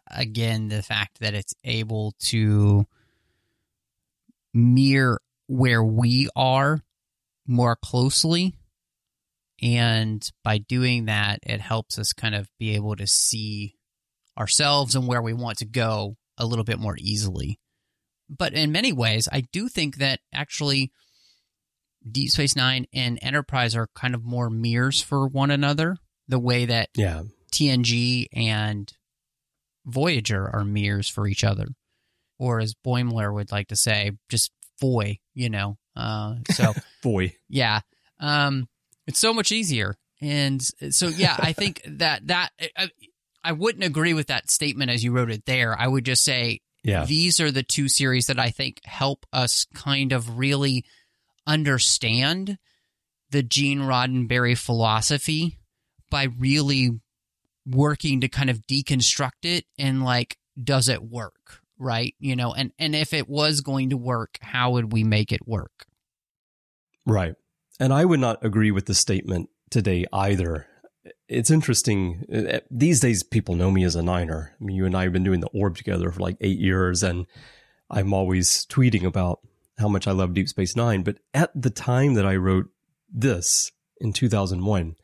again, 0.09 0.69
the 0.69 0.81
fact 0.81 1.19
that 1.19 1.33
it's 1.33 1.53
able 1.63 2.13
to 2.27 2.85
mirror 4.53 5.21
where 5.47 5.83
we 5.83 6.29
are 6.35 6.81
more 7.45 7.75
closely. 7.75 8.55
And 9.61 10.27
by 10.43 10.59
doing 10.59 11.05
that, 11.05 11.39
it 11.43 11.59
helps 11.59 11.99
us 11.99 12.13
kind 12.13 12.33
of 12.33 12.47
be 12.57 12.75
able 12.75 12.95
to 12.95 13.07
see 13.07 13.75
ourselves 14.37 14.95
and 14.95 15.07
where 15.07 15.21
we 15.21 15.33
want 15.33 15.57
to 15.57 15.65
go 15.65 16.15
a 16.37 16.45
little 16.45 16.63
bit 16.63 16.79
more 16.79 16.95
easily 16.97 17.59
but 18.29 18.53
in 18.53 18.71
many 18.71 18.93
ways, 18.93 19.27
I 19.31 19.41
do 19.41 19.67
think 19.67 19.97
that 19.97 20.19
actually 20.33 20.91
Deep 22.09 22.29
Space 22.29 22.55
Nine 22.55 22.85
and 22.93 23.19
Enterprise 23.21 23.75
are 23.75 23.89
kind 23.95 24.15
of 24.15 24.23
more 24.23 24.49
mirrors 24.49 25.01
for 25.01 25.27
one 25.27 25.51
another, 25.51 25.97
the 26.27 26.39
way 26.39 26.65
that 26.65 26.89
yeah. 26.95 27.23
TNG 27.51 28.27
and 28.33 28.91
Voyager 29.85 30.47
are 30.47 30.63
mirrors 30.63 31.09
for 31.09 31.27
each 31.27 31.43
other. 31.43 31.67
Or 32.37 32.59
as 32.59 32.73
Boimler 32.73 33.33
would 33.33 33.51
like 33.51 33.67
to 33.67 33.75
say, 33.75 34.11
just 34.29 34.51
boy, 34.79 35.19
you 35.33 35.49
know. 35.49 35.77
Uh, 35.95 36.35
so 36.51 36.73
boy, 37.03 37.33
yeah, 37.49 37.81
um, 38.19 38.69
it's 39.07 39.19
so 39.19 39.33
much 39.33 39.51
easier, 39.51 39.97
and 40.21 40.61
so 40.61 41.07
yeah, 41.07 41.35
I 41.37 41.51
think 41.51 41.81
that 41.87 42.27
that 42.27 42.51
I, 42.77 42.89
I 43.43 43.51
wouldn't 43.51 43.83
agree 43.83 44.13
with 44.13 44.27
that 44.27 44.49
statement 44.49 44.91
as 44.91 45.03
you 45.03 45.11
wrote 45.11 45.31
it 45.31 45.45
there. 45.45 45.77
I 45.77 45.87
would 45.87 46.05
just 46.05 46.23
say 46.23 46.61
yeah. 46.83 47.05
These 47.05 47.39
are 47.39 47.51
the 47.51 47.63
two 47.63 47.89
series 47.89 48.27
that 48.27 48.39
I 48.39 48.49
think 48.49 48.81
help 48.85 49.25
us 49.33 49.65
kind 49.73 50.11
of 50.11 50.37
really 50.37 50.85
understand 51.45 52.57
the 53.31 53.43
Gene 53.43 53.81
Roddenberry 53.81 54.57
philosophy 54.57 55.57
by 56.09 56.27
really 56.37 56.91
working 57.65 58.21
to 58.21 58.27
kind 58.27 58.49
of 58.49 58.65
deconstruct 58.65 59.43
it 59.43 59.65
and 59.77 60.03
like 60.03 60.37
does 60.61 60.89
it 60.89 61.03
work 61.03 61.61
right? 61.79 62.13
You 62.19 62.35
know 62.35 62.53
and 62.53 62.71
and 62.77 62.95
if 62.95 63.13
it 63.13 63.27
was 63.27 63.61
going 63.61 63.91
to 63.91 63.97
work 63.97 64.37
how 64.41 64.71
would 64.71 64.91
we 64.91 65.03
make 65.03 65.31
it 65.31 65.47
work? 65.47 65.85
Right. 67.05 67.35
And 67.79 67.93
i 67.93 68.03
would 68.03 68.19
not 68.19 68.43
agree 68.43 68.71
with 68.71 68.85
the 68.85 68.93
statement 68.93 69.49
today 69.69 70.05
either 70.11 70.67
it's 71.27 71.51
interesting. 71.51 72.25
Uh, 72.33 72.59
these 72.69 72.99
days, 72.99 73.23
people 73.23 73.55
know 73.55 73.71
me 73.71 73.83
as 73.83 73.95
a 73.95 74.03
Niner. 74.03 74.55
I 74.59 74.63
mean, 74.63 74.75
you 74.75 74.85
and 74.85 74.95
I 74.95 75.03
have 75.03 75.13
been 75.13 75.23
doing 75.23 75.41
the 75.41 75.47
orb 75.47 75.77
together 75.77 76.11
for 76.11 76.19
like 76.19 76.37
eight 76.41 76.59
years, 76.59 77.03
and 77.03 77.25
I'm 77.89 78.13
always 78.13 78.65
tweeting 78.65 79.03
about 79.03 79.39
how 79.77 79.87
much 79.87 80.07
I 80.07 80.11
love 80.11 80.33
Deep 80.33 80.49
Space 80.49 80.75
Nine. 80.75 81.03
But 81.03 81.17
at 81.33 81.51
the 81.59 81.69
time 81.69 82.15
that 82.15 82.25
I 82.25 82.35
wrote 82.35 82.69
this 83.11 83.71
in 83.99 84.13
2001. 84.13 84.95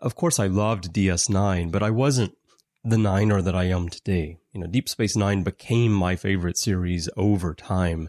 Of 0.00 0.14
course, 0.14 0.38
I 0.38 0.46
loved 0.46 0.92
DS9, 0.92 1.72
but 1.72 1.82
I 1.82 1.90
wasn't 1.90 2.36
the 2.84 2.98
niner 2.98 3.42
that 3.42 3.56
I 3.56 3.64
am 3.64 3.88
today. 3.88 4.38
You 4.52 4.60
know, 4.60 4.66
Deep 4.66 4.88
Space 4.88 5.16
Nine 5.16 5.42
became 5.42 5.92
my 5.92 6.16
favorite 6.16 6.56
series 6.56 7.08
over 7.16 7.54
time 7.54 8.08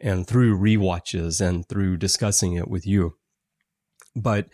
and 0.00 0.26
through 0.26 0.58
rewatches 0.58 1.40
and 1.40 1.66
through 1.66 1.96
discussing 1.96 2.54
it 2.54 2.68
with 2.68 2.86
you. 2.86 3.16
But 4.14 4.48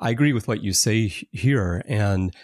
I 0.00 0.10
agree 0.10 0.32
with 0.32 0.48
what 0.48 0.62
you 0.62 0.72
say 0.72 1.08
here. 1.30 1.82
And, 1.86 2.34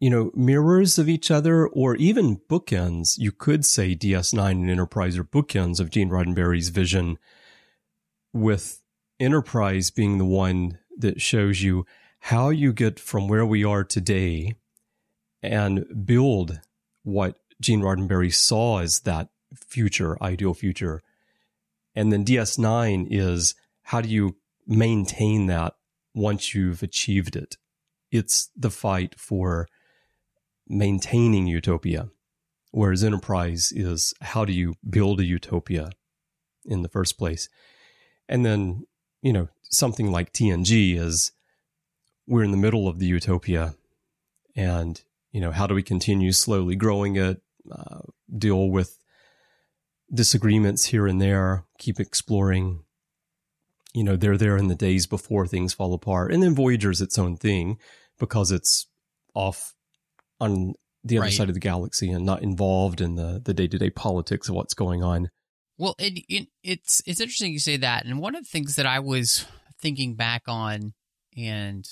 you 0.00 0.10
know, 0.10 0.32
mirrors 0.34 0.98
of 0.98 1.08
each 1.08 1.30
other 1.30 1.66
or 1.68 1.94
even 1.96 2.40
bookends, 2.50 3.16
you 3.16 3.30
could 3.30 3.64
say 3.64 3.94
DS9 3.94 4.50
and 4.50 4.70
Enterprise 4.70 5.16
are 5.16 5.24
bookends 5.24 5.78
of 5.78 5.90
Gene 5.90 6.10
Roddenberry's 6.10 6.68
vision, 6.70 7.16
with 8.32 8.82
Enterprise 9.20 9.90
being 9.90 10.18
the 10.18 10.24
one 10.24 10.78
that 10.98 11.20
shows 11.20 11.62
you 11.62 11.86
how 12.20 12.50
you 12.50 12.72
get 12.72 12.98
from 12.98 13.28
where 13.28 13.46
we 13.46 13.64
are 13.64 13.84
today 13.84 14.54
and 15.42 16.04
build 16.04 16.60
what 17.04 17.38
Gene 17.60 17.80
Roddenberry 17.80 18.34
saw 18.34 18.80
as 18.80 19.00
that 19.00 19.28
future, 19.54 20.20
ideal 20.22 20.54
future. 20.54 21.00
And 21.94 22.12
then 22.12 22.24
DS9 22.24 23.06
is 23.10 23.54
how 23.82 24.00
do 24.00 24.08
you 24.08 24.36
maintain 24.66 25.46
that 25.46 25.74
once 26.14 26.54
you've 26.54 26.82
achieved 26.82 27.36
it? 27.36 27.56
It's 28.10 28.50
the 28.56 28.70
fight 28.70 29.18
for 29.18 29.68
maintaining 30.66 31.46
utopia. 31.46 32.08
Whereas 32.70 33.02
Enterprise 33.02 33.72
is 33.74 34.12
how 34.20 34.44
do 34.44 34.52
you 34.52 34.74
build 34.88 35.20
a 35.20 35.24
utopia 35.24 35.90
in 36.64 36.82
the 36.82 36.88
first 36.88 37.18
place? 37.18 37.48
And 38.28 38.44
then, 38.44 38.84
you 39.22 39.32
know, 39.32 39.48
something 39.70 40.10
like 40.10 40.32
TNG 40.32 40.96
is 40.98 41.32
we're 42.26 42.44
in 42.44 42.50
the 42.50 42.56
middle 42.58 42.86
of 42.86 42.98
the 42.98 43.06
utopia 43.06 43.74
and 44.54 45.02
you 45.32 45.40
know 45.40 45.50
how 45.50 45.66
do 45.66 45.74
we 45.74 45.82
continue 45.82 46.32
slowly 46.32 46.76
growing 46.76 47.16
it 47.16 47.40
uh, 47.70 48.00
deal 48.36 48.70
with 48.70 48.98
disagreements 50.12 50.86
here 50.86 51.06
and 51.06 51.20
there 51.20 51.64
keep 51.78 52.00
exploring 52.00 52.84
you 53.94 54.04
know 54.04 54.16
they're 54.16 54.36
there 54.36 54.56
in 54.56 54.68
the 54.68 54.74
days 54.74 55.06
before 55.06 55.46
things 55.46 55.72
fall 55.72 55.94
apart 55.94 56.32
and 56.32 56.42
then 56.42 56.54
voyager's 56.54 57.00
its 57.00 57.18
own 57.18 57.36
thing 57.36 57.78
because 58.18 58.50
it's 58.50 58.86
off 59.34 59.74
on 60.40 60.74
the 61.04 61.18
other 61.18 61.26
right. 61.26 61.32
side 61.32 61.48
of 61.48 61.54
the 61.54 61.60
galaxy 61.60 62.10
and 62.10 62.24
not 62.24 62.42
involved 62.42 63.00
in 63.00 63.14
the 63.14 63.40
the 63.44 63.54
day-to-day 63.54 63.90
politics 63.90 64.48
of 64.48 64.54
what's 64.54 64.74
going 64.74 65.02
on 65.02 65.30
well 65.78 65.94
it, 65.98 66.22
it, 66.28 66.48
it's 66.62 67.02
it's 67.06 67.20
interesting 67.20 67.52
you 67.52 67.58
say 67.58 67.76
that 67.76 68.04
and 68.04 68.18
one 68.20 68.34
of 68.34 68.42
the 68.42 68.50
things 68.50 68.76
that 68.76 68.86
i 68.86 68.98
was 68.98 69.46
thinking 69.80 70.14
back 70.14 70.42
on 70.48 70.92
and 71.36 71.88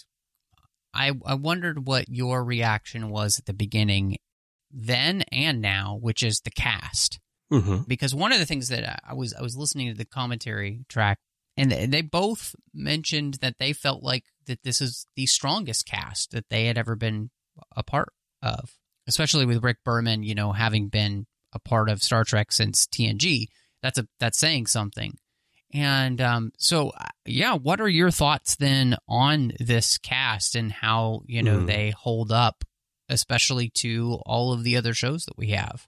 I, 0.96 1.12
I 1.26 1.34
wondered 1.34 1.86
what 1.86 2.08
your 2.08 2.42
reaction 2.42 3.10
was 3.10 3.38
at 3.38 3.44
the 3.44 3.52
beginning, 3.52 4.16
then 4.72 5.22
and 5.30 5.60
now, 5.60 5.98
which 6.00 6.22
is 6.22 6.40
the 6.40 6.50
cast. 6.50 7.20
Mm-hmm. 7.52 7.82
Because 7.86 8.14
one 8.14 8.32
of 8.32 8.38
the 8.38 8.46
things 8.46 8.68
that 8.70 9.00
I 9.06 9.14
was 9.14 9.32
I 9.34 9.42
was 9.42 9.56
listening 9.56 9.88
to 9.88 9.96
the 9.96 10.04
commentary 10.04 10.84
track, 10.88 11.18
and 11.56 11.70
they 11.70 12.02
both 12.02 12.54
mentioned 12.74 13.34
that 13.40 13.56
they 13.58 13.72
felt 13.72 14.02
like 14.02 14.24
that 14.46 14.62
this 14.62 14.80
is 14.80 15.06
the 15.16 15.26
strongest 15.26 15.86
cast 15.86 16.32
that 16.32 16.48
they 16.50 16.66
had 16.66 16.76
ever 16.76 16.96
been 16.96 17.30
a 17.74 17.82
part 17.82 18.12
of, 18.42 18.72
especially 19.06 19.46
with 19.46 19.64
Rick 19.64 19.78
Berman, 19.84 20.22
you 20.22 20.34
know, 20.34 20.52
having 20.52 20.88
been 20.88 21.26
a 21.52 21.58
part 21.58 21.88
of 21.88 22.02
Star 22.02 22.24
Trek 22.24 22.52
since 22.52 22.86
TNG. 22.86 23.46
That's 23.82 23.98
a 23.98 24.06
that's 24.20 24.38
saying 24.38 24.66
something. 24.66 25.16
And 25.72 26.20
um, 26.20 26.52
so, 26.58 26.90
uh, 26.90 27.08
yeah, 27.24 27.54
what 27.54 27.80
are 27.80 27.88
your 27.88 28.10
thoughts 28.10 28.56
then 28.56 28.96
on 29.08 29.52
this 29.58 29.98
cast 29.98 30.54
and 30.54 30.70
how 30.70 31.22
you 31.26 31.42
know 31.42 31.58
mm. 31.58 31.66
they 31.66 31.90
hold 31.90 32.32
up, 32.32 32.64
especially 33.08 33.70
to 33.76 34.20
all 34.24 34.52
of 34.52 34.62
the 34.62 34.76
other 34.76 34.94
shows 34.94 35.24
that 35.24 35.36
we 35.36 35.48
have? 35.48 35.86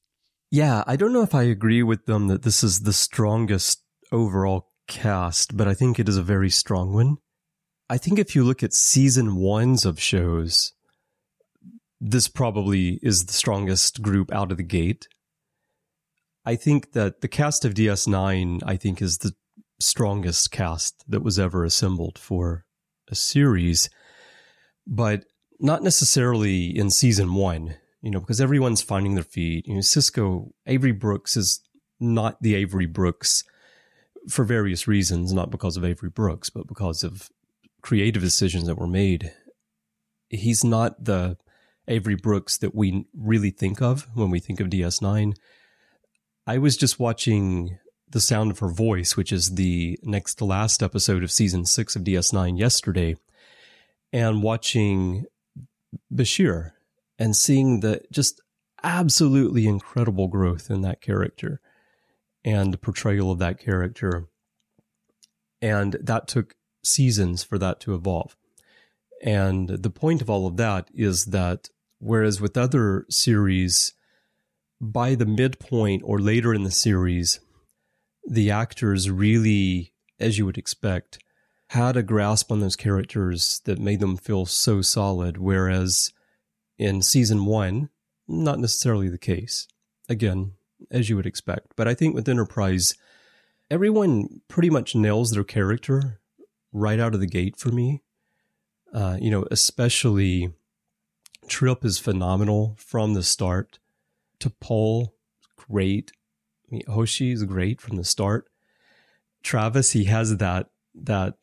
Yeah, 0.51 0.83
I 0.87 0.97
don't 0.97 1.13
know 1.13 1.23
if 1.23 1.35
I 1.35 1.43
agree 1.43 1.83
with 1.83 2.07
them 2.07 2.29
that 2.29 2.43
this 2.43 2.65
is 2.65 2.81
the 2.81 2.93
strongest 2.93 3.83
overall 4.11 4.68
cast, 4.89 5.57
but 5.57 5.69
I 5.69 5.75
think 5.75 5.99
it 5.99 6.09
is 6.09 6.17
a 6.17 6.23
very 6.23 6.51
strong 6.51 6.93
one. 6.93 7.19
I 7.89 7.99
think 7.99 8.19
if 8.19 8.35
you 8.35 8.45
look 8.45 8.63
at 8.63 8.75
season 8.75 9.37
ones 9.37 9.85
of 9.85 10.01
shows, 10.01 10.73
this 12.01 12.29
probably 12.29 12.99
is 13.03 13.27
the 13.27 13.33
strongest 13.33 14.03
group 14.03 14.33
out 14.33 14.51
of 14.51 14.57
the 14.57 14.63
gate. 14.63 15.09
I 16.45 16.57
think 16.57 16.93
that 16.93 17.21
the 17.21 17.29
cast 17.29 17.65
of 17.65 17.75
DS9, 17.75 18.63
I 18.65 18.77
think, 18.77 19.01
is 19.01 19.19
the 19.19 19.33
strongest 19.81 20.51
cast 20.51 21.05
that 21.09 21.23
was 21.23 21.39
ever 21.39 21.65
assembled 21.65 22.19
for 22.19 22.65
a 23.11 23.15
series, 23.15 23.89
but 24.87 25.25
not 25.61 25.83
necessarily 25.83 26.67
in 26.67 26.91
season 26.91 27.35
one, 27.35 27.77
you 28.01 28.11
know, 28.11 28.21
because 28.21 28.41
everyone's 28.41 28.83
finding 28.83 29.15
their 29.15 29.25
feet. 29.25 29.67
You 29.67 29.75
know, 29.75 29.81
Sisko, 29.81 30.51
Avery 30.67 30.93
Brooks 30.93 31.37
is 31.37 31.61
not 32.01 32.41
the 32.41 32.55
Avery 32.55 32.87
Brooks 32.87 33.45
for 34.29 34.45
various 34.45 34.89
reasons, 34.89 35.33
not 35.33 35.51
because 35.51 35.77
of 35.77 35.85
Avery 35.85 36.11
Brooks, 36.11 36.51
but 36.51 36.67
because 36.67 37.03
of 37.03 37.29
creative 37.83 38.23
decisions 38.23 38.67
that 38.67 38.79
were 38.79 38.87
made. 38.87 39.33
He's 40.29 40.65
not 40.65 41.05
the 41.05 41.37
Avery 41.87 42.17
Brooks 42.17 42.59
that 42.59 42.75
we 42.75 43.07
really 43.15 43.51
think 43.51 43.81
of 43.81 44.07
when 44.15 44.31
we 44.31 44.41
think 44.41 44.61
of 44.61 44.69
DS9. 44.69 45.35
I 46.47 46.59
was 46.59 46.77
just 46.77 46.99
watching 46.99 47.79
the 48.11 48.21
Sound 48.21 48.51
of 48.51 48.59
Her 48.59 48.69
Voice, 48.69 49.17
which 49.17 49.33
is 49.33 49.55
the 49.55 49.99
next 50.03 50.37
to 50.37 50.45
last 50.45 50.83
episode 50.83 51.23
of 51.23 51.31
season 51.31 51.65
six 51.65 51.97
of 51.97 52.05
DS9 52.05 52.59
yesterday, 52.59 53.17
and 54.13 54.43
watching 54.43 55.25
Bashir 56.13 56.73
and 57.19 57.37
seeing 57.37 57.81
the 57.81 58.03
just 58.13 58.41
absolutely 58.83 59.67
incredible 59.67 60.29
growth 60.29 60.71
in 60.71 60.83
that 60.83 61.01
character 61.01 61.61
and 62.45 62.73
the 62.73 62.79
portrayal 62.79 63.31
of 63.31 63.39
that 63.39 63.59
character. 63.59 64.29
And 65.61 65.95
that 66.01 66.29
took 66.29 66.55
seasons 66.85 67.43
for 67.43 67.59
that 67.59 67.81
to 67.81 67.95
evolve. 67.95 68.37
And 69.23 69.69
the 69.69 69.91
point 69.91 70.23
of 70.23 70.31
all 70.31 70.47
of 70.47 70.57
that 70.57 70.89
is 70.95 71.27
that 71.27 71.69
whereas 71.99 72.41
with 72.41 72.57
other 72.57 73.05
series, 73.11 73.95
by 74.81 75.15
the 75.15 75.27
midpoint 75.27 76.03
or 76.05 76.21
later 76.21 76.55
in 76.55 76.63
the 76.63 76.71
series, 76.71 77.41
the 78.25 78.51
actors 78.51 79.11
really, 79.11 79.93
as 80.21 80.39
you 80.39 80.47
would 80.47 80.59
expect, 80.59 81.19
had 81.71 81.97
a 81.97 82.03
grasp 82.03 82.53
on 82.53 82.61
those 82.61 82.77
characters 82.77 83.61
that 83.65 83.79
made 83.79 84.01
them 84.01 84.17
feel 84.17 84.47
so 84.47 84.81
solid. 84.81 85.37
Whereas 85.37 86.13
in 86.79 87.03
season 87.03 87.45
one, 87.45 87.91
not 88.29 88.59
necessarily 88.59 89.09
the 89.09 89.19
case. 89.19 89.67
Again, 90.09 90.53
as 90.91 91.09
you 91.09 91.17
would 91.17 91.27
expect. 91.27 91.75
But 91.77 91.89
I 91.89 91.95
think 91.95 92.15
with 92.15 92.29
Enterprise, 92.29 92.95
everyone 93.71 94.41
pretty 94.49 94.71
much 94.71 94.95
nails 94.95 95.31
their 95.31 95.45
character 95.45 96.21
right 96.73 97.01
out 97.01 97.15
of 97.15 97.21
the 97.21 97.27
gate 97.27 97.57
for 97.57 97.71
me. 97.71 98.03
Uh, 98.93 99.19
you 99.21 99.31
know, 99.31 99.47
especially 99.51 100.53
Trip 101.49 101.85
is 101.85 101.99
phenomenal 101.99 102.77
from 102.79 103.15
the 103.15 103.23
start. 103.23 103.79
T'Pol, 104.41 105.09
great. 105.57 106.13
I 106.67 106.75
mean, 106.75 106.83
Hoshi 106.89 107.33
is 107.33 107.45
great 107.45 107.81
from 107.81 107.97
the 107.97 108.05
start. 108.05 108.49
Travis, 109.43 109.93
he 109.93 110.05
has 110.05 110.37
that 110.37 110.71
that 110.95 111.35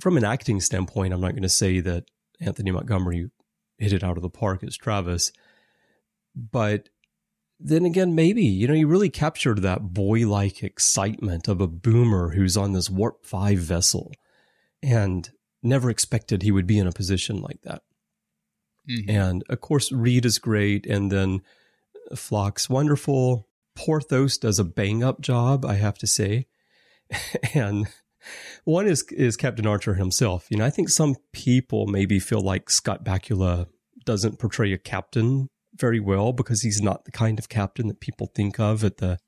from 0.00 0.16
an 0.16 0.24
acting 0.24 0.60
standpoint, 0.60 1.12
I'm 1.12 1.20
not 1.20 1.32
going 1.32 1.42
to 1.42 1.48
say 1.48 1.80
that 1.80 2.04
Anthony 2.40 2.70
Montgomery 2.70 3.30
hit 3.78 3.92
it 3.92 4.04
out 4.04 4.16
of 4.16 4.22
the 4.22 4.30
park 4.30 4.62
as 4.62 4.76
Travis, 4.76 5.32
but 6.34 6.88
then 7.60 7.84
again, 7.84 8.14
maybe 8.14 8.42
you 8.42 8.66
know 8.66 8.74
he 8.74 8.84
really 8.84 9.10
captured 9.10 9.62
that 9.62 9.92
boy-like 9.92 10.62
excitement 10.62 11.46
of 11.46 11.60
a 11.60 11.66
boomer 11.66 12.30
who's 12.30 12.56
on 12.56 12.72
this 12.72 12.88
warp 12.88 13.26
five 13.26 13.58
vessel, 13.58 14.12
and 14.82 15.30
never 15.62 15.90
expected 15.90 16.42
he 16.42 16.50
would 16.50 16.66
be 16.66 16.78
in 16.78 16.86
a 16.86 16.92
position 16.92 17.40
like 17.40 17.60
that. 17.62 17.82
Mm-hmm. 18.90 19.10
And 19.10 19.44
of 19.48 19.60
course, 19.60 19.92
Reed 19.92 20.24
is 20.24 20.38
great, 20.38 20.86
and 20.86 21.12
then 21.12 21.42
Phlox, 22.14 22.70
wonderful. 22.70 23.46
Porthos 23.76 24.38
does 24.38 24.58
a 24.58 24.64
bang 24.64 25.04
up 25.04 25.20
job, 25.20 25.64
I 25.64 25.74
have 25.74 25.98
to 25.98 26.06
say. 26.06 26.46
and 27.54 27.86
one 28.64 28.86
is 28.86 29.02
is 29.10 29.36
Captain 29.36 29.66
Archer 29.66 29.94
himself. 29.94 30.46
You 30.50 30.58
know, 30.58 30.64
I 30.64 30.70
think 30.70 30.88
some 30.88 31.16
people 31.32 31.86
maybe 31.86 32.18
feel 32.18 32.40
like 32.40 32.70
Scott 32.70 33.04
Bakula 33.04 33.66
doesn't 34.04 34.38
portray 34.38 34.72
a 34.72 34.78
captain 34.78 35.48
very 35.80 36.00
well 36.00 36.32
because 36.32 36.62
he's 36.62 36.80
not 36.80 37.04
the 37.04 37.10
kind 37.10 37.38
of 37.38 37.48
captain 37.48 37.88
that 37.88 38.00
people 38.00 38.26
think 38.26 38.60
of 38.60 38.84
at 38.84 38.98
the 38.98 39.18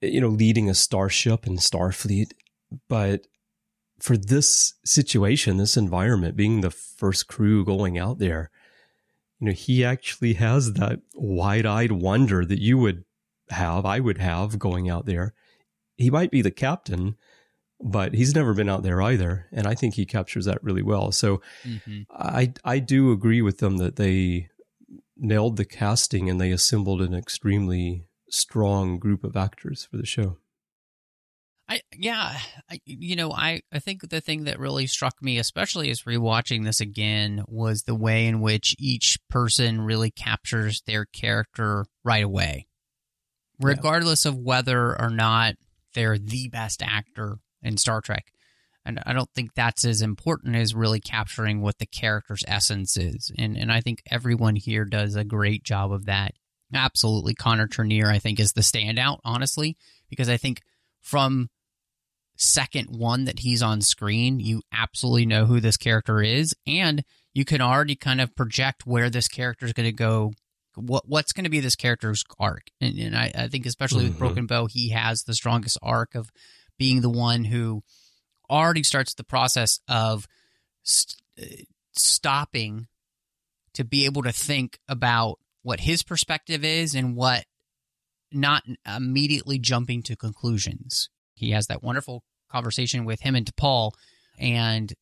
you 0.00 0.20
know 0.20 0.28
leading 0.28 0.70
a 0.70 0.74
starship 0.74 1.46
in 1.46 1.56
Starfleet. 1.56 2.32
But 2.88 3.26
for 3.98 4.16
this 4.16 4.74
situation, 4.84 5.56
this 5.56 5.76
environment, 5.76 6.36
being 6.36 6.60
the 6.60 6.70
first 6.70 7.26
crew 7.26 7.64
going 7.64 7.98
out 7.98 8.18
there, 8.18 8.50
you 9.40 9.46
know, 9.46 9.52
he 9.52 9.84
actually 9.84 10.34
has 10.34 10.74
that 10.74 11.00
wide 11.14 11.66
eyed 11.66 11.92
wonder 11.92 12.44
that 12.44 12.60
you 12.60 12.78
would 12.78 13.04
have, 13.50 13.84
I 13.86 14.00
would 14.00 14.18
have 14.18 14.58
going 14.58 14.88
out 14.88 15.06
there. 15.06 15.34
He 15.96 16.10
might 16.10 16.30
be 16.30 16.42
the 16.42 16.50
captain, 16.50 17.16
but 17.80 18.14
he's 18.14 18.34
never 18.34 18.54
been 18.54 18.68
out 18.68 18.82
there 18.82 19.00
either, 19.02 19.46
and 19.52 19.66
I 19.66 19.74
think 19.74 19.94
he 19.94 20.06
captures 20.06 20.44
that 20.44 20.62
really 20.62 20.82
well. 20.82 21.10
So 21.12 21.40
Mm-hmm. 21.64 22.02
I 22.10 22.52
I 22.64 22.78
do 22.78 23.12
agree 23.12 23.42
with 23.42 23.58
them 23.58 23.78
that 23.78 23.96
they 23.96 24.48
nailed 25.18 25.56
the 25.56 25.64
casting 25.64 26.28
and 26.30 26.40
they 26.40 26.50
assembled 26.52 27.02
an 27.02 27.14
extremely 27.14 28.06
strong 28.30 28.98
group 28.98 29.24
of 29.24 29.36
actors 29.36 29.84
for 29.90 29.96
the 29.96 30.06
show. 30.06 30.38
I 31.70 31.82
yeah, 31.94 32.38
I, 32.70 32.80
you 32.86 33.14
know, 33.14 33.30
I 33.30 33.60
I 33.70 33.78
think 33.78 34.08
the 34.08 34.22
thing 34.22 34.44
that 34.44 34.58
really 34.58 34.86
struck 34.86 35.20
me, 35.20 35.38
especially 35.38 35.90
as 35.90 36.02
rewatching 36.02 36.64
this 36.64 36.80
again, 36.80 37.44
was 37.46 37.82
the 37.82 37.94
way 37.94 38.26
in 38.26 38.40
which 38.40 38.74
each 38.78 39.18
person 39.28 39.82
really 39.82 40.10
captures 40.10 40.80
their 40.86 41.04
character 41.04 41.84
right 42.04 42.24
away, 42.24 42.68
Yeah. 43.60 43.66
regardless 43.68 44.24
of 44.24 44.38
whether 44.38 44.98
or 44.98 45.10
not 45.10 45.56
they're 45.94 46.16
the 46.18 46.48
best 46.48 46.82
actor 46.82 47.38
in 47.62 47.76
Star 47.76 48.00
Trek. 48.00 48.32
And 48.88 49.02
I 49.04 49.12
don't 49.12 49.28
think 49.34 49.52
that's 49.54 49.84
as 49.84 50.00
important 50.00 50.56
as 50.56 50.74
really 50.74 50.98
capturing 50.98 51.60
what 51.60 51.78
the 51.78 51.86
character's 51.86 52.42
essence 52.48 52.96
is. 52.96 53.30
And 53.38 53.56
and 53.56 53.70
I 53.70 53.82
think 53.82 54.02
everyone 54.10 54.56
here 54.56 54.84
does 54.86 55.14
a 55.14 55.24
great 55.24 55.62
job 55.62 55.92
of 55.92 56.06
that. 56.06 56.32
Absolutely, 56.72 57.34
Connor 57.34 57.68
Trinneer, 57.68 58.06
I 58.06 58.18
think, 58.18 58.40
is 58.40 58.52
the 58.52 58.62
standout, 58.62 59.18
honestly, 59.24 59.76
because 60.08 60.28
I 60.28 60.38
think 60.38 60.62
from 61.00 61.50
second 62.36 62.86
one 62.96 63.24
that 63.24 63.40
he's 63.40 63.62
on 63.62 63.80
screen, 63.82 64.40
you 64.40 64.62
absolutely 64.72 65.26
know 65.26 65.44
who 65.44 65.60
this 65.60 65.76
character 65.76 66.22
is, 66.22 66.54
and 66.66 67.04
you 67.34 67.44
can 67.44 67.60
already 67.60 67.94
kind 67.94 68.20
of 68.20 68.34
project 68.34 68.86
where 68.86 69.10
this 69.10 69.28
character 69.28 69.66
is 69.66 69.72
going 69.72 69.88
to 69.88 69.92
go. 69.92 70.32
What 70.76 71.08
what's 71.08 71.32
going 71.32 71.44
to 71.44 71.50
be 71.50 71.60
this 71.60 71.76
character's 71.76 72.24
arc? 72.38 72.68
And, 72.80 72.98
and 72.98 73.16
I, 73.16 73.32
I 73.34 73.48
think 73.48 73.66
especially 73.66 74.04
with 74.04 74.14
Mhm. 74.14 74.18
Broken 74.18 74.46
Bow, 74.46 74.66
he 74.66 74.90
has 74.90 75.24
the 75.24 75.34
strongest 75.34 75.76
arc 75.82 76.14
of 76.14 76.30
being 76.78 77.00
the 77.00 77.10
one 77.10 77.44
who 77.44 77.82
already 78.50 78.82
starts 78.82 79.14
the 79.14 79.24
process 79.24 79.80
of 79.88 80.26
st- 80.82 81.20
uh, 81.40 81.62
stopping 81.92 82.88
to 83.74 83.84
be 83.84 84.04
able 84.04 84.22
to 84.22 84.32
think 84.32 84.78
about 84.88 85.38
what 85.62 85.80
his 85.80 86.02
perspective 86.02 86.64
is 86.64 86.94
and 86.94 87.14
what 87.16 87.44
not 88.32 88.62
immediately 88.86 89.58
jumping 89.58 90.02
to 90.02 90.16
conclusions. 90.16 91.08
He 91.34 91.50
has 91.52 91.66
that 91.68 91.82
wonderful 91.82 92.22
conversation 92.50 93.04
with 93.04 93.20
him 93.20 93.34
and 93.34 93.46
T'Pol, 93.46 93.92
and 94.38 94.92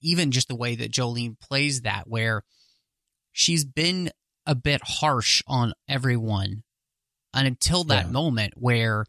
even 0.00 0.30
just 0.30 0.48
the 0.48 0.56
way 0.56 0.74
that 0.76 0.92
Jolene 0.92 1.38
plays 1.40 1.82
that, 1.82 2.08
where 2.08 2.42
she's 3.32 3.64
been 3.64 4.10
a 4.46 4.54
bit 4.54 4.80
harsh 4.84 5.42
on 5.46 5.72
everyone 5.88 6.62
and 7.34 7.46
until 7.46 7.84
that 7.84 8.06
Yeah. 8.06 8.12
moment 8.12 8.54
where 8.56 9.04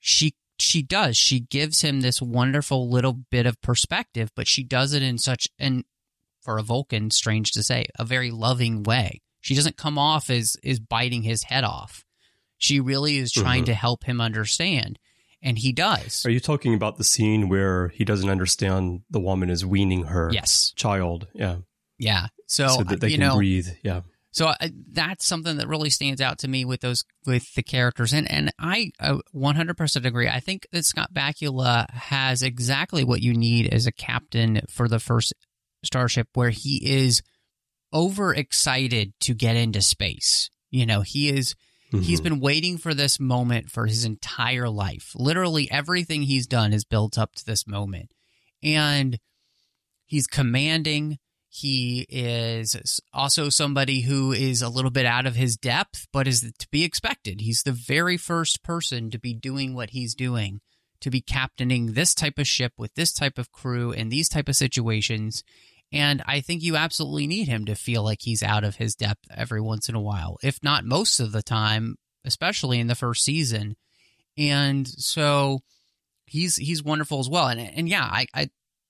she 0.00 0.34
she 0.62 0.82
does. 0.82 1.16
She 1.16 1.40
gives 1.40 1.82
him 1.82 2.00
this 2.00 2.22
wonderful 2.22 2.88
little 2.88 3.12
bit 3.30 3.46
of 3.46 3.60
perspective 3.60 4.30
but 4.34 4.48
she 4.48 4.62
does 4.64 4.92
it 4.94 5.02
in 5.02 5.18
such 5.18 5.48
an 5.58 5.84
for 6.40 6.58
a 6.58 6.62
vulcan 6.62 7.10
strange 7.10 7.50
to 7.52 7.62
say 7.62 7.86
a 7.98 8.04
very 8.04 8.30
loving 8.30 8.82
way. 8.82 9.20
She 9.40 9.54
doesn't 9.54 9.76
come 9.76 9.98
off 9.98 10.30
as 10.30 10.56
is 10.62 10.80
biting 10.80 11.22
his 11.22 11.44
head 11.44 11.64
off. 11.64 12.04
She 12.58 12.80
really 12.80 13.16
is 13.18 13.32
trying 13.32 13.62
Mhm. 13.62 13.66
to 13.66 13.74
help 13.74 14.04
him 14.04 14.20
understand 14.20 14.98
and 15.42 15.58
he 15.58 15.72
does. 15.72 16.24
Are 16.24 16.30
you 16.30 16.38
talking 16.40 16.72
about 16.74 16.96
the 16.98 17.04
scene 17.04 17.48
where 17.48 17.88
he 17.88 18.04
doesn't 18.04 18.30
understand 18.30 19.02
the 19.10 19.18
woman 19.20 19.50
is 19.50 19.66
weaning 19.66 20.04
her 20.04 20.30
yes. 20.32 20.72
child? 20.76 21.26
Yeah, 21.34 21.56
yeah. 21.98 22.28
So, 22.46 22.68
so 22.68 22.82
that 22.84 23.00
they 23.00 23.08
you 23.08 23.18
can 23.18 23.26
know 23.28 23.36
breathe. 23.36 23.66
Yeah, 23.82 24.02
So 24.34 24.46
uh, 24.46 24.54
that's 24.90 25.26
something 25.26 25.58
that 25.58 25.68
really 25.68 25.90
stands 25.90 26.20
out 26.22 26.38
to 26.38 26.48
me 26.48 26.64
with 26.64 26.80
those 26.80 27.04
with 27.26 27.52
the 27.54 27.62
characters, 27.62 28.12
and 28.14 28.30
and 28.30 28.50
I 28.58 28.90
uh, 28.98 29.18
100% 29.34 30.04
agree. 30.06 30.26
I 30.28 30.40
think 30.40 30.66
that 30.72 30.84
Scott 30.86 31.12
Bakula 31.12 31.88
has 31.90 32.42
exactly 32.42 33.04
what 33.04 33.20
you 33.20 33.34
need 33.34 33.72
as 33.72 33.86
a 33.86 33.92
captain 33.92 34.62
for 34.70 34.88
the 34.88 34.98
first 34.98 35.34
starship, 35.84 36.28
where 36.32 36.48
he 36.50 36.80
is 36.82 37.20
overexcited 37.92 39.12
to 39.20 39.34
get 39.34 39.56
into 39.56 39.82
space. 39.82 40.48
You 40.70 40.86
know, 40.86 41.02
he 41.02 41.28
is 41.28 41.54
he's 41.90 42.20
Mhm. 42.20 42.24
been 42.24 42.40
waiting 42.40 42.78
for 42.78 42.94
this 42.94 43.20
moment 43.20 43.70
for 43.70 43.86
his 43.86 44.06
entire 44.06 44.70
life. 44.70 45.12
Literally 45.14 45.70
everything 45.70 46.22
he's 46.22 46.46
done 46.46 46.72
is 46.72 46.86
built 46.86 47.18
up 47.18 47.34
to 47.34 47.44
this 47.44 47.66
moment. 47.66 48.12
And 48.62 49.18
he's 50.06 50.26
commanding. 50.26 51.18
He 51.54 52.06
is 52.08 53.02
also 53.12 53.50
somebody 53.50 54.00
who 54.00 54.32
is 54.32 54.62
a 54.62 54.70
little 54.70 54.90
bit 54.90 55.04
out 55.04 55.26
of 55.26 55.34
his 55.36 55.54
depth, 55.54 56.06
but 56.10 56.26
is 56.26 56.40
to 56.40 56.68
be 56.70 56.82
expected. 56.82 57.42
He's 57.42 57.62
the 57.62 57.72
very 57.72 58.16
first 58.16 58.62
person 58.62 59.10
to 59.10 59.18
be 59.18 59.34
doing 59.34 59.74
what 59.74 59.90
he's 59.90 60.14
doing, 60.14 60.62
to 61.02 61.10
be 61.10 61.20
captaining 61.20 61.92
this 61.92 62.14
type 62.14 62.38
of 62.38 62.46
ship 62.46 62.72
with 62.78 62.94
this 62.94 63.12
type 63.12 63.36
of 63.36 63.52
crew 63.52 63.92
in 63.92 64.08
these 64.08 64.30
type 64.30 64.48
of 64.48 64.56
situations. 64.56 65.44
And 65.92 66.22
I 66.26 66.40
think 66.40 66.62
you 66.62 66.74
absolutely 66.74 67.26
need 67.26 67.48
him 67.48 67.66
to 67.66 67.74
feel 67.74 68.02
like 68.02 68.22
he's 68.22 68.42
out 68.42 68.64
of 68.64 68.76
his 68.76 68.94
depth 68.94 69.26
every 69.30 69.60
once 69.60 69.90
in 69.90 69.94
a 69.94 70.00
while, 70.00 70.38
if 70.42 70.58
not 70.62 70.86
most 70.86 71.20
of 71.20 71.32
the 71.32 71.42
time, 71.42 71.96
especially 72.24 72.80
in 72.80 72.86
the 72.86 72.94
first 72.94 73.24
season. 73.24 73.76
And 74.38 74.88
so 74.88 75.60
he's 76.24 76.56
he's 76.56 76.82
wonderful 76.82 77.18
as 77.18 77.28
well. 77.28 77.48
And 77.48 77.60
and 77.60 77.90
yeah, 77.90 78.04
I 78.04 78.26
I 78.32 78.48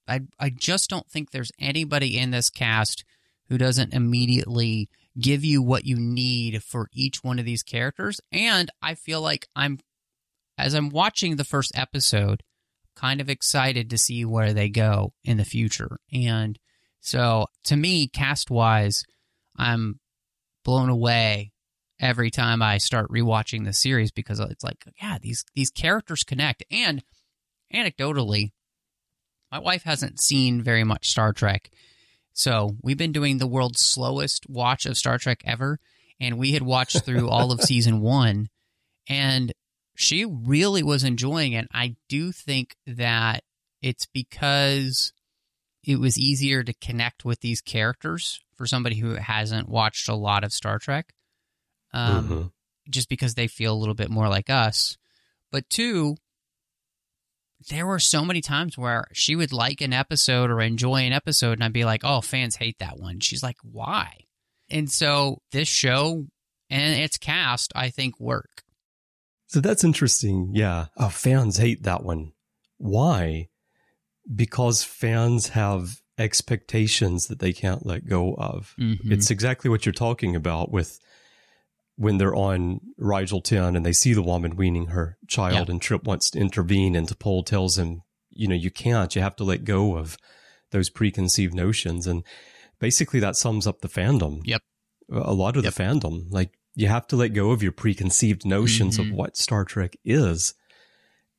I, 0.09 0.23
I 0.39 0.51
just 0.51 0.91
don't 0.91 1.09
think 1.09 1.31
there's 1.31 1.53
anybody 1.59 2.19
in 2.19 2.31
this 2.31 2.51
cast 2.51 3.05
who 3.49 3.59
doesn't 3.59 3.95
immediately 3.95 4.89
give 5.19 5.45
you 5.45 5.63
what 5.63 5.85
you 5.85 5.97
need 5.97 6.63
for 6.63 6.89
each 6.93 7.23
one 7.23 7.39
of 7.39 7.45
these 7.45 7.63
characters. 7.63 8.21
And 8.31 8.71
I 8.81 8.95
feel 8.95 9.21
like 9.21 9.47
I'm 9.55 9.79
as 10.59 10.75
I'm 10.75 10.91
watching 10.91 11.37
the 11.37 11.45
first 11.45 11.73
episode, 11.75 12.43
kind 12.95 13.21
of 13.21 13.29
excited 13.29 13.91
to 13.91 13.99
see 13.99 14.25
where 14.25 14.53
they 14.53 14.69
go 14.69 15.13
in 15.25 15.39
the 15.39 15.45
future. 15.45 15.99
And 16.13 16.59
so 17.01 17.47
to 17.65 17.77
me, 17.77 18.07
cast 18.07 18.51
wise, 18.51 19.05
I'm 19.57 19.99
blown 20.65 20.89
away 20.89 21.53
every 22.01 22.31
time 22.31 22.63
I 22.63 22.79
start 22.79 23.11
rewatching 23.11 23.65
the 23.65 23.73
series 23.73 24.11
because 24.11 24.41
it's 24.41 24.65
like, 24.65 24.85
yeah, 25.01 25.19
these 25.21 25.45
these 25.55 25.71
characters 25.71 26.25
connect. 26.25 26.65
And 26.71 27.03
anecdotally, 27.75 28.53
my 29.53 29.59
wife 29.59 29.83
hasn't 29.85 30.21
seen 30.21 30.63
very 30.63 30.83
much 30.83 31.09
Star 31.11 31.33
Trek. 31.33 31.71
So 32.33 32.77
we've 32.83 32.97
been 32.97 33.13
doing 33.13 33.37
the 33.39 33.47
world's 33.47 33.83
slowest 33.83 34.49
watch 34.49 34.87
of 34.87 34.97
Star 34.97 35.19
Trek 35.19 35.43
ever. 35.45 35.79
And 36.19 36.39
we 36.39 36.53
had 36.53 36.63
watched 36.63 37.05
through 37.05 37.29
all 37.29 37.53
of 37.53 37.61
season 37.63 38.01
one. 38.01 38.49
And 39.09 39.53
she 39.95 40.25
really 40.25 40.83
was 40.83 41.05
enjoying 41.05 41.53
it. 41.53 41.69
I 41.73 41.97
do 42.09 42.33
think 42.33 42.77
that 42.87 43.45
it's 43.83 44.07
because 44.07 45.13
it 45.85 46.01
was 46.01 46.17
easier 46.19 46.63
to 46.63 46.73
connect 46.75 47.25
with 47.25 47.41
these 47.41 47.61
characters 47.61 48.41
for 48.57 48.67
somebody 48.67 48.97
who 48.97 49.17
hasn't 49.17 49.69
watched 49.69 50.09
a 50.09 50.15
lot 50.15 50.45
of 50.45 50.53
Star 50.53 50.79
Trek. 50.79 51.13
Um, 51.93 52.29
Mhm. 52.29 52.53
just 52.89 53.09
because 53.11 53.35
they 53.35 53.49
feel 53.49 53.75
a 53.75 53.77
little 53.79 53.95
bit 53.95 54.09
more 54.11 54.29
like 54.29 54.49
us. 54.49 54.97
But 55.51 55.69
two, 55.69 56.17
there 57.69 57.87
were 57.87 57.99
so 57.99 58.25
many 58.25 58.41
times 58.41 58.77
where 58.79 59.07
she 59.13 59.37
would 59.37 59.53
like 59.53 59.81
an 59.81 59.93
episode 59.93 60.51
or 60.51 60.61
enjoy 60.61 61.03
an 61.03 61.13
episode, 61.13 61.53
and 61.55 61.65
I'd 61.65 61.73
be 61.73 61.85
like, 61.85 62.03
oh, 62.05 62.21
fans 62.21 62.57
hate 62.57 62.79
that 62.79 62.99
one. 62.99 63.21
She's 63.21 63.43
like, 63.43 63.57
why? 63.63 64.25
And 64.71 64.91
so 64.91 65.39
this 65.53 65.69
show 65.69 66.27
and 66.71 67.01
its 67.01 67.19
cast, 67.19 67.73
I 67.75 67.91
think, 67.91 68.19
work. 68.19 68.63
So 69.49 69.61
that's 69.61 69.85
interesting. 69.85 70.53
Yeah. 70.55 70.87
Oh, 70.97 71.11
fans 71.11 71.59
hate 71.59 71.83
that 71.83 72.03
one. 72.03 72.33
Why? 72.79 73.49
Because 74.35 74.83
fans 74.83 75.49
have 75.49 76.01
expectations 76.19 77.27
that 77.27 77.39
they 77.39 77.53
can't 77.53 77.85
let 77.85 78.07
go 78.07 78.35
of. 78.35 78.75
Mhm. 78.79 79.13
It's 79.13 79.31
exactly 79.31 79.69
what 79.69 79.85
you're 79.85 79.93
talking 79.93 80.35
about 80.35 80.71
with 80.71 80.99
when 81.97 82.19
they're 82.19 82.35
on 82.35 82.81
Rigel 82.97 83.41
10 83.41 83.77
and 83.77 83.85
they 83.85 83.93
see 83.93 84.13
the 84.15 84.23
woman 84.23 84.57
weaning 84.57 84.87
her 84.89 85.19
child 85.29 85.69
and 85.69 85.81
Trip 85.81 86.05
wants 86.05 86.31
to 86.31 86.39
intervene 86.41 86.97
and 86.97 87.07
T'Pol 87.07 87.45
tells 87.45 87.77
him, 87.79 88.03
you 88.31 88.49
know, 88.49 88.55
you 88.55 88.71
can't, 88.71 89.15
you 89.15 89.21
have 89.23 89.37
to 89.37 89.45
let 89.45 89.65
go 89.65 89.97
of 89.99 90.17
those 90.71 90.89
preconceived 90.89 91.53
notions. 91.55 92.07
And 92.07 92.25
basically 92.79 93.21
that 93.21 93.37
sums 93.37 93.67
up 93.67 93.83
the 93.83 93.89
fandom. 93.89 94.41
Yep. 94.45 94.63
A 95.13 95.35
lot 95.35 95.57
of 95.57 95.65
Yep. 95.65 95.75
the 95.75 95.83
fandom. 95.83 96.27
Like 96.31 96.55
you 96.75 96.89
have 96.89 97.07
to 97.09 97.17
let 97.17 97.29
go 97.35 97.51
of 97.51 97.63
your 97.63 97.73
preconceived 97.73 98.47
notions 98.47 98.97
Mhm. 98.97 99.11
of 99.11 99.15
what 99.17 99.37
Star 99.37 99.65
Trek 99.65 99.95
is 100.05 100.55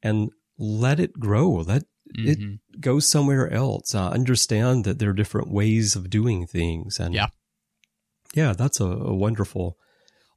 and 0.04 0.30
let 0.60 1.00
it 1.00 1.20
grow. 1.20 1.50
Let 1.50 1.86
it 2.14 2.40
Mhm. 2.40 2.60
go 2.80 3.00
somewhere 3.00 3.50
else. 3.52 3.96
Uh, 3.96 4.10
understand 4.10 4.84
that 4.86 5.00
there 5.00 5.10
are 5.10 5.14
different 5.14 5.50
ways 5.50 5.96
of 5.96 6.12
doing 6.12 6.46
things. 6.46 7.00
And 7.00 7.16
Yeah. 7.16 7.30
yeah, 8.36 8.54
that's 8.54 8.80
a, 8.80 8.86
a 8.86 9.16
wonderful 9.16 9.80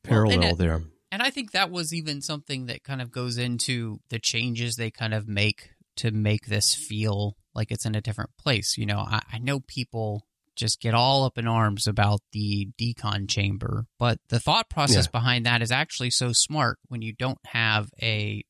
Well, 0.09 0.23
and 0.23 0.31
parallel 0.31 0.55
it- 0.55 0.59
there. 0.59 0.83
And 1.13 1.23
I 1.23 1.31
think 1.31 1.53
that 1.53 1.71
was 1.71 1.95
even 1.95 2.21
something 2.21 2.67
that 2.67 2.83
kind 2.83 3.01
of 3.01 3.11
goes 3.13 3.39
into 3.39 4.01
the 4.11 4.19
changes 4.19 4.75
they 4.77 4.91
kind 4.91 5.15
of 5.15 5.29
make 5.29 5.71
to 5.97 6.11
make 6.11 6.47
this 6.47 6.75
feel 6.75 7.37
like 7.55 7.71
it's 7.71 7.87
in 7.87 7.95
a 7.95 8.01
different 8.01 8.31
place. 8.37 8.77
You 8.77 8.87
know, 8.87 8.99
I, 8.99 9.23
I 9.33 9.39
know 9.39 9.61
people 9.61 10.27
just 10.57 10.81
get 10.81 10.95
all 10.95 11.25
up 11.25 11.39
in 11.39 11.47
arms 11.47 11.87
about 11.87 12.21
the 12.33 12.69
decon 12.79 13.29
chamber, 13.29 13.87
but 13.99 14.19
the 14.29 14.41
thought 14.41 14.69
process 14.69 15.05
Yeah. 15.07 15.11
behind 15.13 15.47
that 15.47 15.63
is 15.63 15.71
actually 15.71 16.11
so 16.11 16.33
smart 16.33 16.79
when 16.89 17.03
you 17.03 17.13
don't 17.13 17.39
have 17.47 17.89
a 18.03 18.43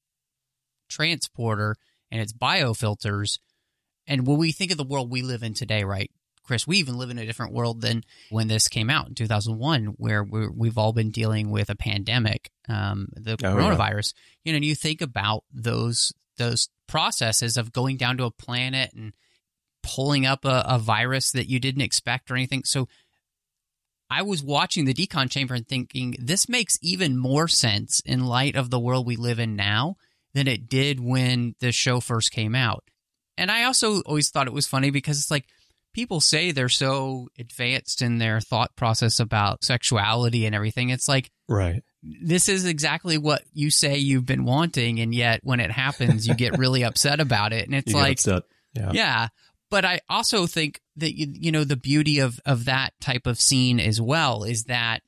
transporter 0.89 1.77
and 2.11 2.21
it's 2.21 2.33
biofilters. 2.33 3.39
And 4.07 4.27
when 4.27 4.39
we 4.39 4.53
think 4.53 4.71
of 4.71 4.77
the 4.79 4.85
world 4.85 5.11
we 5.11 5.23
live 5.23 5.43
in 5.43 5.55
today, 5.55 5.85
right, 5.85 6.11
Chris, 6.47 6.67
we 6.67 6.79
even 6.79 6.97
live 6.97 7.11
in 7.11 7.19
a 7.19 7.27
different 7.27 7.53
world 7.53 7.81
than 7.81 8.05
when 8.31 8.49
this 8.49 8.69
came 8.69 8.89
out 8.89 9.09
in 9.09 9.15
2001, 9.15 9.95
where 9.99 10.23
we 10.23 10.69
have 10.69 10.79
all 10.79 10.93
been 10.93 11.11
dealing 11.11 11.51
with 11.51 11.71
a 11.71 11.77
pandemic, 11.77 12.51
um, 12.69 13.09
the 13.15 13.33
oh, 13.33 13.37
coronavirus. 13.37 14.15
Yeah. 14.15 14.21
You 14.45 14.53
know, 14.53 14.57
and 14.57 14.65
you 14.65 14.75
think 14.75 15.01
about 15.01 15.45
those 15.53 16.13
those 16.39 16.69
processes 16.87 17.57
of 17.57 17.73
going 17.73 17.97
down 17.97 18.19
to 18.19 18.25
a 18.25 18.31
planet 18.31 18.93
and 18.95 19.15
pulling 19.83 20.27
up 20.27 20.45
a, 20.45 20.65
a 20.69 20.79
virus 20.79 21.33
that 21.33 21.49
you 21.49 21.59
didn't 21.59 21.83
expect 21.83 22.31
or 22.31 22.35
anything. 22.35 22.63
So 22.65 22.89
I 24.11 24.23
was 24.23 24.43
watching 24.43 24.85
the 24.85 24.95
decon 24.95 25.31
chamber 25.31 25.55
and 25.55 25.67
thinking 25.67 26.15
this 26.19 26.49
makes 26.49 26.79
even 26.83 27.17
more 27.17 27.49
sense 27.49 28.01
in 28.05 28.27
light 28.27 28.55
of 28.55 28.71
the 28.71 28.79
world 28.79 29.07
we 29.07 29.17
live 29.17 29.39
in 29.39 29.57
now 29.57 29.97
than 30.35 30.47
it 30.47 30.69
did 30.69 31.01
when 31.01 31.55
the 31.61 31.73
show 31.73 32.01
first 32.01 32.31
came 32.31 32.55
out. 32.55 32.85
And 33.39 33.51
I 33.51 33.65
also 33.65 34.01
always 34.03 34.31
thought 34.31 34.47
it 34.47 34.53
was 34.53 34.67
funny 34.67 34.91
because 34.91 35.19
it's 35.19 35.31
like 35.31 35.47
people 35.97 36.21
say 36.21 36.53
they're 36.53 36.69
so 36.69 37.27
advanced 37.39 38.03
in 38.03 38.19
their 38.19 38.39
thought 38.39 38.77
process 38.77 39.19
about 39.19 39.65
sexuality 39.65 40.45
and 40.45 40.55
everything. 40.55 40.91
It's 40.91 41.09
like, 41.09 41.31
right. 41.49 41.83
This 42.03 42.51
is 42.51 42.67
exactly 42.67 43.17
what 43.17 43.43
you 43.55 43.71
say 43.71 43.97
you've 43.97 44.27
been 44.27 44.45
wanting, 44.45 45.01
and 45.01 45.13
yet 45.13 45.41
when 45.43 45.59
it 45.59 45.73
happens, 45.73 46.29
you 46.29 46.35
get 46.35 46.59
really 46.59 46.85
upset 46.85 47.19
about 47.19 47.55
it. 47.55 47.65
And 47.65 47.75
it's 47.75 47.93
you 47.93 47.99
like, 47.99 48.25
yeah. 48.75 48.93
yeah, 48.93 49.29
but 49.71 49.87
I 49.87 50.01
also 50.09 50.47
think 50.47 50.83
that 50.97 51.17
you, 51.17 51.29
you 51.33 51.51
know 51.51 51.65
the 51.65 51.77
beauty 51.77 52.19
of 52.19 52.39
of 52.45 52.67
that 52.67 52.93
type 53.01 53.27
of 53.27 53.41
scene 53.41 53.81
as 53.81 53.99
well 54.01 54.45
is 54.45 54.65
that 54.65 55.01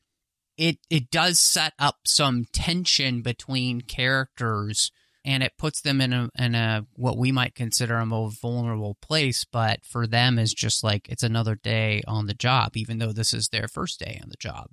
it 0.57 0.79
it 0.89 1.11
does 1.11 1.39
set 1.39 1.75
up 1.79 1.99
some 2.05 2.47
tension 2.53 3.21
between 3.21 3.83
characters 3.83 4.91
and 5.25 5.43
it 5.43 5.53
puts 5.59 5.81
them 5.81 6.01
in 6.01 6.13
a 6.13 6.29
in 6.39 6.55
a 6.55 6.87
what 6.95 7.19
we 7.19 7.33
might 7.33 7.55
consider 7.55 7.97
a 7.97 8.07
more 8.07 8.31
vulnerable 8.31 8.97
place 9.01 9.45
but 9.45 9.85
for 9.85 10.07
them 10.07 10.39
is 10.39 10.53
just 10.55 10.83
like 10.83 11.09
it's 11.09 11.23
another 11.23 11.55
day 11.55 12.03
on 12.07 12.27
the 12.27 12.35
job 12.35 12.77
even 12.77 12.99
though 12.99 13.13
this 13.13 13.35
is 13.35 13.49
their 13.49 13.69
first 13.69 13.99
day 13.99 14.19
on 14.23 14.29
the 14.29 14.37
job 14.39 14.69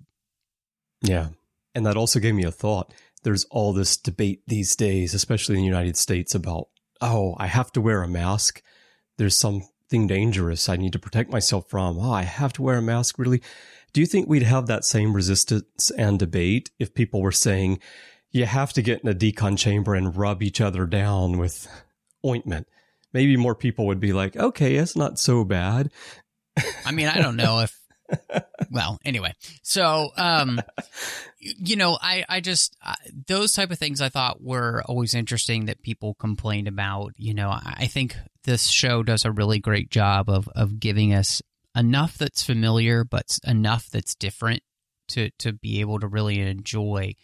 yeah 1.02 1.30
and 1.74 1.86
that 1.86 1.98
also 1.98 2.20
gave 2.20 2.36
me 2.36 2.44
a 2.44 2.52
thought 2.52 2.94
there's 3.24 3.46
all 3.46 3.74
this 3.74 3.98
debate 3.98 4.42
these 4.48 4.76
days 4.76 5.14
especially 5.14 5.56
in 5.56 5.62
the 5.62 5.68
united 5.68 5.98
states 5.98 6.36
about 6.36 6.68
oh 7.02 7.36
i 7.38 7.48
have 7.48 7.72
to 7.72 7.82
wear 7.82 8.04
a 8.04 8.08
mask 8.08 8.62
there's 9.18 9.38
something 9.38 10.08
dangerous 10.08 10.70
I 10.70 10.76
need 10.76 10.94
to 10.94 11.00
protect 11.00 11.32
myself 11.32 11.70
from. 11.70 12.00
Oh, 12.00 12.12
I 12.12 12.24
have 12.24 12.54
to 12.54 12.62
wear 12.62 12.78
a 12.78 12.82
mask, 12.82 13.18
really? 13.18 13.42
Do 13.94 14.02
you 14.02 14.08
think 14.08 14.28
we'd 14.28 14.44
have 14.44 14.68
that 14.68 14.84
same 14.84 15.14
resistance 15.14 15.90
and 15.98 16.20
debate 16.20 16.70
if 16.80 16.94
people 16.94 17.22
were 17.22 17.32
saying, 17.32 17.80
you 18.40 18.46
have 18.46 18.74
to 18.74 18.82
get 18.82 19.02
in 19.02 19.10
a 19.10 19.14
decon 19.14 19.58
chamber 19.58 19.96
and 19.96 20.16
rub 20.16 20.44
each 20.44 20.62
other 20.62 20.86
down 20.86 21.38
with 21.38 21.68
ointment? 22.26 22.68
Maybe 23.14 23.38
more 23.38 23.56
people 23.56 23.88
would 23.88 24.00
be 24.00 24.14
like, 24.14 24.36
okay, 24.36 24.76
it's 24.76 24.96
not 24.96 25.20
so 25.20 25.44
bad. 25.44 25.92
I 26.86 26.92
mean, 26.92 27.08
I 27.08 27.22
don't 27.22 27.36
know 27.36 27.60
if 27.60 27.78
well, 28.72 29.00
anyway, 29.04 29.34
so 29.62 30.12
um, 30.18 30.62
you 31.40 31.76
know, 31.76 31.98
I 32.02 32.24
I 32.28 32.40
just 32.40 32.76
uh, 32.86 32.96
those 33.28 33.54
type 33.54 33.72
of 33.72 33.80
things 33.80 34.02
I 34.02 34.10
thought 34.10 34.44
were 34.44 34.84
always 34.86 35.14
interesting 35.14 35.66
that 35.66 35.82
people 35.82 36.14
complained 36.16 36.68
about. 36.68 37.14
You 37.18 37.34
know, 37.34 37.50
I 37.50 37.88
think 37.88 38.16
this 38.44 38.68
show 38.68 39.04
does 39.04 39.26
a 39.26 39.32
really 39.32 39.60
great 39.60 39.90
job 39.90 40.30
of 40.30 40.48
of 40.50 40.80
giving 40.80 41.14
us 41.14 41.42
enough 41.76 42.18
that's 42.18 42.44
familiar, 42.44 43.04
but 43.04 43.38
enough 43.46 43.90
that's 43.90 44.16
different 44.16 44.62
to 45.10 45.30
to 45.40 45.54
be 45.54 45.82
able 45.82 46.00
to 46.00 46.08
really 46.08 46.40
enjoy. 46.40 47.16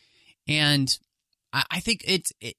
And 0.47 0.97
I, 1.53 1.63
I 1.71 1.79
think 1.79 2.03
it's. 2.05 2.31
It, 2.39 2.55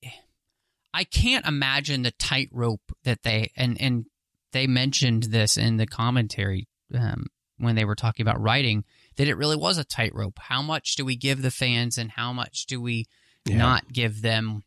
I 0.94 1.04
can't 1.04 1.46
imagine 1.46 2.02
the 2.02 2.10
tightrope 2.10 2.92
that 3.04 3.22
they 3.22 3.50
and 3.56 3.80
and 3.80 4.04
they 4.52 4.66
mentioned 4.66 5.24
this 5.24 5.56
in 5.56 5.78
the 5.78 5.86
commentary 5.86 6.68
um, 6.94 7.26
when 7.58 7.74
they 7.74 7.84
were 7.84 7.94
talking 7.94 8.24
about 8.24 8.40
writing 8.40 8.84
that 9.16 9.28
it 9.28 9.36
really 9.36 9.56
was 9.56 9.78
a 9.78 9.84
tightrope. 9.84 10.38
How 10.38 10.62
much 10.62 10.94
do 10.96 11.04
we 11.04 11.16
give 11.16 11.42
the 11.42 11.50
fans 11.50 11.98
and 11.98 12.10
how 12.10 12.32
much 12.32 12.66
do 12.66 12.80
we 12.80 13.06
yeah. 13.46 13.56
not 13.56 13.90
give 13.92 14.22
them 14.22 14.62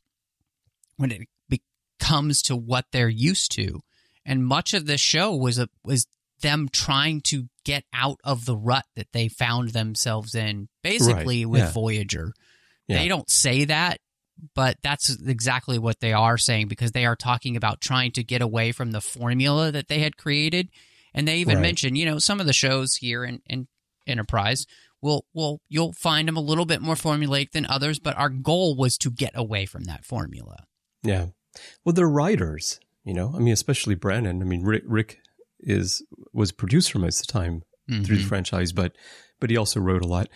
when 0.98 1.12
it 1.12 1.62
comes 2.00 2.42
to 2.44 2.56
what 2.56 2.86
they're 2.92 3.10
used 3.10 3.52
to? 3.54 3.82
And 4.26 4.46
much 4.46 4.74
of 4.74 4.88
the 4.88 4.98
show 4.98 5.36
was 5.36 5.60
a, 5.60 5.70
was 5.84 6.08
them 6.42 6.68
trying 6.72 7.22
to 7.22 7.46
get 7.64 7.84
out 7.94 8.20
of 8.24 8.46
the 8.46 8.56
rut 8.56 8.86
that 8.96 9.12
they 9.14 9.28
found 9.28 9.70
themselves 9.70 10.36
in, 10.36 10.68
basically 10.84 11.46
right. 11.46 11.52
with 11.52 11.62
yeah. 11.62 11.72
Voyager. 11.72 12.34
Yeah. 12.88 13.00
They 13.00 13.08
don't 13.08 13.30
say 13.30 13.66
that, 13.66 14.00
but 14.54 14.78
that's 14.84 15.10
exactly 15.26 15.80
what 15.80 16.00
they 16.00 16.14
are 16.14 16.38
saying 16.38 16.68
because 16.68 16.92
they 16.92 17.06
are 17.06 17.16
talking 17.16 17.56
about 17.56 17.82
trying 17.82 18.12
to 18.14 18.24
get 18.24 18.42
away 18.42 18.72
from 18.72 18.92
the 18.92 19.02
formula 19.02 19.72
that 19.72 19.88
they 19.88 20.00
had 20.00 20.18
created 20.18 20.70
and 21.14 21.28
they 21.28 21.38
even 21.38 21.56
right. 21.56 21.62
mention, 21.62 21.96
you 21.96 22.06
know, 22.06 22.20
some 22.20 22.40
of 22.40 22.46
the 22.46 22.54
shows 22.54 22.96
here 22.96 23.24
in, 23.24 23.42
in 23.48 23.68
Enterprise 24.06 24.68
will 25.02 25.26
will 25.34 25.62
you'll 25.68 25.94
find 25.94 26.28
them 26.28 26.38
a 26.38 26.42
little 26.42 26.66
bit 26.66 26.82
more 26.82 26.96
formulaic 26.96 27.52
than 27.52 27.66
others, 27.66 28.00
but 28.00 28.18
our 28.18 28.30
goal 28.30 28.76
was 28.76 28.98
to 29.00 29.10
get 29.10 29.32
away 29.36 29.66
from 29.66 29.86
that 29.86 30.06
formula. 30.06 30.66
Yeah. 31.04 31.28
Well, 31.84 31.94
they're 31.94 32.10
writers, 32.10 32.80
you 33.04 33.14
know. 33.14 33.32
I 33.36 33.40
mean, 33.40 33.54
especially 33.54 33.96
Brannon. 33.96 34.42
I 34.42 34.46
mean, 34.46 34.64
Rick, 34.64 34.84
Rick 34.86 35.20
is 35.60 36.04
was 36.34 36.52
producer 36.52 37.00
most 37.00 37.22
of 37.22 37.28
the 37.28 37.34
time 37.34 37.64
mm-hmm. 37.90 38.04
through 38.04 38.18
the 38.18 38.22
mm-hmm. 38.22 38.30
franchise, 38.30 38.74
but 38.74 38.96
but 39.40 39.50
he 39.50 39.58
also 39.58 39.80
wrote 39.80 40.04
a 40.04 40.08
lot. 40.08 40.28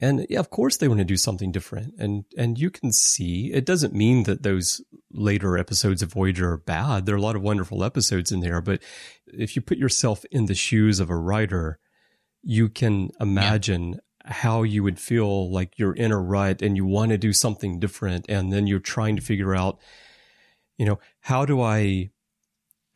And 0.00 0.26
yeah, 0.28 0.40
of 0.40 0.50
course 0.50 0.76
they 0.76 0.88
want 0.88 0.98
to 0.98 1.04
do 1.04 1.16
something 1.16 1.52
different. 1.52 1.94
And 1.98 2.24
and 2.36 2.58
you 2.58 2.70
can 2.70 2.92
see 2.92 3.52
it 3.52 3.64
doesn't 3.64 3.94
mean 3.94 4.24
that 4.24 4.42
those 4.42 4.82
later 5.12 5.56
episodes 5.56 6.02
of 6.02 6.12
Voyager 6.12 6.52
are 6.52 6.58
bad. 6.58 7.06
There 7.06 7.14
are 7.14 7.18
a 7.18 7.22
lot 7.22 7.36
of 7.36 7.42
wonderful 7.42 7.84
episodes 7.84 8.32
in 8.32 8.40
there, 8.40 8.60
but 8.60 8.82
if 9.26 9.56
you 9.56 9.62
put 9.62 9.78
yourself 9.78 10.24
in 10.30 10.46
the 10.46 10.54
shoes 10.54 11.00
of 11.00 11.10
a 11.10 11.16
writer, 11.16 11.78
you 12.42 12.68
can 12.68 13.10
imagine 13.20 13.92
yeah. 13.92 14.32
how 14.32 14.62
you 14.62 14.82
would 14.82 14.98
feel 14.98 15.50
like 15.50 15.78
you're 15.78 15.94
in 15.94 16.12
a 16.12 16.20
rut 16.20 16.60
and 16.60 16.76
you 16.76 16.84
want 16.84 17.10
to 17.12 17.18
do 17.18 17.32
something 17.32 17.78
different 17.78 18.26
and 18.28 18.52
then 18.52 18.66
you're 18.66 18.80
trying 18.80 19.16
to 19.16 19.22
figure 19.22 19.54
out 19.54 19.78
you 20.78 20.86
know, 20.86 20.98
how 21.20 21.44
do 21.44 21.60
I 21.60 22.10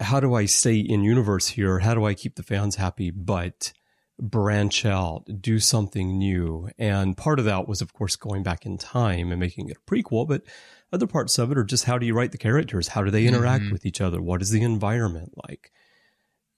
how 0.01 0.21
do 0.21 0.35
I 0.35 0.47
stay 0.47 0.79
in 0.79 1.03
universe 1.03 1.49
here? 1.49 1.81
How 1.81 1.95
do 1.95 2.05
I 2.05 2.15
keep 2.15 2.37
the 2.37 2.43
fans 2.43 2.77
happy 2.77 3.11
but 3.11 3.73
branch 4.19 4.85
out, 4.85 5.25
do 5.41 5.59
something 5.59 6.19
new. 6.19 6.69
And 6.79 7.17
part 7.17 7.39
of 7.39 7.45
that 7.45 7.69
was, 7.69 7.81
of 7.81 7.93
course, 7.93 8.17
going 8.17 8.43
back 8.43 8.67
in 8.67 8.79
time 8.79 9.31
and 9.31 9.41
making 9.41 9.69
it 9.69 9.77
a 9.77 9.91
prequel, 9.91 10.27
but 10.27 10.43
other 10.93 11.07
parts 11.07 11.39
of 11.39 11.53
it 11.53 11.59
are 11.59 11.65
just 11.65 11.85
how 11.85 11.99
do 11.99 12.07
you 12.07 12.15
write 12.15 12.33
the 12.33 12.39
characters? 12.39 12.89
How 12.89 13.03
do 13.03 13.11
they 13.11 13.27
interact 13.27 13.65
mm-hmm. 13.65 13.73
with 13.73 13.87
each 13.87 14.01
other? 14.01 14.21
What 14.21 14.43
is 14.43 14.51
the 14.51 14.63
environment 14.63 15.33
like? 15.49 15.71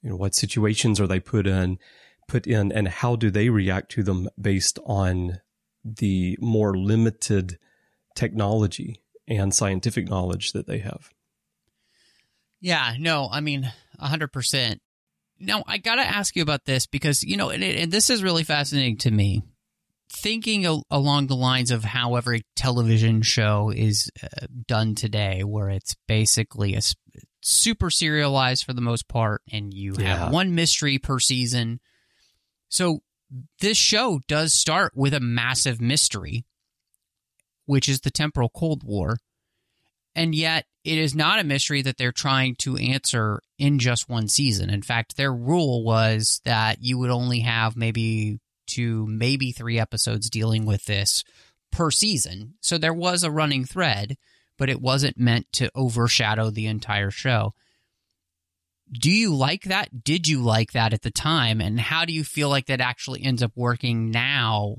You 0.02 0.10
know, 0.10 0.16
what 0.16 0.34
situations 0.34 1.00
are 1.00 1.06
they 1.06 1.20
put 1.20 1.46
in, 1.46 1.78
put 2.26 2.46
in, 2.46 2.72
and 2.72 2.88
how 2.88 3.16
do 3.16 3.30
they 3.30 3.50
react 3.50 3.90
to 3.92 4.02
them 4.02 4.28
based 4.40 4.78
on 4.86 5.40
the 5.84 6.38
more 6.40 6.76
limited 6.76 7.58
technology 8.14 9.02
and 9.28 9.54
scientific 9.54 10.08
knowledge 10.08 10.52
that 10.52 10.66
they 10.66 10.78
have? 10.78 11.10
Yeah, 12.60 12.94
no, 12.98 13.28
I 13.30 13.40
mean, 13.40 13.72
100%. 14.00 14.78
Now, 15.40 15.64
I 15.66 15.78
got 15.78 15.96
to 15.96 16.02
ask 16.02 16.36
you 16.36 16.42
about 16.42 16.66
this 16.66 16.86
because, 16.86 17.22
you 17.22 17.36
know, 17.36 17.48
and, 17.48 17.64
and, 17.64 17.90
this 17.90 18.10
is 18.10 18.22
really 18.22 18.44
fascinating 18.44 18.98
to 18.98 19.10
me. 19.10 19.42
Thinking 20.12 20.66
a, 20.66 20.78
along 20.90 21.28
the 21.28 21.36
lines 21.36 21.70
of 21.70 21.82
how 21.82 22.16
every 22.16 22.42
television 22.56 23.22
show 23.22 23.72
is 23.74 24.10
uh, 24.22 24.46
done 24.66 24.94
today, 24.94 25.42
where 25.42 25.70
it's 25.70 25.96
basically 26.06 26.74
a 26.74 26.82
super 27.40 27.88
serialized 27.88 28.64
for 28.64 28.74
the 28.74 28.82
most 28.82 29.08
part, 29.08 29.40
and 29.50 29.72
you 29.72 29.94
yeah. 29.98 30.16
have 30.16 30.32
one 30.32 30.54
mystery 30.54 30.98
per 30.98 31.18
season. 31.18 31.80
So, 32.68 33.02
this 33.60 33.78
show 33.78 34.20
does 34.28 34.52
start 34.52 34.92
with 34.94 35.14
a 35.14 35.20
massive 35.20 35.80
mystery, 35.80 36.44
which 37.66 37.88
is 37.88 38.00
the 38.00 38.10
temporal 38.10 38.50
Cold 38.50 38.82
War. 38.84 39.18
And 40.14 40.34
yet, 40.34 40.66
it 40.84 40.98
is 40.98 41.14
not 41.14 41.38
a 41.38 41.44
mystery 41.44 41.82
that 41.82 41.98
they're 41.98 42.12
trying 42.12 42.56
to 42.56 42.76
answer 42.76 43.40
in 43.58 43.78
just 43.78 44.08
one 44.08 44.28
season. 44.28 44.70
In 44.70 44.82
fact, 44.82 45.16
their 45.16 45.32
rule 45.32 45.84
was 45.84 46.40
that 46.44 46.78
you 46.80 46.98
would 46.98 47.10
only 47.10 47.40
have 47.40 47.76
maybe 47.76 48.40
two, 48.66 49.06
maybe 49.06 49.52
three 49.52 49.78
episodes 49.78 50.30
dealing 50.30 50.64
with 50.64 50.86
this 50.86 51.22
per 51.70 51.90
season. 51.90 52.54
So 52.60 52.78
there 52.78 52.94
was 52.94 53.22
a 53.22 53.30
running 53.30 53.64
thread, 53.64 54.16
but 54.58 54.70
it 54.70 54.80
wasn't 54.80 55.18
meant 55.18 55.46
to 55.54 55.70
overshadow 55.74 56.50
the 56.50 56.66
entire 56.66 57.10
show. 57.10 57.54
Do 58.92 59.10
you 59.10 59.34
like 59.34 59.64
that? 59.64 60.02
Did 60.02 60.26
you 60.26 60.42
like 60.42 60.72
that 60.72 60.92
at 60.92 61.02
the 61.02 61.12
time? 61.12 61.60
And 61.60 61.78
how 61.78 62.04
do 62.04 62.12
you 62.12 62.24
feel 62.24 62.48
like 62.48 62.66
that 62.66 62.80
actually 62.80 63.22
ends 63.22 63.42
up 63.42 63.52
working 63.54 64.10
now 64.10 64.78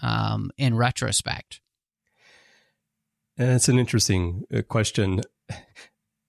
um, 0.00 0.50
in 0.56 0.74
retrospect? 0.74 1.60
And 3.36 3.50
it's 3.50 3.68
an 3.68 3.78
interesting 3.78 4.44
uh, 4.54 4.62
question. 4.62 5.22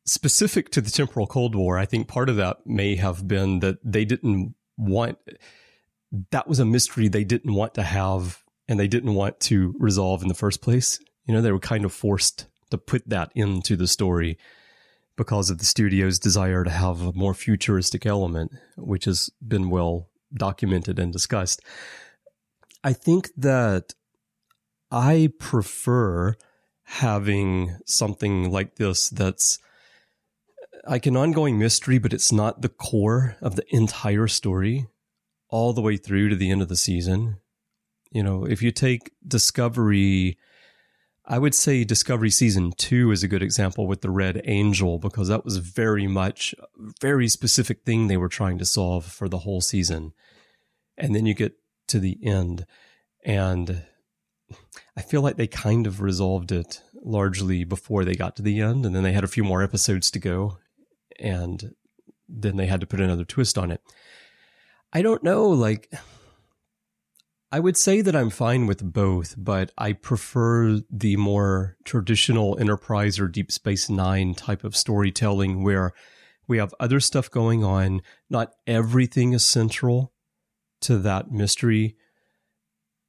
Specific 0.06 0.70
to 0.72 0.82
the 0.82 0.92
temporal 0.92 1.28
Cold 1.28 1.56
War, 1.56 1.78
I 1.78 1.86
think 1.86 2.08
part 2.08 2.30
of 2.30 2.36
that 2.36 2.66
may 2.66 2.96
have 2.96 3.28
been 3.28 3.60
that 3.60 3.78
they 3.84 4.06
didn't 4.06 4.56
want 4.78 5.18
that 6.32 6.48
was 6.48 6.60
a 6.60 6.66
mystery 6.66 7.08
they 7.08 7.24
didn't 7.24 7.54
want 7.54 7.74
to 7.76 7.84
have 7.84 8.44
and 8.68 8.80
they 8.80 8.88
didn't 8.88 9.14
want 9.14 9.40
to 9.40 9.76
resolve 9.80 10.22
in 10.22 10.28
the 10.28 10.34
first 10.34 10.62
place. 10.62 11.00
You 11.26 11.34
know, 11.34 11.42
they 11.42 11.52
were 11.52 11.60
kind 11.60 11.86
of 11.86 11.94
forced 11.94 12.48
to 12.72 12.78
put 12.78 13.08
that 13.10 13.32
into 13.36 13.76
the 13.76 13.88
story 13.88 14.38
because 15.18 15.50
of 15.50 15.60
the 15.60 15.66
studio's 15.66 16.20
desire 16.20 16.64
to 16.64 16.70
have 16.70 17.02
a 17.02 17.14
more 17.14 17.34
futuristic 17.34 18.06
element, 18.06 18.52
which 18.78 19.06
has 19.06 19.30
been 19.46 19.70
well 19.70 20.10
documented 20.34 21.00
and 21.00 21.14
discussed. 21.14 21.62
I 22.84 22.94
think 22.94 23.30
that 23.38 23.94
I 24.92 25.32
prefer 25.40 26.36
having 26.86 27.78
something 27.86 28.52
like 28.52 28.76
this 28.76 29.10
that's 29.10 29.60
like 30.88 31.06
an 31.06 31.18
ongoing 31.18 31.58
mystery, 31.58 31.98
but 31.98 32.14
it's 32.14 32.32
not 32.32 32.62
the 32.62 32.70
core 32.70 33.38
of 33.42 33.56
the 33.56 33.66
entire 33.76 34.28
story 34.28 34.88
all 35.50 35.74
the 35.74 35.82
way 35.82 35.98
through 35.98 36.30
to 36.30 36.36
the 36.36 36.52
end 36.52 36.62
of 36.62 36.70
the 36.70 36.76
season. 36.76 37.38
You 38.12 38.24
know, 38.24 38.46
if 38.46 38.62
you 38.62 38.72
take 38.72 39.12
Discovery, 39.28 40.38
I 41.26 41.40
would 41.40 41.56
say 41.56 41.84
Discovery 41.84 42.30
season 42.30 42.72
two 42.78 43.12
is 43.12 43.24
a 43.24 43.28
good 43.28 43.42
example 43.42 43.88
with 43.88 44.02
the 44.02 44.12
Red 44.12 44.42
Angel 44.46 45.00
because 45.00 45.28
that 45.28 45.44
was 45.44 45.58
very 45.58 46.08
much 46.08 46.54
very 47.02 47.28
specific 47.28 47.84
thing 47.84 48.08
they 48.08 48.18
were 48.18 48.30
trying 48.30 48.60
to 48.60 48.66
solve 48.66 49.06
for 49.06 49.28
the 49.28 49.40
whole 49.40 49.62
season. 49.62 50.14
And 50.98 51.16
then 51.16 51.26
you 51.26 51.34
get 51.34 51.58
to 51.88 52.00
the 52.00 52.18
end 52.24 52.66
and 53.24 53.84
I 54.98 55.02
feel 55.02 55.22
like 55.22 55.36
they 55.36 55.48
kind 55.48 55.88
of 55.88 56.02
resolved 56.02 56.52
it 56.52 56.82
largely 57.04 57.64
before 57.64 58.06
they 58.06 58.16
got 58.16 58.36
to 58.38 58.42
the 58.42 58.62
end, 58.62 58.86
and 58.86 58.96
then 58.96 59.04
they 59.04 59.14
had 59.14 59.24
a 59.24 59.28
few 59.28 59.44
more 59.44 59.62
episodes 59.62 60.10
to 60.12 60.20
go, 60.20 60.58
and 61.20 61.76
then 62.28 62.58
they 62.58 62.66
had 62.66 62.82
to 62.82 62.88
put 62.88 63.02
another 63.02 63.26
twist 63.26 63.58
on 63.58 63.72
it. 63.72 63.82
I 64.94 65.02
don't 65.02 65.24
know, 65.24 65.48
like. 65.48 65.92
I 67.52 67.60
would 67.60 67.78
say 67.78 68.02
that 68.02 68.16
I'm 68.16 68.32
fine 68.32 68.66
with 68.66 68.84
both, 68.84 69.36
but 69.38 69.72
I 69.78 69.94
prefer 69.94 70.82
the 70.90 71.16
more 71.16 71.78
traditional 71.86 72.58
Enterprise 72.60 73.18
or 73.18 73.30
Deep 73.30 73.50
Space 73.50 73.90
Nine 73.90 74.34
type 74.34 74.66
of 74.66 74.76
storytelling 74.76 75.64
where 75.64 75.94
we 76.48 76.58
have 76.58 76.74
other 76.80 77.00
stuff 77.00 77.32
going 77.32 77.64
on. 77.64 78.02
Not 78.30 78.52
everything 78.68 79.32
is 79.32 79.46
central 79.46 80.12
to 80.82 80.98
that 80.98 81.32
mystery, 81.32 81.96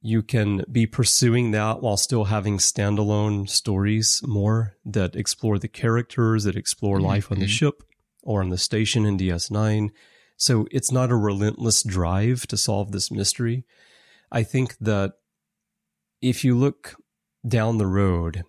you 0.01 0.21
can 0.21 0.63
be 0.71 0.85
pursuing 0.85 1.51
that 1.51 1.81
while 1.81 1.97
still 1.97 2.25
having 2.25 2.57
standalone 2.57 3.49
stories 3.49 4.21
more 4.25 4.75
that 4.85 5.15
explore 5.15 5.57
the 5.57 5.67
characters, 5.67 6.43
that 6.43 6.55
explore 6.55 6.97
mm-hmm. 6.97 7.07
life 7.07 7.31
on 7.31 7.39
the 7.39 7.45
mm-hmm. 7.45 7.51
ship 7.51 7.83
or 8.21 8.41
on 8.41 8.49
the 8.49 8.57
station 8.57 9.05
in 9.05 9.17
DS9. 9.17 9.89
So 10.37 10.67
it's 10.71 10.91
not 10.91 11.11
a 11.11 11.15
relentless 11.15 11.81
drive 11.81 12.45
to 12.47 12.57
solve 12.57 12.91
this 12.91 13.09
mystery. 13.09 13.65
I 14.31 14.43
think 14.43 14.77
that 14.79 15.13
if 16.21 16.43
you 16.43 16.55
look 16.55 16.95
down 17.47 17.77
the 17.77 17.87
road, 17.87 18.43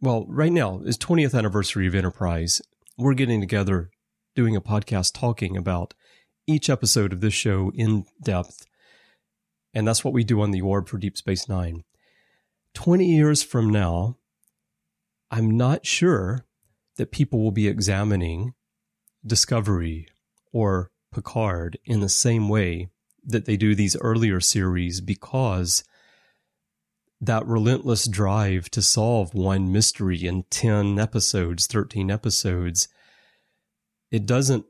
well, 0.00 0.24
right 0.28 0.52
now 0.52 0.80
is 0.80 0.96
20th 0.96 1.36
anniversary 1.36 1.86
of 1.86 1.94
Enterprise. 1.94 2.62
We're 2.96 3.14
getting 3.14 3.40
together 3.40 3.90
doing 4.34 4.56
a 4.56 4.60
podcast 4.60 5.12
talking 5.14 5.56
about 5.56 5.94
each 6.46 6.70
episode 6.70 7.12
of 7.12 7.20
this 7.20 7.34
show 7.34 7.72
in 7.74 8.04
depth 8.22 8.66
and 9.76 9.86
that's 9.86 10.02
what 10.02 10.14
we 10.14 10.24
do 10.24 10.40
on 10.40 10.52
the 10.52 10.62
orb 10.62 10.88
for 10.88 10.96
Deep 10.96 11.18
Space 11.18 11.50
Nine. 11.50 11.84
20 12.72 13.04
years 13.04 13.42
from 13.42 13.68
now, 13.68 14.16
I'm 15.30 15.54
not 15.54 15.84
sure 15.84 16.46
that 16.96 17.12
people 17.12 17.42
will 17.42 17.50
be 17.50 17.68
examining 17.68 18.54
Discovery 19.24 20.08
or 20.50 20.90
Picard 21.12 21.78
in 21.84 22.00
the 22.00 22.08
same 22.08 22.48
way 22.48 22.88
that 23.22 23.44
they 23.44 23.58
do 23.58 23.74
these 23.74 23.98
earlier 23.98 24.40
series 24.40 25.02
because 25.02 25.84
that 27.20 27.46
relentless 27.46 28.08
drive 28.08 28.70
to 28.70 28.80
solve 28.80 29.34
one 29.34 29.70
mystery 29.70 30.26
in 30.26 30.44
10 30.44 30.98
episodes, 30.98 31.66
13 31.66 32.10
episodes, 32.10 32.88
it 34.10 34.24
doesn't 34.24 34.64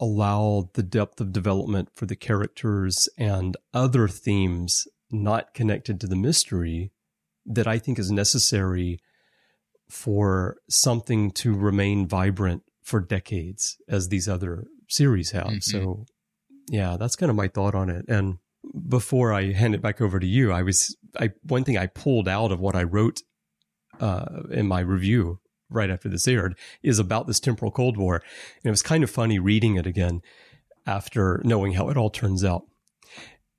allow 0.00 0.70
the 0.74 0.82
depth 0.82 1.20
of 1.20 1.32
development 1.32 1.88
for 1.94 2.06
the 2.06 2.16
characters 2.16 3.08
and 3.16 3.56
other 3.72 4.08
themes 4.08 4.86
not 5.10 5.54
connected 5.54 6.00
to 6.00 6.06
the 6.06 6.16
mystery 6.16 6.90
that 7.46 7.66
I 7.66 7.78
think 7.78 7.98
is 7.98 8.10
necessary 8.10 9.00
for 9.88 10.56
something 10.68 11.30
to 11.30 11.54
remain 11.54 12.08
vibrant 12.08 12.62
for 12.82 13.00
decades 13.00 13.76
as 13.88 14.08
these 14.08 14.28
other 14.28 14.64
series 14.88 15.30
have. 15.30 15.46
Mm-hmm. 15.46 15.58
So 15.60 16.06
yeah, 16.68 16.96
that's 16.98 17.16
kind 17.16 17.30
of 17.30 17.36
my 17.36 17.48
thought 17.48 17.74
on 17.74 17.90
it. 17.90 18.06
And 18.08 18.38
before 18.88 19.32
I 19.32 19.52
hand 19.52 19.74
it 19.74 19.82
back 19.82 20.00
over 20.00 20.18
to 20.18 20.26
you, 20.26 20.52
I 20.52 20.62
was 20.62 20.96
I 21.18 21.30
one 21.42 21.64
thing 21.64 21.78
I 21.78 21.86
pulled 21.86 22.28
out 22.28 22.50
of 22.50 22.60
what 22.60 22.74
I 22.74 22.82
wrote 22.82 23.20
uh, 24.00 24.42
in 24.50 24.66
my 24.66 24.80
review 24.80 25.40
right 25.74 25.90
after 25.90 26.08
this 26.08 26.28
aired 26.28 26.56
is 26.82 26.98
about 26.98 27.26
this 27.26 27.40
temporal 27.40 27.70
Cold 27.70 27.96
War. 27.96 28.16
And 28.16 28.66
it 28.66 28.70
was 28.70 28.82
kind 28.82 29.04
of 29.04 29.10
funny 29.10 29.38
reading 29.38 29.76
it 29.76 29.86
again 29.86 30.22
after 30.86 31.40
knowing 31.44 31.72
how 31.74 31.88
it 31.88 31.96
all 31.96 32.10
turns 32.10 32.44
out. 32.44 32.62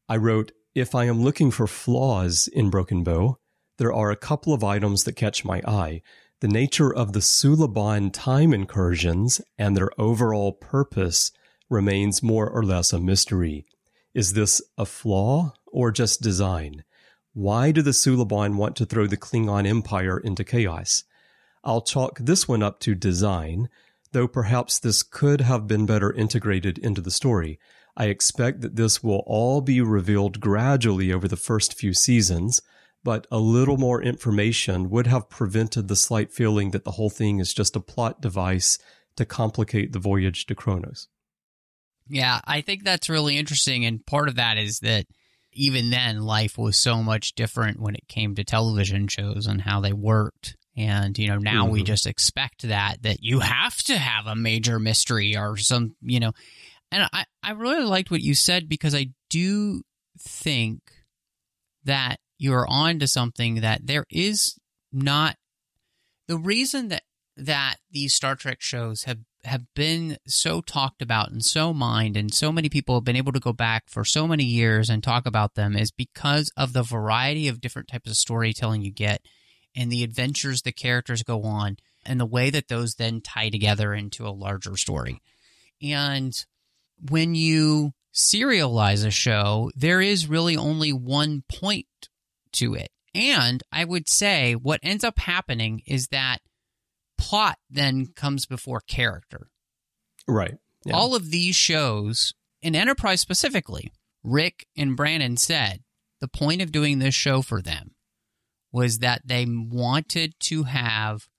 I 0.07 0.18
wrote, 0.18 0.51
If 0.74 0.95
I 0.95 1.05
am 1.05 1.22
looking 1.22 1.51
for 1.51 1.68
flaws 1.68 2.47
in 2.47 2.70
Broken 2.70 3.03
Bow, 3.03 3.38
there 3.78 3.93
are 3.93 4.11
a 4.11 4.16
couple 4.16 4.53
of 4.53 4.63
items 4.63 5.03
that 5.03 5.13
catch 5.13 5.43
my 5.43 5.61
eye. 5.68 6.01
The 6.41 6.47
nature 6.47 6.93
of 6.93 7.13
the 7.13 7.20
Suliban 7.20 8.11
time 8.13 8.53
incursions 8.53 9.41
and 9.57 9.76
their 9.76 9.89
overall 9.99 10.53
purpose 10.53 11.32
remains 11.70 12.22
more 12.22 12.49
or 12.49 12.63
less 12.63 12.93
a 12.93 12.99
mystery. 12.99 13.66
Is 14.13 14.34
this 14.34 14.61
a 14.78 14.86
flaw 14.86 15.53
or 15.66 15.91
just 15.91 16.22
design? 16.22 16.84
Why 17.34 17.72
do 17.72 17.82
the 17.82 17.91
Suliban 17.91 18.55
want 18.55 18.78
to 18.78 18.86
throw 18.86 19.07
the 19.07 19.18
Klingon 19.18 19.68
Empire 19.68 20.18
into 20.18 20.43
chaos? 20.43 21.03
I'll 21.66 21.82
chalk 21.82 22.20
this 22.20 22.47
one 22.47 22.61
up 22.61 22.80
to 22.82 22.95
design, 22.95 23.70
though 24.11 24.28
perhaps 24.28 24.80
this 24.80 25.03
could 25.03 25.41
have 25.41 25.68
been 25.68 25.86
better 25.86 26.13
integrated 26.13 26.78
into 26.78 27.01
the 27.01 27.11
story. 27.11 27.59
I 27.97 28.05
expect 28.05 28.61
that 28.61 28.76
this 28.76 29.03
will 29.03 29.24
all 29.26 29.61
be 29.61 29.82
revealed 29.82 30.39
gradually 30.39 31.11
over 31.11 31.28
the 31.28 31.38
first 31.38 31.74
few 31.74 31.93
seasons, 31.93 32.61
but 33.03 33.26
a 33.32 33.39
little 33.39 33.78
more 33.78 34.01
information 34.01 34.89
would 34.89 35.07
have 35.07 35.30
prevented 35.30 35.88
the 35.88 35.95
slight 35.95 36.32
feeling 36.32 36.72
that 36.72 36.84
the 36.84 36.91
whole 36.91 37.09
thing 37.09 37.39
is 37.39 37.53
just 37.53 37.76
a 37.76 37.80
plot 37.80 38.22
device 38.22 38.78
to 39.16 39.26
complicate 39.26 39.93
the 39.93 39.99
voyage 39.99 40.45
to 40.45 40.55
Kronos. 40.55 41.07
Yeah, 42.07 42.41
I 42.45 42.61
think 42.61 42.84
that's 42.84 43.09
really 43.09 43.38
interesting. 43.38 43.86
And 43.86 44.05
part 44.05 44.28
of 44.28 44.36
that 44.36 44.57
is 44.57 44.80
that 44.80 45.05
even 45.53 45.89
then, 45.89 46.22
life 46.22 46.57
was 46.57 46.78
so 46.78 47.01
much 47.01 47.34
different 47.34 47.80
when 47.80 47.95
it 47.95 48.07
came 48.07 48.36
to 48.36 48.43
television 48.43 49.07
shows 49.07 49.47
and 49.47 49.61
how 49.61 49.80
they 49.80 49.93
worked. 49.93 50.55
And, 50.78 51.18
you 51.18 51.28
know, 51.28 51.38
now 51.38 51.64
mm-hmm. 51.64 51.74
we 51.74 51.84
just 51.84 52.06
expect 52.06 52.64
that, 52.64 53.02
that 53.04 53.24
you 53.24 53.40
have 53.40 53.78
to 53.84 53.98
have 53.98 54.28
a 54.28 54.36
major 54.36 54.80
mystery 54.80 55.38
or 55.38 55.58
some, 55.58 55.96
you 56.02 56.20
know. 56.20 56.34
And 56.92 57.10
I, 57.14 57.26
I 57.42 57.52
really 57.52 57.84
liked 57.84 58.12
what 58.12 58.22
you 58.22 58.36
said 58.36 58.68
because 58.68 58.94
I 58.94 59.08
do 59.30 59.82
think 60.20 60.82
that 61.86 62.18
you're 62.38 62.68
on 62.70 63.00
to 63.00 63.08
something 63.08 63.62
that 63.62 63.88
there 63.88 64.06
is 64.10 64.58
not 64.92 65.36
the 66.28 66.38
reason 66.38 66.90
that 66.90 67.04
that 67.38 67.76
these 67.92 68.14
Star 68.14 68.36
Trek 68.36 68.62
shows 68.62 69.04
have 69.04 69.20
have 69.44 69.64
been 69.76 70.18
so 70.26 70.60
talked 70.62 71.02
about 71.02 71.32
and 71.32 71.44
so 71.44 71.72
mined 71.74 72.18
and 72.18 72.34
so 72.34 72.52
many 72.52 72.68
people 72.68 72.96
have 72.96 73.04
been 73.04 73.16
able 73.16 73.32
to 73.32 73.40
go 73.40 73.54
back 73.54 73.84
for 73.88 74.04
so 74.04 74.28
many 74.28 74.44
years 74.44 74.90
and 74.90 75.04
talk 75.04 75.26
about 75.26 75.54
them 75.54 75.76
is 75.76 75.92
because 75.92 76.52
of 76.58 76.74
the 76.74 76.82
variety 76.82 77.48
of 77.48 77.62
different 77.62 77.88
types 77.88 78.10
of 78.10 78.18
storytelling 78.18 78.82
you 78.82 78.92
get 78.92 79.22
and 79.76 79.92
the 79.92 80.04
adventures 80.04 80.62
the 80.62 80.72
characters 80.72 81.24
go 81.24 81.44
on 81.44 81.78
and 82.06 82.20
the 82.20 82.26
way 82.26 82.50
that 82.50 82.68
those 82.68 82.96
then 82.96 83.22
tie 83.22 83.50
together 83.50 83.94
into 83.94 84.28
a 84.28 84.30
larger 84.30 84.78
story. 84.78 85.22
And 85.82 86.34
when 87.10 87.36
you 87.36 87.94
serialize 88.14 89.06
a 89.06 89.12
show, 89.12 89.72
there 89.76 90.02
is 90.02 90.28
really 90.28 90.56
only 90.56 90.94
one 90.94 91.44
point 91.50 91.88
to 92.54 92.74
it. 92.76 92.90
And 93.14 93.64
I 93.72 93.86
would 93.86 94.08
say 94.08 94.54
what 94.54 94.80
ends 94.84 95.04
up 95.04 95.20
happening 95.20 95.82
is 95.86 96.08
that 96.08 96.40
plot 97.18 97.58
then 97.70 98.08
comes 98.16 98.46
before 98.46 98.82
character. 98.82 99.48
Right. 100.28 100.56
Yeah. 100.86 100.96
All 100.96 101.16
of 101.16 101.32
these 101.32 101.56
shows, 101.56 102.34
in 102.62 102.76
Enterprise 102.76 103.22
specifically, 103.22 103.92
Rick 104.24 104.68
and 104.78 104.96
Brannon 104.96 105.38
said 105.38 105.82
the 106.20 106.28
point 106.28 106.62
of 106.62 106.72
doing 106.72 107.00
this 107.00 107.16
show 107.16 107.42
for 107.42 107.62
them 107.62 107.95
was 108.76 108.98
that 108.98 109.22
they 109.24 109.46
wanted 109.48 110.34
to 110.38 110.64
have 110.64 111.30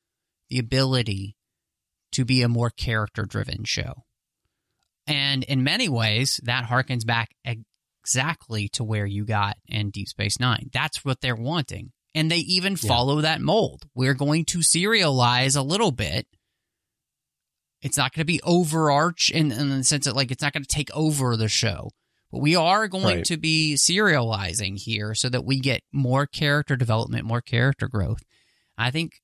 the 0.49 0.59
ability 0.59 1.37
to 2.11 2.25
be 2.25 2.41
a 2.41 2.49
more 2.49 2.71
character 2.71 3.27
driven 3.27 3.63
show. 3.63 3.93
And 5.07 5.45
in 5.45 5.63
many 5.63 5.87
ways, 5.87 6.41
that 6.45 6.65
harkens 6.65 7.05
back 7.05 7.29
exactly 7.45 8.71
to 8.71 8.83
where 8.83 9.05
you 9.05 9.27
got 9.27 9.59
in 9.69 9.91
Deep 9.91 10.09
Space 10.09 10.41
Nine. 10.41 10.71
That's 10.73 11.05
what 11.05 11.21
they're 11.21 11.37
wanting. 11.37 11.93
And 12.15 12.31
they 12.31 12.39
even 12.39 12.73
yeah. 12.73 12.89
follow 12.89 13.21
that 13.21 13.43
mold. 13.43 13.83
We're 13.95 14.15
going 14.15 14.47
to 14.47 14.61
serialize 14.61 15.59
a 15.59 15.63
little 15.63 15.93
bit. 15.93 16.27
It's 17.83 17.99
not 17.99 18.15
going 18.15 18.23
to 18.23 18.33
be 18.33 18.41
overarch 18.45 19.31
in, 19.31 19.53
in 19.53 19.69
the 19.69 19.85
sense 19.85 20.07
that, 20.07 20.17
like, 20.17 20.31
it's 20.31 20.43
not 20.43 20.55
going 20.55 20.65
to 20.65 20.75
take 20.75 20.91
over 20.95 21.37
the 21.37 21.51
show. 21.51 21.91
But 22.37 22.43
we 22.43 22.55
are 22.55 22.87
going 22.87 23.17
right. 23.17 23.25
to 23.25 23.39
be 23.39 23.77
serializing 23.79 24.79
here 24.79 25.15
so 25.15 25.31
that 25.31 25.47
we 25.47 25.59
get 25.59 25.81
more 25.91 26.27
character 26.27 26.77
development, 26.77 27.25
more 27.25 27.41
character 27.41 27.89
growth. 27.89 28.23
I 28.77 28.91
think 28.91 29.23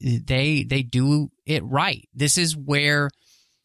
they 0.00 0.62
they 0.62 0.84
do 0.84 1.30
it 1.46 1.64
right. 1.64 2.08
This 2.14 2.38
is 2.38 2.56
where 2.56 3.10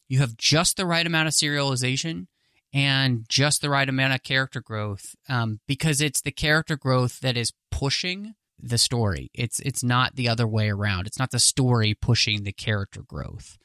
you 0.08 0.22
have 0.22 0.36
just 0.38 0.76
the 0.76 0.88
right 0.88 1.06
amount 1.06 1.28
of 1.28 1.36
serialization 1.36 2.26
and 2.74 3.26
just 3.30 3.62
the 3.62 3.70
right 3.70 3.88
amount 3.88 4.16
of 4.16 4.24
character 4.24 4.60
growth 4.60 5.14
um, 5.28 5.60
because 5.68 6.02
it's 6.02 6.22
the 6.22 6.32
character 6.32 6.76
growth 6.76 7.20
that 7.20 7.38
is 7.38 7.54
pushing 7.70 8.34
the 8.60 8.80
story. 8.80 9.30
It's 9.36 9.60
it's 9.60 9.84
not 9.84 10.16
the 10.16 10.30
other 10.30 10.48
way 10.48 10.72
around. 10.72 11.06
It's 11.06 11.20
not 11.20 11.30
the 11.30 11.38
story 11.38 11.94
pushing 11.94 12.42
the 12.42 12.54
character 12.54 13.04
growth. 13.08 13.56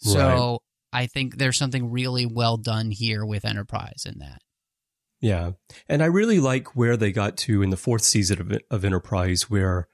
So 0.00 0.50
right. 0.92 1.02
I 1.04 1.06
think 1.06 1.38
there's 1.38 1.56
something 1.56 1.90
really 1.90 2.26
well 2.26 2.58
done 2.58 2.90
here 2.90 3.24
with 3.24 3.46
Enterprise 3.46 4.04
in 4.04 4.18
that. 4.18 4.42
Yeah. 5.26 5.52
And 5.88 6.04
I 6.04 6.06
really 6.06 6.38
like 6.38 6.76
where 6.76 6.96
they 6.96 7.10
got 7.10 7.36
to 7.38 7.60
in 7.60 7.70
the 7.70 7.76
fourth 7.76 8.02
season 8.02 8.40
of, 8.40 8.60
of 8.70 8.84
Enterprise, 8.84 9.50
where 9.50 9.88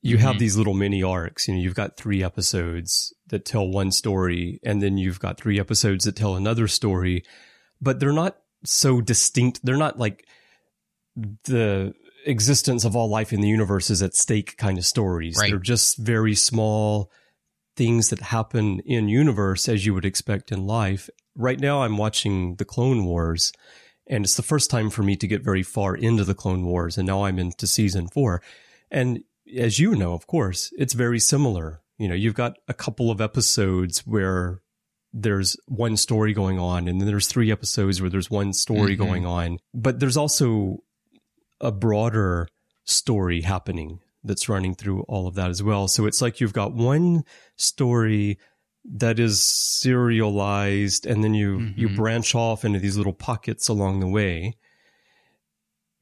you 0.00 0.16
mm-hmm. 0.16 0.26
have 0.26 0.38
these 0.38 0.56
little 0.56 0.74
mini 0.74 1.02
arcs. 1.02 1.48
You 1.48 1.54
know, 1.54 1.60
you've 1.60 1.74
got 1.74 1.96
three 1.96 2.22
episodes 2.22 3.12
that 3.30 3.44
tell 3.44 3.66
one 3.66 3.90
story, 3.90 4.60
and 4.62 4.80
then 4.80 4.96
you've 4.96 5.18
got 5.18 5.40
three 5.40 5.58
episodes 5.58 6.04
that 6.04 6.14
tell 6.14 6.36
another 6.36 6.68
story, 6.68 7.24
but 7.80 7.98
they're 7.98 8.12
not 8.12 8.36
so 8.64 9.00
distinct. 9.00 9.58
They're 9.64 9.76
not 9.76 9.98
like 9.98 10.24
the 11.44 11.92
existence 12.24 12.84
of 12.84 12.94
all 12.94 13.10
life 13.10 13.32
in 13.32 13.40
the 13.40 13.48
universe 13.48 13.90
is 13.90 14.02
at 14.02 14.14
stake 14.14 14.56
kind 14.56 14.78
of 14.78 14.86
stories. 14.86 15.36
Right. 15.36 15.50
They're 15.50 15.58
just 15.58 15.98
very 15.98 16.36
small 16.36 17.10
things 17.76 18.10
that 18.10 18.20
happen 18.20 18.78
in 18.86 19.08
universe 19.08 19.68
as 19.68 19.84
you 19.84 19.94
would 19.94 20.04
expect 20.04 20.52
in 20.52 20.64
life. 20.64 21.10
Right 21.34 21.58
now 21.58 21.82
I'm 21.82 21.96
watching 21.96 22.54
the 22.54 22.64
Clone 22.64 23.04
Wars 23.04 23.52
and 24.10 24.24
it's 24.24 24.34
the 24.34 24.42
first 24.42 24.70
time 24.70 24.90
for 24.90 25.04
me 25.04 25.16
to 25.16 25.28
get 25.28 25.42
very 25.42 25.62
far 25.62 25.94
into 25.94 26.24
the 26.24 26.34
Clone 26.34 26.64
Wars 26.64 26.98
and 26.98 27.06
now 27.06 27.24
I'm 27.24 27.38
into 27.38 27.66
season 27.66 28.08
4. 28.08 28.42
And 28.90 29.22
as 29.56 29.78
you 29.78 29.94
know, 29.94 30.12
of 30.14 30.26
course, 30.26 30.72
it's 30.76 30.94
very 30.94 31.20
similar. 31.20 31.80
You 31.96 32.08
know, 32.08 32.14
you've 32.14 32.34
got 32.34 32.58
a 32.66 32.74
couple 32.74 33.10
of 33.12 33.20
episodes 33.20 34.00
where 34.00 34.62
there's 35.12 35.56
one 35.66 35.96
story 35.96 36.32
going 36.32 36.58
on 36.58 36.88
and 36.88 37.00
then 37.00 37.06
there's 37.06 37.28
three 37.28 37.52
episodes 37.52 38.00
where 38.00 38.10
there's 38.10 38.30
one 38.30 38.52
story 38.52 38.96
mm-hmm. 38.96 39.04
going 39.04 39.26
on, 39.26 39.58
but 39.72 40.00
there's 40.00 40.16
also 40.16 40.82
a 41.60 41.70
broader 41.70 42.48
story 42.84 43.42
happening 43.42 44.00
that's 44.24 44.48
running 44.48 44.74
through 44.74 45.02
all 45.02 45.28
of 45.28 45.36
that 45.36 45.50
as 45.50 45.62
well. 45.62 45.86
So 45.86 46.06
it's 46.06 46.20
like 46.20 46.40
you've 46.40 46.52
got 46.52 46.74
one 46.74 47.22
story 47.56 48.38
that 48.84 49.18
is 49.18 49.42
serialized 49.42 51.06
and 51.06 51.22
then 51.22 51.34
you 51.34 51.58
mm-hmm. 51.58 51.80
you 51.80 51.88
branch 51.90 52.34
off 52.34 52.64
into 52.64 52.78
these 52.78 52.96
little 52.96 53.12
pockets 53.12 53.68
along 53.68 54.00
the 54.00 54.08
way 54.08 54.56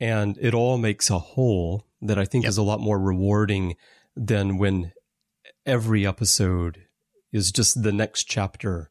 and 0.01 0.39
it 0.41 0.55
all 0.55 0.79
makes 0.79 1.11
a 1.11 1.19
whole 1.19 1.85
that 2.01 2.19
I 2.19 2.25
think 2.25 2.45
yep. 2.45 2.51
is 2.51 2.59
a 2.59 2.63
lot 2.63 2.81
more 2.81 2.99
rewarding 2.99 3.77
than 4.15 4.59
when 4.59 4.93
every 5.67 6.07
episode 6.07 6.85
is 7.33 7.53
just 7.53 7.83
the 7.83 7.93
next 7.93 8.25
chapter 8.25 8.91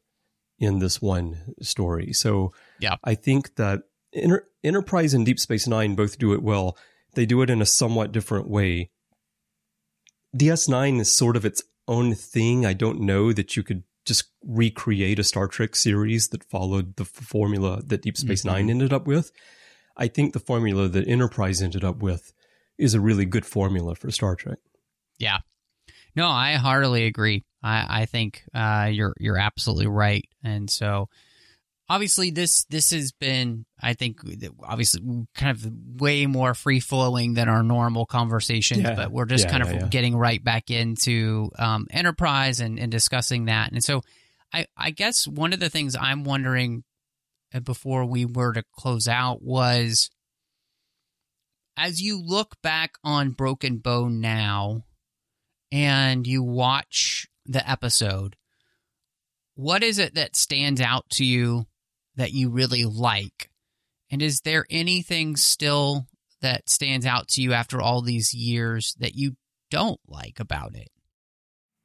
in 0.58 0.78
this 0.78 1.00
one 1.00 1.54
story. 1.60 2.12
So 2.12 2.52
yeah. 2.78 2.96
I 3.04 3.14
think 3.14 3.56
that 3.56 3.82
Enterprise 4.62 5.14
and 5.14 5.24
Deep 5.24 5.38
Space 5.38 5.66
Nine 5.66 5.94
both 5.94 6.18
do 6.18 6.32
it 6.32 6.42
well. 6.42 6.76
They 7.14 7.26
do 7.26 7.42
it 7.42 7.50
in 7.50 7.62
a 7.62 7.66
somewhat 7.66 8.12
different 8.12 8.48
way. 8.48 8.90
DS9 10.36 11.00
is 11.00 11.12
sort 11.12 11.36
of 11.36 11.44
its 11.44 11.62
own 11.88 12.14
thing. 12.14 12.64
I 12.64 12.74
don't 12.74 13.00
know 13.00 13.32
that 13.32 13.56
you 13.56 13.62
could 13.62 13.82
just 14.04 14.30
recreate 14.44 15.18
a 15.18 15.24
Star 15.24 15.48
Trek 15.48 15.76
series 15.76 16.28
that 16.28 16.44
followed 16.44 16.96
the 16.96 17.04
formula 17.04 17.82
that 17.86 18.02
Deep 18.02 18.16
Space 18.16 18.40
mm-hmm. 18.40 18.54
Nine 18.54 18.70
ended 18.70 18.92
up 18.92 19.06
with. 19.06 19.32
I 19.96 20.08
think 20.08 20.32
the 20.32 20.40
formula 20.40 20.88
that 20.88 21.08
Enterprise 21.08 21.60
ended 21.60 21.84
up 21.84 22.02
with 22.02 22.32
is 22.78 22.94
a 22.94 23.00
really 23.00 23.24
good 23.24 23.44
formula 23.44 23.94
for 23.94 24.10
Star 24.10 24.36
Trek. 24.36 24.58
Yeah. 25.18 25.38
No, 26.14 26.28
I 26.28 26.54
heartily 26.54 27.06
agree. 27.06 27.44
I, 27.62 28.02
I 28.02 28.06
think 28.06 28.44
uh, 28.54 28.88
you're 28.90 29.14
you're 29.18 29.38
absolutely 29.38 29.88
right. 29.88 30.24
And 30.42 30.70
so 30.70 31.08
obviously 31.88 32.30
this 32.30 32.64
this 32.64 32.90
has 32.90 33.12
been 33.12 33.64
I 33.80 33.94
think 33.94 34.20
obviously 34.62 35.26
kind 35.34 35.50
of 35.50 35.66
way 36.00 36.26
more 36.26 36.54
free 36.54 36.80
flowing 36.80 37.34
than 37.34 37.48
our 37.48 37.62
normal 37.62 38.06
conversations, 38.06 38.82
yeah. 38.82 38.94
but 38.94 39.10
we're 39.10 39.24
just 39.24 39.44
yeah, 39.44 39.50
kind 39.50 39.62
of 39.62 39.72
yeah, 39.72 39.86
getting 39.88 40.16
right 40.16 40.42
back 40.42 40.70
into 40.70 41.50
um, 41.58 41.86
enterprise 41.90 42.60
and, 42.60 42.78
and 42.78 42.90
discussing 42.90 43.46
that. 43.46 43.72
And 43.72 43.82
so 43.82 44.02
I 44.52 44.66
I 44.76 44.90
guess 44.90 45.26
one 45.26 45.52
of 45.52 45.60
the 45.60 45.70
things 45.70 45.96
I'm 45.96 46.24
wondering 46.24 46.84
uh, 47.54 47.60
before 47.60 48.04
we 48.04 48.24
were 48.24 48.52
to 48.52 48.64
close 48.76 49.08
out 49.08 49.42
was 49.42 50.10
as 51.76 52.02
you 52.02 52.20
look 52.20 52.56
back 52.62 52.94
on 53.04 53.30
Broken 53.30 53.78
Bow 53.78 54.08
now 54.08 54.84
and 55.70 56.26
you 56.26 56.42
watch 56.42 57.28
the 57.46 57.68
episode, 57.68 58.34
what 59.54 59.82
is 59.82 59.98
it 59.98 60.14
that 60.14 60.34
stands 60.34 60.80
out 60.80 61.08
to 61.10 61.24
you 61.24 61.66
that 62.18 62.32
you 62.32 62.50
really 62.50 62.84
like? 62.84 63.50
And 64.10 64.20
is 64.20 64.40
there 64.40 64.66
anything 64.70 65.36
still 65.36 66.06
that 66.42 66.68
stands 66.68 67.06
out 67.06 67.28
to 67.28 67.42
you 67.42 67.52
after 67.52 67.80
all 67.80 68.02
these 68.02 68.34
years 68.34 68.94
that 68.98 69.14
you 69.14 69.36
don't 69.70 70.00
like 70.06 70.38
about 70.38 70.74
it? 70.74 70.88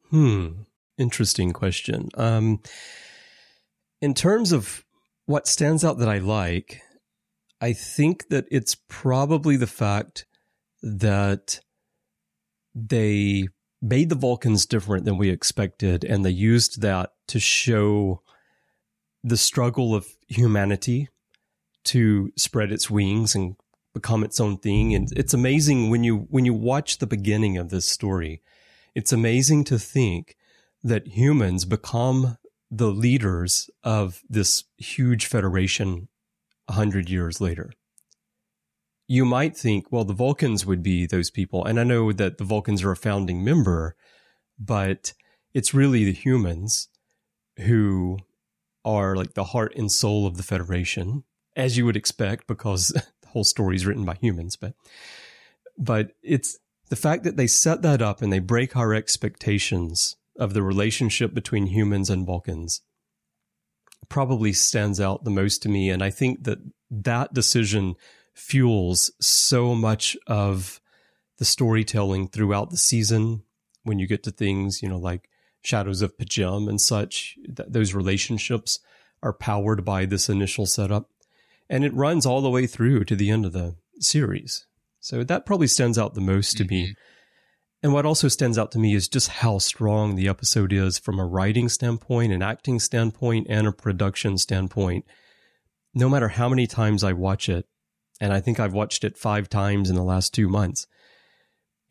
Hmm. 0.09 0.63
Interesting 0.97 1.53
question. 1.53 2.09
Um, 2.15 2.61
in 4.01 4.13
terms 4.13 4.51
of 4.51 4.83
what 5.25 5.47
stands 5.47 5.83
out 5.83 5.97
that 5.99 6.09
I 6.09 6.19
like, 6.19 6.81
I 7.61 7.73
think 7.73 8.27
that 8.27 8.45
it's 8.51 8.75
probably 8.89 9.55
the 9.55 9.67
fact 9.67 10.25
that 10.81 11.61
they 12.75 13.47
made 13.81 14.09
the 14.09 14.15
Vulcans 14.15 14.65
different 14.65 15.05
than 15.05 15.17
we 15.17 15.29
expected, 15.29 16.03
and 16.03 16.23
they 16.23 16.29
used 16.29 16.81
that 16.81 17.11
to 17.27 17.39
show 17.39 18.21
the 19.23 19.37
struggle 19.37 19.95
of 19.95 20.07
humanity 20.27 21.09
to 21.85 22.31
spread 22.37 22.71
its 22.71 22.89
wings 22.89 23.35
and 23.35 23.55
become 23.93 24.23
its 24.23 24.39
own 24.39 24.57
thing. 24.57 24.93
And 24.93 25.09
it's 25.15 25.33
amazing 25.33 25.89
when 25.89 26.03
you 26.03 26.27
when 26.29 26.45
you 26.45 26.53
watch 26.53 26.97
the 26.97 27.07
beginning 27.07 27.57
of 27.57 27.69
this 27.69 27.85
story. 27.85 28.41
It's 28.95 29.13
amazing 29.13 29.63
to 29.65 29.79
think 29.79 30.35
that 30.83 31.07
humans 31.07 31.65
become 31.65 32.37
the 32.69 32.91
leaders 32.91 33.69
of 33.83 34.21
this 34.29 34.63
huge 34.77 35.25
federation 35.27 36.09
a 36.67 36.73
hundred 36.73 37.09
years 37.09 37.39
later. 37.39 37.71
You 39.07 39.25
might 39.25 39.55
think, 39.55 39.91
well, 39.91 40.05
the 40.05 40.13
Vulcans 40.13 40.65
would 40.65 40.81
be 40.81 41.05
those 41.05 41.29
people. 41.29 41.65
And 41.65 41.79
I 41.79 41.83
know 41.83 42.11
that 42.11 42.37
the 42.37 42.43
Vulcans 42.43 42.83
are 42.83 42.91
a 42.91 42.97
founding 42.97 43.43
member, 43.43 43.95
but 44.57 45.13
it's 45.53 45.73
really 45.73 46.03
the 46.03 46.13
humans 46.13 46.87
who 47.59 48.17
are 48.85 49.15
like 49.15 49.33
the 49.33 49.45
heart 49.45 49.73
and 49.75 49.91
soul 49.91 50.25
of 50.25 50.37
the 50.37 50.43
Federation, 50.43 51.23
as 51.55 51.77
you 51.77 51.85
would 51.85 51.97
expect, 51.97 52.47
because 52.47 52.87
the 53.21 53.27
whole 53.27 53.43
story 53.43 53.75
is 53.75 53.85
written 53.85 54.05
by 54.05 54.15
humans. 54.15 54.55
But, 54.55 54.73
but 55.77 56.11
it's 56.21 56.59
the 56.89 56.95
fact 56.95 57.23
that 57.23 57.37
they 57.37 57.47
set 57.47 57.81
that 57.81 58.01
up 58.01 58.21
and 58.21 58.31
they 58.31 58.39
break 58.39 58.75
our 58.75 58.93
expectations 58.93 60.15
of 60.37 60.53
the 60.53 60.63
relationship 60.63 61.33
between 61.33 61.67
humans 61.67 62.09
and 62.09 62.25
Vulcans 62.25 62.81
probably 64.09 64.53
stands 64.53 64.99
out 64.99 65.23
the 65.23 65.31
most 65.31 65.61
to 65.63 65.69
me. 65.69 65.89
And 65.89 66.03
I 66.03 66.09
think 66.09 66.43
that 66.43 66.59
that 66.91 67.33
decision 67.33 67.95
fuels 68.33 69.11
so 69.21 69.75
much 69.75 70.17
of 70.27 70.81
the 71.37 71.45
storytelling 71.45 72.27
throughout 72.27 72.69
the 72.69 72.77
season 72.77 73.43
when 73.83 73.99
you 73.99 74.07
get 74.07 74.23
to 74.23 74.31
things, 74.31 74.81
you 74.81 74.89
know, 74.89 74.97
like 74.97 75.29
Shadows 75.63 76.01
of 76.01 76.17
P'Jem 76.17 76.69
and 76.69 76.79
such, 76.79 77.35
th- 77.45 77.69
those 77.69 77.93
relationships 77.93 78.79
are 79.21 79.33
powered 79.33 79.83
by 79.85 80.05
this 80.05 80.29
initial 80.29 80.65
setup. 80.65 81.09
And 81.69 81.83
it 81.83 81.93
runs 81.93 82.25
all 82.25 82.41
the 82.41 82.49
way 82.49 82.67
through 82.67 83.05
to 83.05 83.15
the 83.15 83.31
end 83.31 83.45
of 83.45 83.53
the 83.53 83.75
series. 83.99 84.65
So 84.99 85.23
that 85.23 85.45
probably 85.45 85.67
stands 85.67 85.97
out 85.97 86.13
the 86.13 86.21
most 86.21 86.57
to 86.57 86.63
mm-hmm. 86.63 86.75
me. 86.75 86.95
And 87.81 87.91
what 87.91 88.05
also 88.05 88.27
stands 88.27 88.57
out 88.57 88.71
to 88.71 88.79
me 88.79 88.93
is 88.93 89.09
just 89.09 89.27
how 89.27 89.57
strong 89.57 90.15
the 90.15 90.29
episode 90.29 90.71
is 90.71 90.97
from 90.97 91.19
a 91.19 91.25
writing 91.25 91.67
standpoint, 91.67 92.31
an 92.31 92.41
acting 92.41 92.79
standpoint, 92.79 93.47
and 93.49 93.67
a 93.67 93.73
production 93.73 94.37
standpoint. 94.37 95.05
No 95.93 96.07
matter 96.07 96.29
how 96.29 96.47
many 96.47 96.65
times 96.67 97.03
I 97.03 97.11
watch 97.13 97.49
it, 97.49 97.65
and 98.21 98.31
I 98.31 98.39
think 98.39 98.59
I've 98.59 98.73
watched 98.73 99.03
it 99.03 99.17
five 99.17 99.49
times 99.49 99.89
in 99.89 99.95
the 99.95 100.03
last 100.03 100.33
two 100.33 100.47
months, 100.47 100.87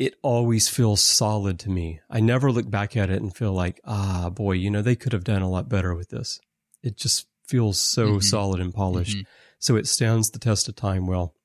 it 0.03 0.17
always 0.21 0.69
feels 0.69 1.01
solid 1.01 1.61
to 1.61 1.71
me. 1.71 2.01
I 2.11 2.19
never 2.19 2.51
look 2.51 2.69
back 2.69 2.97
at 2.97 3.09
it 3.09 3.23
and 3.23 3.35
feel 3.35 3.53
like, 3.53 3.81
ah, 3.85 4.31
boy, 4.31 4.53
you 4.53 4.69
know, 4.69 4.83
they 4.83 4.97
could 4.97 5.13
have 5.13 5.23
done 5.23 5.43
a 5.43 5.49
lot 5.49 5.69
better 5.69 5.95
with 5.95 6.11
this. 6.11 6.41
It 6.83 6.97
just 6.97 7.29
feels 7.47 7.79
so 7.79 8.07
mm-hmm. 8.07 8.19
solid 8.19 8.61
and 8.61 8.75
polished. 8.75 9.19
Mm-hmm. 9.19 9.31
So 9.61 9.77
it 9.77 9.87
stands 9.87 10.31
the 10.31 10.41
test 10.41 10.69
of 10.69 10.75
time 10.75 11.07
well. 11.07 11.37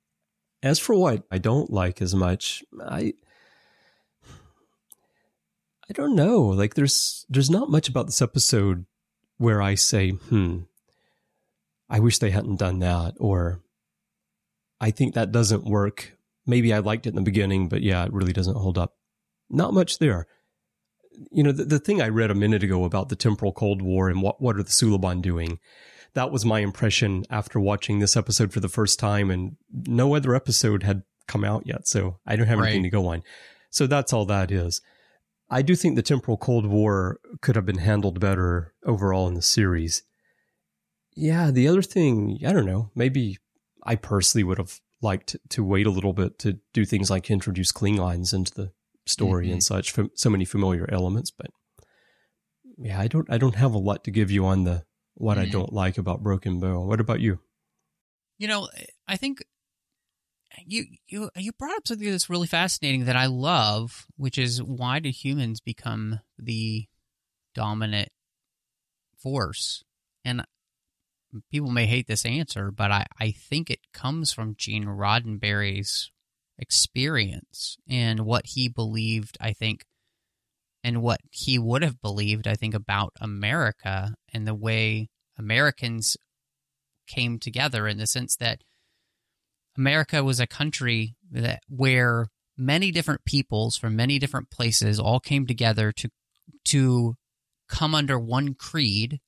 As 0.64 0.80
for 0.80 0.96
what 0.96 1.22
I 1.30 1.38
don't 1.38 1.70
like 1.70 2.02
as 2.02 2.16
much, 2.16 2.64
I 2.84 3.14
I 5.88 5.94
don't 5.94 6.16
know. 6.16 6.42
Like 6.42 6.74
there's 6.74 7.28
there's 7.30 7.52
not 7.52 7.70
much 7.70 7.88
about 7.88 8.08
this 8.08 8.24
episode 8.24 8.88
where 9.38 9.62
I 9.62 9.76
say, 9.76 10.10
"Hmm, 10.10 10.62
I 11.88 12.00
wish 12.00 12.18
they 12.18 12.32
hadn't 12.32 12.58
done 12.58 12.80
that," 12.80 13.14
or 13.20 13.62
"I 14.82 14.90
think 14.90 15.14
that 15.14 15.32
doesn't 15.32 15.64
work 15.64 16.17
maybe 16.48 16.74
I 16.74 16.80
liked 16.80 17.06
it 17.06 17.10
in 17.10 17.16
the 17.16 17.22
beginning, 17.22 17.70
but 17.70 17.82
yeah, 17.84 18.06
it 18.06 18.14
really 18.14 18.34
doesn't 18.34 18.56
hold 18.58 18.78
up. 18.78 18.96
Not 19.50 19.74
much 19.74 20.00
there. 20.00 20.26
you 21.32 21.44
know, 21.44 21.52
the, 21.52 21.66
the 21.66 21.80
thing 21.80 22.02
I 22.02 22.10
read 22.10 22.32
a 22.32 22.36
minute 22.36 22.64
ago 22.64 22.84
about 22.84 23.10
the 23.10 23.16
temporal 23.16 23.52
Cold 23.52 23.82
War 23.82 24.10
and 24.10 24.22
what, 24.22 24.42
what 24.42 24.56
are 24.56 24.64
the 24.64 24.70
Suliban 24.70 25.22
doing, 25.22 25.60
that 26.14 26.32
was 26.32 26.46
my 26.46 26.60
impression 26.60 27.26
after 27.30 27.60
watching 27.60 28.00
this 28.00 28.16
episode 28.18 28.52
for 28.54 28.60
the 28.60 28.70
first 28.70 29.00
time. 29.00 29.30
And 29.32 29.56
no 29.88 30.16
other 30.16 30.34
episode 30.36 30.84
had 30.84 31.04
come 31.28 31.44
out 31.44 31.66
yet. 31.66 31.88
So 31.88 32.18
I 32.26 32.36
don't 32.36 32.48
have 32.48 32.60
Right. 32.60 32.68
anything 32.68 32.84
to 32.84 32.90
go 32.90 33.08
on. 33.08 33.24
So 33.72 33.88
that's 33.88 34.14
all 34.14 34.26
that 34.26 34.52
is. 34.52 34.82
I 35.50 35.62
do 35.62 35.76
think 35.76 35.96
the 35.96 36.02
temporal 36.02 36.38
Cold 36.38 36.66
War 36.66 37.20
could 37.42 37.56
have 37.56 37.66
been 37.66 37.78
handled 37.80 38.20
better 38.20 38.74
overall 38.86 39.28
in 39.28 39.34
the 39.34 39.42
series. 39.42 40.04
Yeah, 41.16 41.52
the 41.52 41.68
other 41.68 41.82
thing, 41.82 42.40
I 42.46 42.54
don't 42.54 42.66
know, 42.66 42.92
maybe 42.96 43.38
I 43.84 43.96
personally 43.96 44.44
would 44.44 44.58
have 44.60 44.80
liked 45.02 45.36
to 45.50 45.64
wait 45.64 45.86
a 45.88 45.92
little 45.92 46.14
bit 46.14 46.40
to 46.40 46.60
do 46.74 46.86
things 46.86 47.10
like 47.10 47.30
introduce 47.30 47.72
Klingons 47.72 48.34
into 48.34 48.54
the 48.54 48.72
story 49.06 49.52
and 49.52 49.64
such, 49.64 49.92
fam- 49.92 50.12
so 50.16 50.30
many 50.30 50.44
familiar 50.46 50.90
elements. 50.92 51.32
But 51.32 51.48
yeah, 52.78 53.00
I 53.00 53.08
don't, 53.08 53.30
I 53.32 53.38
don't 53.38 53.56
have 53.56 53.74
a 53.74 53.78
lot 53.80 54.04
to 54.06 54.12
give 54.12 54.32
you 54.32 54.46
on 54.46 54.64
the 54.64 54.86
what 55.16 55.38
I 55.38 55.46
Mhm. 55.46 55.52
don't 55.52 55.74
like 55.74 55.98
about 55.98 56.22
Broken 56.24 56.60
Bow. 56.60 56.82
What 56.86 57.00
about 57.00 57.20
you? 57.22 57.40
You 58.38 58.48
know, 58.48 58.70
I 59.08 59.18
think 59.18 59.44
you 60.66 60.86
you 61.08 61.30
you 61.36 61.52
brought 61.54 61.76
up 61.78 61.88
something 61.88 62.10
that's 62.10 62.30
really 62.30 62.48
fascinating 62.48 63.06
that 63.06 63.16
I 63.16 63.26
love, 63.28 64.08
which 64.16 64.38
is 64.38 64.62
why 64.62 65.00
do 65.00 65.10
humans 65.10 65.60
become 65.60 66.20
the 66.38 66.88
dominant 67.54 68.10
force? 69.18 69.84
And 70.26 70.46
people 71.52 71.72
may 71.72 71.86
hate 71.86 72.08
this 72.08 72.26
answer, 72.26 72.72
but 72.72 72.92
I, 72.92 73.06
I 73.20 73.32
think 73.32 73.70
it 73.70 73.80
comes 73.94 74.32
from 74.32 74.56
Gene 74.58 74.86
Roddenberry's 74.86 76.12
experience 76.58 77.78
and 77.88 78.22
what 78.22 78.48
he 78.48 78.68
believed, 78.68 79.38
I 79.40 79.54
think, 79.54 79.86
and 80.84 81.02
what 81.02 81.20
he 81.32 81.60
would 81.60 81.84
have 81.84 82.02
believed, 82.02 82.48
I 82.48 82.56
think, 82.56 82.74
about 82.74 83.14
America 83.20 84.16
and 84.34 84.48
the 84.48 84.56
way 84.56 85.10
Americans 85.38 86.18
came 87.08 87.40
together 87.40 87.88
in 87.88 87.98
the 87.98 88.08
sense 88.08 88.36
that 88.38 88.62
America 89.78 90.24
was 90.24 90.40
a 90.40 90.48
country 90.48 91.16
that 91.32 91.62
where 91.70 92.28
many 92.58 92.92
different 92.92 93.24
peoples 93.26 93.78
from 93.78 93.96
many 93.96 94.18
different 94.18 94.50
places 94.50 95.00
all 95.00 95.20
came 95.20 95.46
together 95.46 95.92
to 95.92 96.10
to 96.66 97.16
come 97.70 97.94
under 97.94 98.18
one 98.20 98.54
creed. 98.54 99.20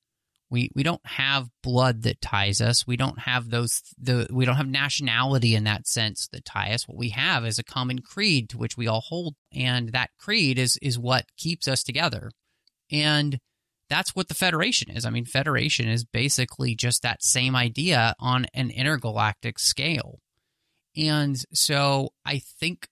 We 0.50 0.70
we 0.74 0.82
don't 0.82 1.04
have 1.06 1.48
blood 1.62 2.02
that 2.02 2.20
ties 2.20 2.60
us. 2.60 2.86
We 2.86 2.96
don't 2.96 3.20
have 3.20 3.50
those 3.50 3.82
the 3.98 4.26
we 4.30 4.44
don't 4.44 4.56
have 4.56 4.68
nationality 4.68 5.54
in 5.54 5.64
that 5.64 5.86
sense 5.86 6.28
that 6.32 6.44
tie 6.44 6.72
us. 6.72 6.88
What 6.88 6.98
we 6.98 7.10
have 7.10 7.46
is 7.46 7.58
a 7.58 7.64
common 7.64 8.00
creed 8.00 8.50
to 8.50 8.58
which 8.58 8.76
we 8.76 8.86
all 8.86 9.00
hold, 9.00 9.36
and 9.52 9.92
that 9.92 10.10
creed 10.18 10.58
is 10.58 10.76
is 10.82 10.98
what 10.98 11.26
keeps 11.36 11.68
us 11.68 11.82
together. 11.82 12.30
And 12.90 13.38
that's 13.88 14.14
what 14.14 14.28
the 14.28 14.34
Federation 14.34 14.90
is. 14.90 15.04
I 15.04 15.10
mean, 15.10 15.24
Federation 15.24 15.88
is 15.88 16.04
basically 16.04 16.74
just 16.74 17.02
that 17.02 17.22
same 17.22 17.56
idea 17.56 18.14
on 18.18 18.46
an 18.54 18.70
intergalactic 18.70 19.58
scale. 19.58 20.20
And 20.96 21.36
so 21.52 22.10
I 22.24 22.38
think 22.38 22.88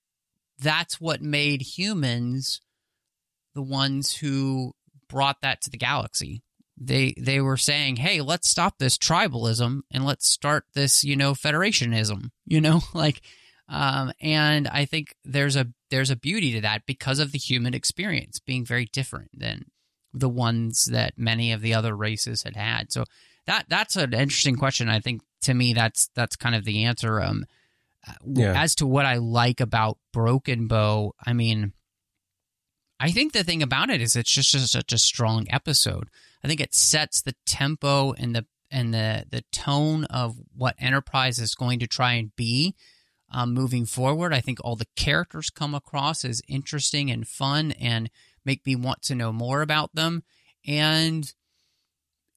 that's 0.58 1.00
what 1.00 1.22
made 1.22 1.62
humans 1.62 2.60
the 3.54 3.62
ones 3.62 4.16
who 4.16 4.72
brought 5.08 5.40
that 5.42 5.60
to 5.62 5.70
the 5.70 5.76
galaxy. 5.76 6.42
They 6.80 7.14
they 7.18 7.40
were 7.40 7.56
saying, 7.56 7.96
"Hey, 7.96 8.20
let's 8.20 8.48
stop 8.48 8.78
this 8.78 8.96
tribalism 8.96 9.80
and 9.90 10.04
let's 10.04 10.28
start 10.28 10.64
this, 10.74 11.04
you 11.04 11.16
know, 11.16 11.32
federationism." 11.32 12.30
You 12.46 12.60
know, 12.60 12.80
like 12.94 13.20
um 13.68 14.12
and 14.20 14.68
I 14.68 14.84
think 14.84 15.14
there's 15.24 15.56
a 15.56 15.66
there's 15.90 16.10
a 16.10 16.16
beauty 16.16 16.52
to 16.52 16.60
that 16.62 16.86
because 16.86 17.18
of 17.18 17.32
the 17.32 17.38
human 17.38 17.74
experience 17.74 18.38
being 18.38 18.64
very 18.64 18.86
different 18.86 19.30
than 19.38 19.64
the 20.14 20.28
ones 20.28 20.86
that 20.86 21.14
many 21.18 21.52
of 21.52 21.60
the 21.60 21.74
other 21.74 21.94
races 21.96 22.42
had 22.44 22.56
had. 22.56 22.92
So 22.92 23.04
that 23.46 23.66
that's 23.68 23.96
an 23.96 24.14
interesting 24.14 24.56
question. 24.56 24.88
I 24.88 25.00
think 25.00 25.22
to 25.42 25.54
me 25.54 25.72
that's 25.74 26.10
that's 26.14 26.36
kind 26.36 26.54
of 26.54 26.64
the 26.64 26.84
answer. 26.84 27.20
Um, 27.20 27.44
Yeah. 28.24 28.54
as 28.56 28.74
to 28.76 28.86
what 28.86 29.04
I 29.04 29.16
like 29.16 29.60
about 29.60 29.98
Broken 30.12 30.66
Bow, 30.66 31.14
I 31.26 31.32
mean, 31.34 31.72
I 33.00 33.10
think 33.10 33.32
the 33.32 33.44
thing 33.44 33.62
about 33.62 33.90
it 33.90 34.00
is 34.00 34.16
it's 34.16 34.32
just, 34.32 34.50
just 34.50 34.72
such 34.72 34.92
a 34.92 34.98
strong 34.98 35.46
episode. 35.50 36.08
I 36.42 36.48
think 36.48 36.60
it 36.60 36.74
sets 36.74 37.22
the 37.22 37.34
tempo 37.46 38.12
and 38.12 38.34
the 38.34 38.46
and 38.70 38.92
the 38.92 39.24
the 39.30 39.42
tone 39.52 40.04
of 40.04 40.36
what 40.54 40.74
Enterprise 40.78 41.38
is 41.38 41.54
going 41.54 41.78
to 41.78 41.86
try 41.86 42.14
and 42.14 42.34
be 42.36 42.74
um, 43.30 43.54
moving 43.54 43.86
forward. 43.86 44.32
I 44.32 44.40
think 44.40 44.58
all 44.62 44.76
the 44.76 44.88
characters 44.96 45.50
come 45.50 45.74
across 45.74 46.24
as 46.24 46.42
interesting 46.48 47.10
and 47.10 47.26
fun 47.26 47.72
and 47.72 48.10
make 48.44 48.66
me 48.66 48.74
want 48.76 49.02
to 49.02 49.14
know 49.14 49.32
more 49.32 49.62
about 49.62 49.94
them. 49.94 50.22
And 50.66 51.32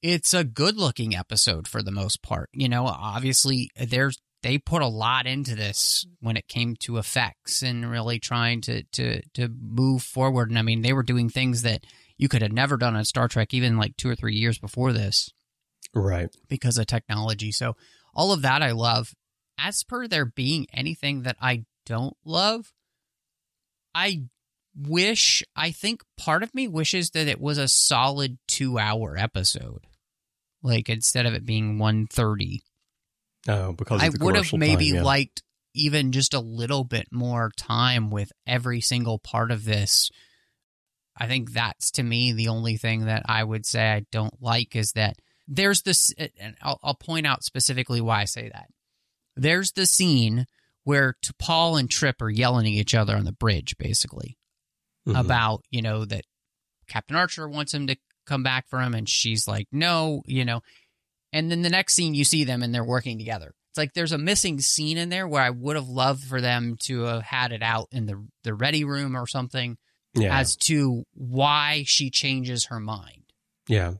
it's 0.02 0.34
a 0.34 0.44
good 0.44 0.76
looking 0.76 1.14
episode 1.14 1.68
for 1.68 1.82
the 1.82 1.92
most 1.92 2.22
part. 2.22 2.50
You 2.52 2.68
know, 2.68 2.86
obviously 2.86 3.70
there's 3.76 4.20
they 4.42 4.58
put 4.58 4.82
a 4.82 4.88
lot 4.88 5.26
into 5.26 5.54
this 5.54 6.06
when 6.20 6.36
it 6.36 6.48
came 6.48 6.76
to 6.80 6.98
effects 6.98 7.62
and 7.62 7.90
really 7.90 8.18
trying 8.18 8.60
to 8.62 8.82
to 8.92 9.22
to 9.34 9.48
move 9.48 10.02
forward. 10.02 10.50
And 10.50 10.58
I 10.58 10.62
mean, 10.62 10.82
they 10.82 10.92
were 10.92 11.02
doing 11.02 11.28
things 11.28 11.62
that 11.62 11.84
you 12.18 12.28
could 12.28 12.42
have 12.42 12.52
never 12.52 12.76
done 12.76 12.94
on 12.96 13.04
Star 13.04 13.28
Trek 13.28 13.54
even 13.54 13.76
like 13.78 13.96
two 13.96 14.08
or 14.08 14.14
three 14.14 14.34
years 14.34 14.58
before 14.58 14.92
this 14.92 15.30
Right. 15.94 16.28
because 16.48 16.78
of 16.78 16.86
technology. 16.86 17.52
So 17.52 17.76
all 18.14 18.32
of 18.32 18.42
that 18.42 18.62
I 18.62 18.72
love. 18.72 19.14
As 19.58 19.84
per 19.84 20.08
there 20.08 20.24
being 20.24 20.66
anything 20.72 21.22
that 21.22 21.36
I 21.40 21.64
don't 21.86 22.16
love, 22.24 22.72
I 23.94 24.24
wish 24.74 25.42
I 25.54 25.70
think 25.70 26.02
part 26.16 26.42
of 26.42 26.54
me 26.54 26.66
wishes 26.66 27.10
that 27.10 27.28
it 27.28 27.40
was 27.40 27.58
a 27.58 27.68
solid 27.68 28.38
2-hour 28.48 29.16
episode. 29.16 29.86
Like 30.62 30.88
instead 30.88 31.26
of 31.26 31.34
it 31.34 31.44
being 31.44 31.78
130. 31.78 32.62
Oh, 33.48 33.72
because 33.72 34.02
I 34.02 34.10
would 34.20 34.36
have 34.36 34.52
maybe 34.52 34.88
time, 34.90 34.96
yeah. 34.96 35.02
liked 35.02 35.42
even 35.74 36.12
just 36.12 36.34
a 36.34 36.40
little 36.40 36.84
bit 36.84 37.08
more 37.10 37.50
time 37.56 38.10
with 38.10 38.30
every 38.46 38.80
single 38.80 39.18
part 39.18 39.50
of 39.50 39.64
this. 39.64 40.10
I 41.16 41.26
think 41.26 41.52
that's 41.52 41.90
to 41.92 42.02
me 42.02 42.32
the 42.32 42.48
only 42.48 42.76
thing 42.76 43.06
that 43.06 43.22
I 43.26 43.42
would 43.42 43.66
say 43.66 43.90
I 43.92 44.06
don't 44.12 44.40
like 44.40 44.76
is 44.76 44.92
that 44.92 45.16
there's 45.48 45.82
this, 45.82 46.12
and 46.18 46.56
I'll, 46.62 46.78
I'll 46.82 46.94
point 46.94 47.26
out 47.26 47.42
specifically 47.44 48.00
why 48.00 48.20
I 48.20 48.24
say 48.26 48.48
that. 48.52 48.68
There's 49.36 49.72
the 49.72 49.86
scene 49.86 50.46
where 50.84 51.16
T'Pol 51.24 51.78
and 51.80 51.90
Trip 51.90 52.20
are 52.22 52.30
yelling 52.30 52.66
at 52.66 52.72
each 52.72 52.94
other 52.94 53.16
on 53.16 53.24
the 53.24 53.32
bridge, 53.32 53.76
basically 53.78 54.36
Mhm. 55.08 55.18
about 55.18 55.64
you 55.70 55.82
know 55.82 56.04
that 56.04 56.24
Captain 56.86 57.16
Archer 57.16 57.48
wants 57.48 57.74
him 57.74 57.88
to 57.88 57.96
come 58.24 58.42
back 58.44 58.68
for 58.68 58.80
him, 58.80 58.94
and 58.94 59.08
she's 59.08 59.48
like, 59.48 59.66
no, 59.72 60.22
you 60.26 60.44
know. 60.44 60.62
And 61.32 61.50
then 61.50 61.62
the 61.62 61.70
next 61.70 61.94
scene, 61.94 62.14
you 62.14 62.24
see 62.24 62.44
them 62.44 62.62
and 62.62 62.74
they're 62.74 62.84
working 62.84 63.18
together. 63.18 63.54
It's 63.70 63.78
like 63.78 63.94
there's 63.94 64.12
a 64.12 64.18
missing 64.18 64.60
scene 64.60 64.98
in 64.98 65.08
there 65.08 65.26
where 65.26 65.42
I 65.42 65.48
would 65.48 65.76
have 65.76 65.88
loved 65.88 66.24
for 66.24 66.42
them 66.42 66.76
to 66.82 67.04
have 67.04 67.22
had 67.22 67.52
it 67.52 67.62
out 67.62 67.88
in 67.90 68.04
the 68.04 68.26
the 68.44 68.52
ready 68.52 68.84
room 68.84 69.16
or 69.16 69.26
something 69.26 69.78
yeah. 70.14 70.38
as 70.38 70.56
to 70.56 71.04
why 71.14 71.84
she 71.86 72.10
changes 72.10 72.66
her 72.66 72.80
mind. 72.80 73.32
yeah. 73.68 73.94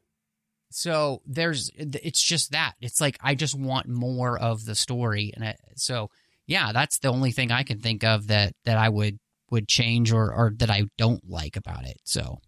So 0.74 1.20
there's 1.26 1.70
it's 1.76 2.22
just 2.22 2.52
that 2.52 2.74
it's 2.80 3.00
like 3.00 3.18
I 3.20 3.34
just 3.34 3.54
want 3.54 3.88
more 3.88 4.38
of 4.38 4.64
the 4.64 4.74
story, 4.74 5.30
and 5.34 5.44
I, 5.44 5.56
so 5.76 6.08
yeah, 6.46 6.72
that's 6.72 6.98
the 6.98 7.08
only 7.08 7.30
thing 7.30 7.52
I 7.52 7.62
can 7.62 7.78
think 7.78 8.04
of 8.04 8.28
that 8.28 8.54
that 8.64 8.78
I 8.78 8.88
would 8.88 9.18
would 9.50 9.68
change 9.68 10.12
or 10.12 10.32
or 10.34 10.52
that 10.58 10.70
I 10.70 10.84
don't 10.96 11.28
like 11.28 11.56
about 11.56 11.84
it. 11.84 11.98
So 12.04 12.38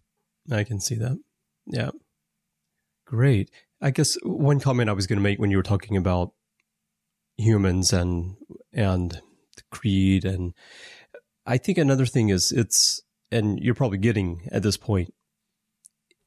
I 0.51 0.63
can 0.63 0.79
see 0.79 0.95
that. 0.95 1.19
Yeah. 1.67 1.91
Great. 3.05 3.51
I 3.81 3.91
guess 3.91 4.17
one 4.23 4.59
comment 4.59 4.89
I 4.89 4.93
was 4.93 5.07
going 5.07 5.17
to 5.17 5.23
make 5.23 5.39
when 5.39 5.51
you 5.51 5.57
were 5.57 5.63
talking 5.63 5.97
about 5.97 6.31
humans 7.37 7.91
and 7.91 8.35
and 8.73 9.21
creed 9.71 10.25
and 10.25 10.53
I 11.45 11.57
think 11.57 11.77
another 11.77 12.05
thing 12.05 12.29
is 12.29 12.51
it's 12.51 13.01
and 13.31 13.59
you're 13.59 13.75
probably 13.75 13.97
getting 13.97 14.47
at 14.51 14.63
this 14.63 14.77
point 14.77 15.13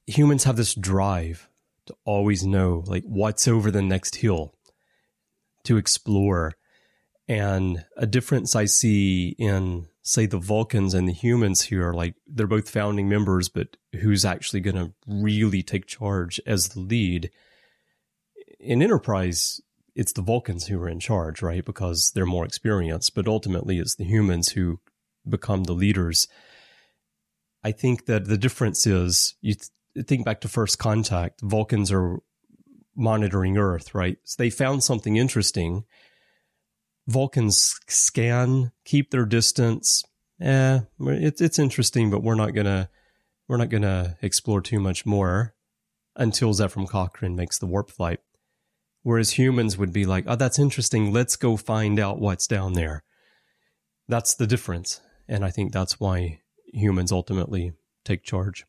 humans 0.06 0.44
have 0.44 0.56
this 0.56 0.74
drive 0.74 1.48
to 1.86 1.94
always 2.04 2.44
know 2.44 2.84
like 2.86 3.04
what's 3.04 3.48
over 3.48 3.70
the 3.70 3.82
next 3.82 4.16
hill 4.16 4.54
to 5.64 5.76
explore. 5.76 6.54
And 7.28 7.84
a 7.96 8.06
difference 8.06 8.56
I 8.56 8.64
see 8.64 9.36
in 9.38 9.86
say 10.08 10.24
the 10.24 10.38
Vulcans 10.38 10.94
and 10.94 11.06
the 11.06 11.12
humans 11.12 11.60
here 11.60 11.92
like 11.92 12.14
they're 12.26 12.46
both 12.46 12.70
founding 12.70 13.10
members 13.10 13.50
but 13.50 13.76
who's 14.00 14.24
actually 14.24 14.60
going 14.60 14.74
to 14.74 14.90
really 15.06 15.62
take 15.62 15.86
charge 15.86 16.40
as 16.46 16.70
the 16.70 16.80
lead? 16.80 17.30
In 18.58 18.80
Enterprise 18.80 19.60
it's 19.94 20.14
the 20.14 20.22
Vulcans 20.22 20.66
who 20.66 20.80
are 20.80 20.88
in 20.88 20.98
charge 20.98 21.42
right? 21.42 21.62
Because 21.62 22.12
they're 22.14 22.24
more 22.24 22.46
experienced 22.46 23.14
but 23.14 23.28
ultimately 23.28 23.78
it's 23.78 23.96
the 23.96 24.04
humans 24.04 24.48
who 24.50 24.80
become 25.28 25.64
the 25.64 25.74
leaders. 25.74 26.26
I 27.62 27.72
think 27.72 28.06
that 28.06 28.24
the 28.24 28.38
difference 28.38 28.86
is 28.86 29.34
you 29.42 29.56
th- 29.56 30.06
think 30.06 30.24
back 30.24 30.40
to 30.40 30.48
first 30.48 30.78
contact 30.78 31.42
Vulcans 31.42 31.92
are 31.92 32.20
monitoring 32.96 33.58
earth 33.58 33.94
right? 33.94 34.16
So 34.24 34.36
they 34.38 34.48
found 34.48 34.82
something 34.82 35.16
interesting 35.16 35.84
Vulcans 37.08 37.80
scan, 37.88 38.70
keep 38.84 39.10
their 39.10 39.24
distance. 39.24 40.04
Eh, 40.40 40.80
it's 41.00 41.40
it's 41.40 41.58
interesting, 41.58 42.10
but 42.10 42.22
we're 42.22 42.34
not 42.34 42.54
gonna 42.54 42.90
we're 43.48 43.56
not 43.56 43.70
to 43.70 44.16
explore 44.22 44.60
too 44.60 44.78
much 44.78 45.06
more 45.06 45.54
until 46.14 46.52
Zefram 46.52 46.86
Cochrane 46.86 47.34
makes 47.34 47.58
the 47.58 47.66
warp 47.66 47.90
flight. 47.90 48.20
Whereas 49.02 49.32
humans 49.32 49.78
would 49.78 49.92
be 49.92 50.04
like, 50.04 50.24
oh, 50.26 50.36
that's 50.36 50.58
interesting. 50.58 51.12
Let's 51.12 51.36
go 51.36 51.56
find 51.56 51.98
out 51.98 52.20
what's 52.20 52.46
down 52.46 52.74
there. 52.74 53.04
That's 54.06 54.34
the 54.34 54.46
difference. 54.46 55.00
And 55.26 55.44
I 55.44 55.50
think 55.50 55.72
that's 55.72 55.98
why 55.98 56.40
humans 56.74 57.10
ultimately 57.10 57.72
take 58.04 58.22
charge. 58.22 58.66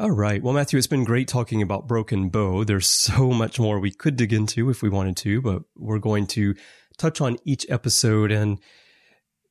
All 0.00 0.12
right. 0.12 0.40
Well, 0.40 0.54
Matthew, 0.54 0.78
it's 0.78 0.86
been 0.86 1.02
great 1.02 1.26
talking 1.26 1.60
about 1.60 1.88
Broken 1.88 2.28
Bow. 2.28 2.62
There's 2.62 2.86
so 2.88 3.30
much 3.30 3.58
more 3.58 3.80
we 3.80 3.90
could 3.90 4.14
dig 4.14 4.32
into 4.32 4.70
if 4.70 4.80
we 4.80 4.88
wanted 4.88 5.16
to, 5.18 5.40
but 5.42 5.62
we're 5.76 5.98
going 5.98 6.28
to 6.28 6.54
touch 6.98 7.20
on 7.20 7.36
each 7.44 7.66
episode 7.68 8.30
and 8.30 8.60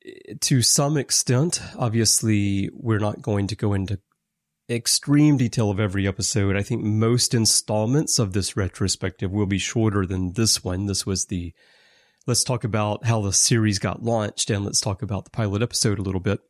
eh, 0.06 0.34
to 0.40 0.62
some 0.62 0.96
extent, 0.96 1.60
obviously, 1.76 2.70
we're 2.72 2.98
not 2.98 3.20
going 3.20 3.46
to 3.48 3.56
go 3.56 3.74
into 3.74 4.00
extreme 4.70 5.36
detail 5.36 5.70
of 5.70 5.78
every 5.78 6.08
episode. 6.08 6.56
I 6.56 6.62
think 6.62 6.82
most 6.82 7.34
installments 7.34 8.18
of 8.18 8.32
this 8.32 8.56
retrospective 8.56 9.30
will 9.30 9.46
be 9.46 9.58
shorter 9.58 10.06
than 10.06 10.32
this 10.32 10.64
one. 10.64 10.86
This 10.86 11.04
was 11.04 11.26
the 11.26 11.52
let's 12.26 12.44
talk 12.44 12.64
about 12.64 13.04
how 13.04 13.20
the 13.20 13.34
series 13.34 13.78
got 13.78 14.02
launched 14.02 14.48
and 14.48 14.64
let's 14.64 14.80
talk 14.80 15.02
about 15.02 15.24
the 15.24 15.30
pilot 15.30 15.60
episode 15.60 15.98
a 15.98 16.02
little 16.02 16.20
bit. 16.20 16.40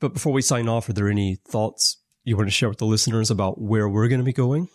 But 0.00 0.14
before 0.14 0.32
we 0.32 0.40
sign 0.40 0.68
off, 0.68 0.88
are 0.88 0.94
there 0.94 1.10
any 1.10 1.36
thoughts 1.46 1.98
you 2.24 2.36
want 2.36 2.48
to 2.48 2.52
share 2.52 2.68
with 2.68 2.78
the 2.78 2.86
listeners 2.86 3.30
about 3.30 3.60
where 3.60 3.88
we're 3.88 4.08
going 4.08 4.20
to 4.20 4.24
be 4.24 4.32
going? 4.32 4.68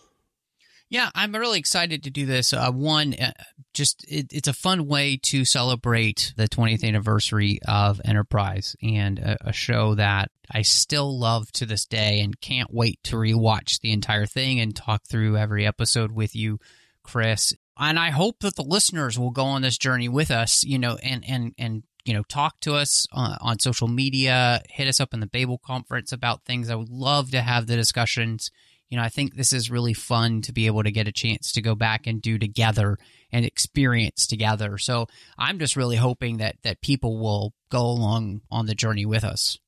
Yeah, 0.90 1.08
I'm 1.14 1.32
really 1.32 1.60
excited 1.60 2.02
to 2.02 2.10
do 2.10 2.26
this. 2.26 2.52
Uh, 2.52 2.72
one, 2.72 3.14
uh, 3.14 3.30
just 3.72 4.04
it, 4.08 4.32
it's 4.32 4.48
a 4.48 4.52
fun 4.52 4.88
way 4.88 5.16
to 5.22 5.44
celebrate 5.44 6.34
the 6.36 6.48
20th 6.48 6.82
anniversary 6.82 7.60
of 7.66 8.00
Enterprise 8.04 8.74
and 8.82 9.20
a, 9.20 9.36
a, 9.48 9.52
show 9.52 9.94
that 9.94 10.32
I 10.50 10.62
still 10.62 11.16
love 11.16 11.52
to 11.52 11.66
this 11.66 11.86
day 11.86 12.20
and 12.20 12.40
can't 12.40 12.74
wait 12.74 12.98
to 13.04 13.14
rewatch 13.14 13.80
the 13.80 13.92
entire 13.92 14.26
thing 14.26 14.58
and 14.58 14.74
talk 14.74 15.02
through 15.06 15.36
every 15.36 15.64
episode 15.64 16.10
with 16.10 16.34
you, 16.34 16.58
Chris. 17.04 17.54
And 17.78 17.96
I 17.96 18.10
hope 18.10 18.40
that 18.40 18.56
the 18.56 18.64
listeners 18.64 19.16
will 19.16 19.30
go 19.30 19.44
on 19.44 19.62
this 19.62 19.78
journey 19.78 20.08
with 20.08 20.32
us, 20.32 20.64
you 20.64 20.78
know, 20.78 20.98
and 21.04 21.24
and 21.24 21.54
and 21.56 21.84
you 22.04 22.14
know, 22.14 22.22
talk 22.28 22.60
to 22.60 22.74
us 22.74 23.06
on, 23.12 23.32
uh, 23.32 23.38
on 23.40 23.58
social 23.58 23.88
media, 23.88 24.62
hit 24.68 24.88
us 24.88 25.00
up 25.00 25.12
in 25.12 25.20
the 25.20 25.26
Babel 25.26 25.58
conference 25.58 26.12
about 26.12 26.44
things. 26.44 26.70
I 26.70 26.74
would 26.74 26.88
love 26.88 27.30
to 27.32 27.40
have 27.40 27.66
the 27.66 27.76
discussions 27.76 28.50
you 28.90 28.96
know, 28.96 29.04
I 29.04 29.08
think 29.08 29.36
this 29.36 29.52
is 29.52 29.70
really 29.70 29.94
fun 29.94 30.42
to 30.42 30.52
be 30.52 30.66
able 30.66 30.82
to 30.82 30.90
get 30.90 31.06
a 31.06 31.12
chance 31.12 31.52
to 31.52 31.62
go 31.62 31.76
back 31.76 32.08
and 32.08 32.20
do 32.20 32.38
together 32.38 32.98
and 33.32 33.44
experience 33.44 34.26
together. 34.26 34.78
So 34.78 35.06
I'm 35.38 35.60
just 35.60 35.76
really 35.76 35.96
hoping 35.96 36.38
that 36.38 36.56
that 36.64 36.82
people 36.82 37.18
will 37.18 37.54
go 37.70 37.82
along 37.82 38.42
on 38.50 38.66
the 38.66 38.74
journey 38.74 39.06
with 39.06 39.22
us. 39.22 39.58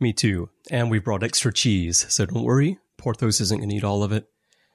Me 0.00 0.12
too. 0.12 0.48
And 0.70 0.90
we 0.90 0.98
brought 0.98 1.22
extra 1.22 1.52
cheese, 1.52 2.06
so 2.08 2.24
don't 2.26 2.42
worry. 2.42 2.78
Porthos 2.96 3.40
isn't 3.40 3.58
going 3.58 3.68
to 3.68 3.76
eat 3.76 3.84
all 3.84 4.02
of 4.02 4.12
it. 4.12 4.26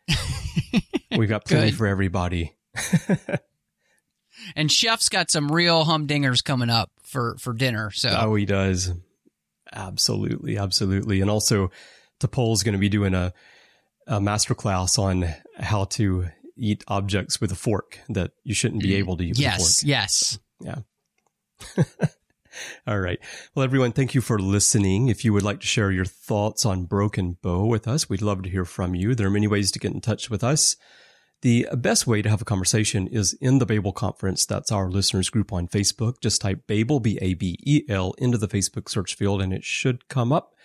We've 1.18 1.28
got 1.28 1.46
plenty 1.46 1.72
for 1.72 1.88
everybody. 1.88 2.56
and 4.56 4.72
Chef's 4.72 5.10
got 5.10 5.32
some 5.32 5.52
real 5.52 5.86
humdingers 5.86 6.44
coming 6.44 6.70
up 6.70 6.92
for 7.04 7.38
for 7.40 7.54
dinner. 7.54 7.92
So 7.92 8.16
oh, 8.20 8.36
he 8.36 8.46
does. 8.46 8.92
Absolutely, 9.72 10.58
absolutely. 10.58 11.22
And 11.22 11.30
also, 11.30 11.72
T'Pol's 12.20 12.64
going 12.64 12.74
to 12.74 12.80
be 12.80 12.90
doing 12.90 13.14
a 13.14 13.34
a 14.08 14.20
masterclass 14.20 14.98
on 14.98 15.28
how 15.58 15.84
to 15.86 16.28
eat 16.56 16.84
objects 16.88 17.40
with 17.40 17.52
a 17.52 17.56
fork 17.56 18.00
that 18.10 18.32
you 18.44 18.54
shouldn't 18.54 18.82
be 18.82 18.92
mm. 18.92 18.98
able 19.00 19.18
to 19.18 19.26
eat 19.26 19.38
yes, 19.38 19.60
with 19.60 19.68
a 19.68 19.70
fork. 19.70 19.90
Yes. 19.90 20.40
Yeah. 20.60 22.06
All 22.88 23.00
right. 23.00 23.20
Well, 23.54 23.64
everyone, 23.64 23.92
thank 23.92 24.16
you 24.16 24.22
for 24.22 24.40
listening. 24.40 25.10
If 25.10 25.24
you 25.24 25.34
would 25.34 25.44
like 25.44 25.60
to 25.60 25.68
share 25.68 25.92
your 25.92 26.06
thoughts 26.06 26.66
on 26.66 26.86
Broken 26.86 27.38
Bow 27.42 27.66
with 27.66 27.88
us, 27.88 28.10
we'd 28.10 28.22
love 28.22 28.44
to 28.44 28.50
hear 28.50 28.66
from 28.66 28.96
you. 28.96 29.14
There 29.14 29.28
are 29.28 29.32
many 29.32 29.48
ways 29.48 29.72
to 29.72 29.80
get 29.80 29.94
in 29.94 30.02
touch 30.02 30.30
with 30.30 30.44
us. 30.44 30.76
The 31.42 31.68
best 31.74 32.08
way 32.08 32.24
to 32.24 32.30
have 32.30 32.42
a 32.42 32.46
conversation 32.46 33.06
is 33.08 33.34
in 33.34 33.60
the 33.60 33.66
Babel 33.66 33.92
Conference. 33.92 34.44
That's 34.46 34.72
our 34.72 34.90
listeners 34.90 35.30
group 35.30 35.54
on 35.54 35.68
Facebook. 35.68 36.16
Just 36.20 36.42
type 36.42 36.66
Babel, 36.66 37.00
B 37.00 37.20
A 37.22 37.36
B 37.36 37.60
E 37.64 37.84
L, 37.88 38.16
into 38.18 38.40
the 38.40 38.48
Facebook 38.48 38.90
search 38.90 39.16
field 39.16 39.42
and 39.42 39.54
it 39.54 39.64
should 39.64 40.08
come 40.08 40.34
up. 40.34 40.56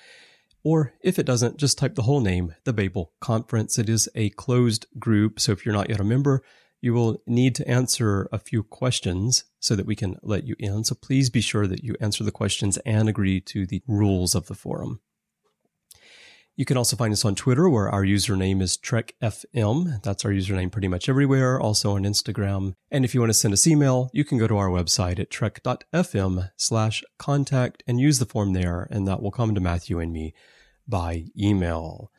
Or 0.65 0.95
if 1.03 1.19
it 1.19 1.27
doesn't, 1.27 1.59
just 1.59 1.77
type 1.77 1.95
the 1.95 2.03
whole 2.03 2.21
name, 2.21 2.55
the 2.65 2.73
Babel 2.73 3.13
Conference. 3.21 3.79
It 3.79 3.91
is 3.91 4.09
a 4.15 4.31
closed 4.31 4.87
group. 4.99 5.41
So 5.41 5.53
if 5.53 5.67
you're 5.67 5.75
not 5.75 5.91
yet 5.91 6.01
a 6.01 6.05
member, 6.05 6.43
you 6.81 6.95
will 6.95 7.21
need 7.27 7.55
to 7.57 7.69
answer 7.69 8.29
a 8.33 8.39
few 8.39 8.63
questions 8.63 9.45
so 9.61 9.77
that 9.77 9.87
we 9.87 9.95
can 9.95 10.17
let 10.23 10.45
you 10.45 10.57
in. 10.59 10.85
So 10.85 10.95
please 10.95 11.29
be 11.29 11.43
sure 11.43 11.67
that 11.67 11.85
you 11.85 11.97
answer 12.01 12.25
the 12.25 12.33
questions 12.33 12.79
and 12.79 13.09
agree 13.09 13.41
to 13.43 13.67
the 13.67 13.83
rules 13.87 14.35
of 14.35 14.47
the 14.47 14.55
forum. 14.55 15.01
You 16.55 16.67
can 16.67 16.77
also 16.77 16.97
find 16.97 17.13
us 17.13 17.25
on 17.25 17.35
Twitter 17.35 17.69
where 17.69 17.89
our 17.89 18.05
username 18.05 18.61
is 18.61 18.77
TrekFM. 18.77 20.03
That's 20.03 20.25
our 20.25 20.31
username 20.31 20.71
pretty 20.71 20.89
much 20.89 21.09
everywhere, 21.09 21.59
also 21.59 21.97
on 21.97 22.03
Instagram. 22.03 22.75
And 22.91 23.07
if 23.07 23.15
you 23.15 23.21
want 23.21 23.31
to 23.31 23.39
send 23.39 23.55
us 23.55 23.67
email, 23.67 24.11
you 24.13 24.23
can 24.23 24.37
go 24.37 24.47
to 24.47 24.59
our 24.59 24.69
website 24.69 25.19
at 25.19 25.31
trek.fm 25.31 26.51
slash 26.57 27.03
contact 27.19 27.83
and 27.87 27.99
use 27.99 28.19
the 28.19 28.27
form 28.27 28.53
there, 28.53 28.87
and 28.91 29.09
that 29.09 29.23
will 29.23 29.31
come 29.31 29.55
to 29.55 29.63
Matthew 29.63 29.99
and 29.99 30.13
me 30.13 30.35
by 30.87 31.25
email. 31.39 32.13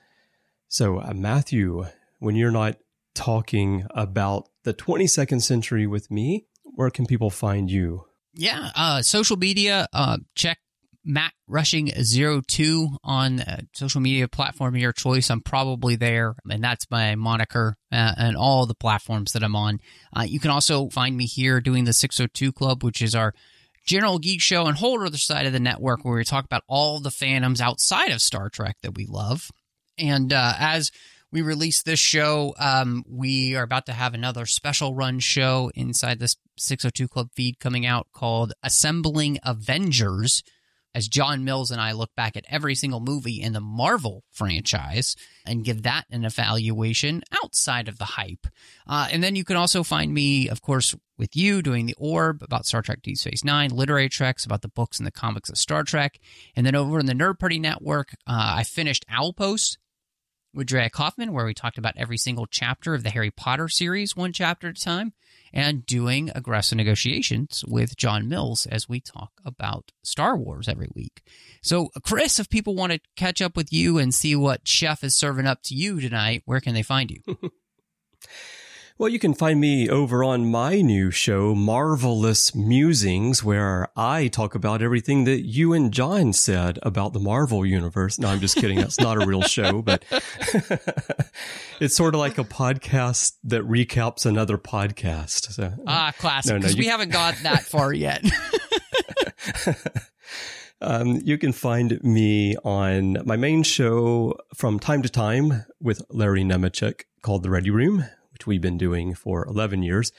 So, 0.67 0.99
uh, 0.99 1.13
Matthew, 1.13 1.85
when 2.17 2.35
you're 2.35 2.49
not 2.49 2.77
talking 3.13 3.85
about 3.91 4.49
the 4.63 4.73
22nd 4.73 5.43
century 5.43 5.85
with 5.85 6.09
me, 6.09 6.47
where 6.63 6.89
can 6.89 7.05
people 7.05 7.29
find 7.29 7.69
you? 7.69 8.05
Yeah, 8.33 8.71
uh, 8.75 9.03
social 9.03 9.37
media. 9.37 9.87
Uh, 9.93 10.17
check 10.33 10.57
Matt 11.05 11.33
Rushing 11.47 11.87
02 11.89 12.97
on 13.03 13.41
uh, 13.41 13.61
social 13.73 14.01
media 14.01 14.27
platform 14.27 14.75
of 14.75 14.81
your 14.81 14.93
choice. 14.93 15.29
I'm 15.29 15.41
probably 15.41 15.95
there, 15.95 16.35
and 16.49 16.63
that's 16.63 16.89
my 16.89 17.15
moniker 17.15 17.75
uh, 17.91 18.13
and 18.17 18.37
all 18.37 18.65
the 18.65 18.75
platforms 18.75 19.33
that 19.33 19.43
I'm 19.43 19.55
on. 19.55 19.79
Uh, 20.15 20.23
you 20.23 20.39
can 20.39 20.51
also 20.51 20.89
find 20.89 21.15
me 21.15 21.25
here 21.25 21.59
doing 21.59 21.83
the 21.83 21.93
602 21.93 22.51
Club, 22.53 22.83
which 22.83 23.01
is 23.01 23.15
our 23.15 23.33
general 23.85 24.19
geek 24.19 24.41
show 24.41 24.65
and 24.65 24.77
whole 24.77 25.05
other 25.05 25.17
side 25.17 25.45
of 25.45 25.53
the 25.53 25.59
network 25.59 26.05
where 26.05 26.15
we 26.15 26.23
talk 26.23 26.45
about 26.45 26.63
all 26.67 26.99
the 26.99 27.09
fandoms 27.09 27.59
outside 27.59 28.11
of 28.11 28.21
Star 28.21 28.49
Trek 28.49 28.77
that 28.81 28.95
we 28.95 29.05
love. 29.05 29.51
And 29.97 30.31
uh, 30.31 30.53
as 30.57 30.91
we 31.31 31.41
release 31.41 31.83
this 31.83 31.99
show, 31.99 32.53
um, 32.57 33.03
we 33.09 33.55
are 33.55 33.63
about 33.63 33.87
to 33.87 33.93
have 33.93 34.13
another 34.13 34.45
special 34.45 34.95
run 34.95 35.19
show 35.19 35.71
inside 35.75 36.19
this 36.19 36.37
602 36.57 37.07
Club 37.07 37.29
feed 37.35 37.59
coming 37.59 37.85
out 37.85 38.07
called 38.13 38.53
Assembling 38.63 39.39
Avengers 39.43 40.43
as 40.95 41.07
John 41.07 41.43
Mills 41.43 41.71
and 41.71 41.81
I 41.81 41.91
look 41.93 42.11
back 42.15 42.37
at 42.37 42.45
every 42.49 42.75
single 42.75 42.99
movie 42.99 43.41
in 43.41 43.53
the 43.53 43.59
Marvel 43.59 44.23
franchise 44.31 45.15
and 45.45 45.65
give 45.65 45.83
that 45.83 46.05
an 46.11 46.23
evaluation 46.23 47.23
outside 47.43 47.87
of 47.87 47.97
the 47.97 48.05
hype. 48.05 48.47
Uh, 48.87 49.07
and 49.11 49.23
then 49.23 49.35
you 49.35 49.43
can 49.43 49.55
also 49.55 49.83
find 49.83 50.13
me, 50.13 50.49
of 50.49 50.61
course, 50.61 50.95
with 51.17 51.35
you 51.35 51.61
doing 51.61 51.85
the 51.85 51.95
Orb 51.97 52.41
about 52.41 52.65
Star 52.65 52.81
Trek 52.81 53.01
Deep 53.01 53.17
Space 53.17 53.43
Nine, 53.43 53.69
literary 53.71 54.09
treks 54.09 54.45
about 54.45 54.61
the 54.61 54.67
books 54.67 54.99
and 54.99 55.07
the 55.07 55.11
comics 55.11 55.49
of 55.49 55.57
Star 55.57 55.83
Trek. 55.83 56.19
And 56.55 56.65
then 56.65 56.75
over 56.75 56.99
in 56.99 57.05
the 57.05 57.13
Nerd 57.13 57.39
Party 57.39 57.59
Network, 57.59 58.13
uh, 58.27 58.55
I 58.57 58.63
finished 58.63 59.05
Owlpost 59.09 59.77
with 60.53 60.67
Drea 60.67 60.89
Kaufman, 60.89 61.33
where 61.33 61.45
we 61.45 61.53
talked 61.53 61.79
about 61.79 61.95
every 61.97 62.17
single 62.17 62.45
chapter 62.45 62.93
of 62.93 63.03
the 63.03 63.09
Harry 63.09 63.31
Potter 63.31 63.67
series, 63.67 64.15
one 64.15 64.33
chapter 64.33 64.69
at 64.69 64.77
a 64.77 64.81
time 64.81 65.13
and 65.53 65.85
doing 65.85 66.31
aggressive 66.33 66.77
negotiations 66.77 67.63
with 67.67 67.95
John 67.95 68.27
Mills 68.27 68.65
as 68.65 68.89
we 68.89 68.99
talk 68.99 69.31
about 69.45 69.91
Star 70.03 70.35
Wars 70.35 70.67
every 70.67 70.89
week. 70.95 71.21
So, 71.61 71.89
Chris, 72.03 72.39
if 72.39 72.49
people 72.49 72.75
want 72.75 72.93
to 72.93 72.99
catch 73.15 73.41
up 73.41 73.55
with 73.55 73.71
you 73.71 73.99
and 73.99 74.13
see 74.13 74.35
what 74.35 74.67
Chef 74.67 75.03
is 75.03 75.15
serving 75.15 75.45
up 75.45 75.61
to 75.63 75.75
you 75.75 76.01
tonight, 76.01 76.41
where 76.45 76.59
can 76.59 76.73
they 76.73 76.81
find 76.81 77.11
you? 77.11 77.21
Well, 78.99 79.09
you 79.09 79.17
can 79.17 79.33
find 79.33 79.59
me 79.59 79.89
over 79.89 80.23
on 80.23 80.51
my 80.51 80.81
new 80.81 81.09
show, 81.09 81.55
Marvelous 81.55 82.53
Musings, 82.53 83.43
where 83.43 83.87
I 83.97 84.27
talk 84.27 84.53
about 84.53 84.83
everything 84.83 85.23
that 85.23 85.41
you 85.41 85.73
and 85.73 85.91
John 85.91 86.31
said 86.31 86.77
about 86.83 87.13
the 87.13 87.19
Marvel 87.19 87.65
universe. 87.65 88.19
No, 88.19 88.27
I'm 88.27 88.39
just 88.39 88.55
kidding. 88.55 88.77
That's 88.77 88.99
not 88.99 89.21
a 89.21 89.25
real 89.25 89.41
show, 89.47 89.81
but 89.81 90.05
it's 91.79 91.95
sort 91.95 92.13
of 92.13 92.19
like 92.19 92.37
a 92.37 92.43
podcast 92.43 93.33
that 93.45 93.63
recaps 93.63 94.27
another 94.27 94.59
podcast. 94.59 95.51
So, 95.53 95.73
ah, 95.87 96.13
classic. 96.19 96.53
Because 96.53 96.75
no, 96.75 96.77
no, 96.77 96.83
we 96.83 96.87
haven't 96.87 97.11
got 97.11 97.35
that 97.41 97.63
far 97.63 97.93
yet. 97.93 98.23
Um, 100.81 101.21
you 101.23 101.37
can 101.37 101.53
find 101.53 102.03
me 102.03 102.57
on 102.57 103.17
my 103.25 103.37
main 103.37 103.63
show 103.63 104.35
from 104.53 104.81
time 104.81 105.01
to 105.03 105.07
time 105.07 105.63
with 105.79 106.01
Larry 106.09 106.43
Nemecek 106.43 107.03
called 107.21 107.43
The 107.43 107.49
Ready 107.49 107.69
Room, 107.69 108.03
we've 108.45 108.61
been 108.61 108.77
doing 108.77 109.13
for 109.13 109.45
11 109.47 109.83
years. 109.83 110.11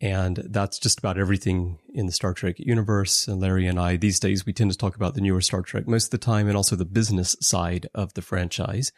And 0.00 0.42
that's 0.50 0.80
just 0.80 0.98
about 0.98 1.16
everything 1.16 1.78
in 1.94 2.06
the 2.06 2.12
Star 2.12 2.34
Trek 2.34 2.56
universe. 2.58 3.28
And 3.28 3.40
Larry 3.40 3.68
and 3.68 3.78
I, 3.78 3.96
these 3.96 4.18
days, 4.18 4.44
we 4.44 4.52
tend 4.52 4.72
to 4.72 4.76
talk 4.76 4.96
about 4.96 5.14
the 5.14 5.20
newer 5.20 5.40
Star 5.40 5.62
Trek 5.62 5.86
most 5.86 6.06
of 6.06 6.10
the 6.10 6.18
time 6.18 6.48
and 6.48 6.56
also 6.56 6.74
the 6.74 6.84
business 6.84 7.36
side 7.40 7.86
of 7.94 8.14
the 8.14 8.22
franchise. 8.22 8.90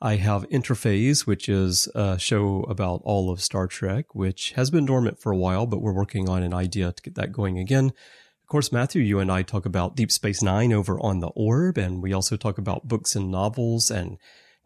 I 0.00 0.14
have 0.14 0.48
Interphase, 0.48 1.26
which 1.26 1.48
is 1.48 1.88
a 1.92 2.20
show 2.20 2.62
about 2.68 3.00
all 3.02 3.32
of 3.32 3.40
Star 3.40 3.66
Trek, 3.66 4.14
which 4.14 4.52
has 4.52 4.70
been 4.70 4.86
dormant 4.86 5.18
for 5.18 5.32
a 5.32 5.36
while, 5.36 5.66
but 5.66 5.82
we're 5.82 5.92
working 5.92 6.28
on 6.28 6.44
an 6.44 6.54
idea 6.54 6.92
to 6.92 7.02
get 7.02 7.16
that 7.16 7.32
going 7.32 7.58
again 7.58 7.86
Of 7.86 8.50
course, 8.50 8.72
Matthew, 8.72 9.02
you 9.02 9.18
and 9.18 9.30
I 9.30 9.42
talk 9.42 9.66
about 9.66 9.94
Deep 9.94 10.10
Space 10.10 10.40
Nine 10.40 10.72
over 10.72 10.98
on 11.00 11.20
the 11.20 11.28
Orb, 11.36 11.76
and 11.76 12.02
we 12.02 12.14
also 12.14 12.34
talk 12.36 12.56
about 12.56 12.88
books 12.88 13.14
and 13.14 13.30
novels 13.30 13.90
and 13.90 14.16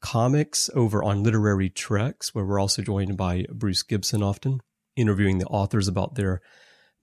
comics 0.02 0.68
over 0.74 1.02
on 1.02 1.22
Literary 1.22 1.70
Treks, 1.70 2.34
where 2.34 2.44
we're 2.44 2.60
also 2.60 2.82
joined 2.82 3.16
by 3.16 3.46
Bruce 3.50 3.82
Gibson 3.82 4.22
often, 4.22 4.60
interviewing 4.96 5.38
the 5.38 5.46
authors 5.46 5.88
about 5.88 6.16
their 6.16 6.42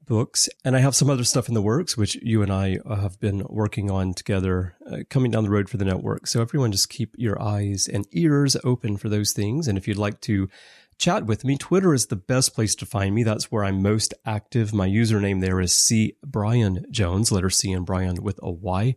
books. 0.05 0.49
And 0.65 0.75
I 0.75 0.79
have 0.79 0.95
some 0.95 1.09
other 1.09 1.23
stuff 1.23 1.47
in 1.47 1.53
the 1.53 1.61
works, 1.61 1.95
which 1.95 2.15
you 2.15 2.41
and 2.41 2.51
I 2.51 2.79
have 2.87 3.19
been 3.19 3.43
working 3.49 3.89
on 3.89 4.13
together, 4.13 4.75
uh, 4.91 4.97
coming 5.09 5.31
down 5.31 5.43
the 5.43 5.49
road 5.49 5.69
for 5.69 5.77
the 5.77 5.85
network. 5.85 6.27
So 6.27 6.41
everyone 6.41 6.71
just 6.71 6.89
keep 6.89 7.15
your 7.17 7.41
eyes 7.41 7.87
and 7.87 8.07
ears 8.11 8.57
open 8.63 8.97
for 8.97 9.07
those 9.07 9.33
things. 9.33 9.67
And 9.67 9.77
if 9.77 9.87
you'd 9.87 9.97
like 9.97 10.19
to 10.21 10.49
chat 10.97 11.25
with 11.25 11.45
me, 11.45 11.57
Twitter 11.57 11.93
is 11.93 12.07
the 12.07 12.15
best 12.15 12.53
place 12.53 12.75
to 12.75 12.85
find 12.85 13.15
me. 13.15 13.23
That's 13.23 13.51
where 13.51 13.63
I'm 13.63 13.81
most 13.81 14.13
active. 14.25 14.73
My 14.73 14.87
username 14.87 15.41
there 15.41 15.61
is 15.61 15.73
C 15.73 16.17
Bryan 16.25 16.85
Jones, 16.91 17.31
letter 17.31 17.49
C 17.49 17.71
and 17.71 17.85
Bryan 17.85 18.21
with 18.21 18.39
a 18.43 18.51
Y. 18.51 18.95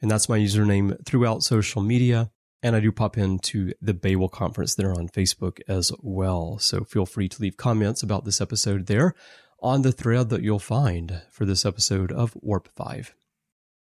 And 0.00 0.10
that's 0.10 0.28
my 0.28 0.38
username 0.38 1.04
throughout 1.04 1.42
social 1.42 1.82
media. 1.82 2.30
And 2.62 2.76
I 2.76 2.80
do 2.80 2.92
pop 2.92 3.18
into 3.18 3.72
the 3.82 3.94
Babel 3.94 4.28
conference 4.28 4.74
there 4.74 4.92
on 4.92 5.08
Facebook 5.08 5.60
as 5.66 5.90
well. 6.00 6.58
So 6.58 6.84
feel 6.84 7.06
free 7.06 7.28
to 7.28 7.42
leave 7.42 7.56
comments 7.56 8.02
about 8.02 8.24
this 8.24 8.40
episode 8.40 8.86
there 8.86 9.14
on 9.60 9.82
the 9.82 9.92
thread 9.92 10.28
that 10.30 10.42
you'll 10.42 10.58
find 10.58 11.22
for 11.30 11.44
this 11.44 11.64
episode 11.64 12.12
of 12.12 12.36
Warp 12.40 12.68
5. 12.68 13.14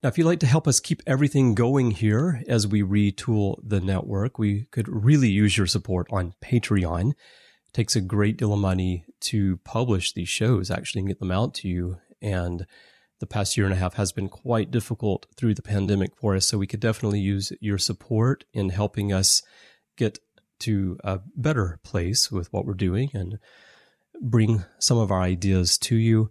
Now, 0.03 0.09
if 0.09 0.19
you'd 0.19 0.27
like 0.27 0.41
to 0.41 0.47
help 0.47 0.69
us 0.69 0.79
keep 0.79 1.03
everything 1.07 1.55
going 1.55 1.91
here 1.93 2.43
as 2.47 2.67
we 2.67 2.83
retool 2.83 3.57
the 3.63 3.81
network, 3.81 4.39
we 4.39 4.67
could 4.71 4.89
really 4.89 5.29
use 5.29 5.57
your 5.57 5.67
support 5.67 6.07
on 6.11 6.35
Patreon. 6.43 7.11
It 7.11 7.73
takes 7.73 7.97
a 7.97 8.01
great 8.01 8.37
deal 8.37 8.53
of 8.53 8.59
money 8.59 9.05
to 9.23 9.59
publish 9.65 10.13
these 10.13 10.29
shows, 10.29 10.71
actually, 10.71 11.01
and 11.01 11.09
get 11.09 11.19
them 11.19 11.33
out 11.33 11.55
to 11.55 11.69
you. 11.69 11.99
And 12.21 12.67
the 13.21 13.27
past 13.27 13.57
year 13.57 13.67
and 13.67 13.75
a 13.75 13.79
half 13.79 13.95
has 13.95 14.13
been 14.13 14.29
quite 14.29 14.71
difficult 14.71 15.27
through 15.37 15.55
the 15.55 15.63
pandemic 15.63 16.17
for 16.17 16.37
us. 16.37 16.47
So 16.47 16.59
we 16.59 16.67
could 16.67 16.81
definitely 16.81 17.21
use 17.21 17.53
your 17.61 17.79
support 17.79 18.45
in 18.53 18.71
helping 18.71 19.13
us 19.13 19.43
get 19.97 20.19
to 20.61 20.99
a 21.05 21.21
better 21.35 21.79
place 21.83 22.31
with 22.31 22.53
what 22.53 22.67
we're 22.67 22.75
doing 22.75 23.11
and 23.15 23.39
bring 24.21 24.65
some 24.79 24.99
of 24.99 25.11
our 25.11 25.21
ideas 25.21 25.79
to 25.79 25.97
you. 25.97 26.31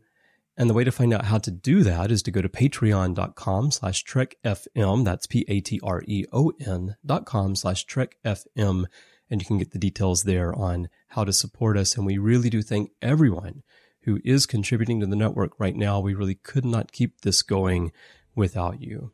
And 0.57 0.69
the 0.69 0.73
way 0.73 0.83
to 0.83 0.91
find 0.91 1.13
out 1.13 1.25
how 1.25 1.37
to 1.39 1.51
do 1.51 1.83
that 1.83 2.11
is 2.11 2.23
to 2.23 2.31
go 2.31 2.41
to 2.41 2.47
patreon.com 2.47 3.71
slash 3.71 4.05
trekfm. 4.05 5.03
That's 5.03 5.27
P-A-T-R-E-O-N 5.27 6.95
dot 7.05 7.25
com 7.25 7.55
slash 7.55 7.85
trekfm. 7.85 8.85
And 9.29 9.41
you 9.41 9.45
can 9.45 9.57
get 9.57 9.71
the 9.71 9.79
details 9.79 10.23
there 10.23 10.55
on 10.55 10.87
how 11.09 11.25
to 11.25 11.33
support 11.33 11.77
us. 11.77 11.97
And 11.97 12.05
we 12.05 12.17
really 12.17 12.49
do 12.49 12.61
thank 12.61 12.91
everyone 13.01 13.63
who 14.05 14.19
is 14.23 14.45
contributing 14.45 14.99
to 14.99 15.05
the 15.05 15.15
network 15.15 15.51
right 15.59 15.75
now. 15.75 15.99
We 15.99 16.13
really 16.13 16.35
could 16.35 16.65
not 16.65 16.91
keep 16.91 17.21
this 17.21 17.41
going 17.41 17.91
without 18.35 18.81
you. 18.81 19.11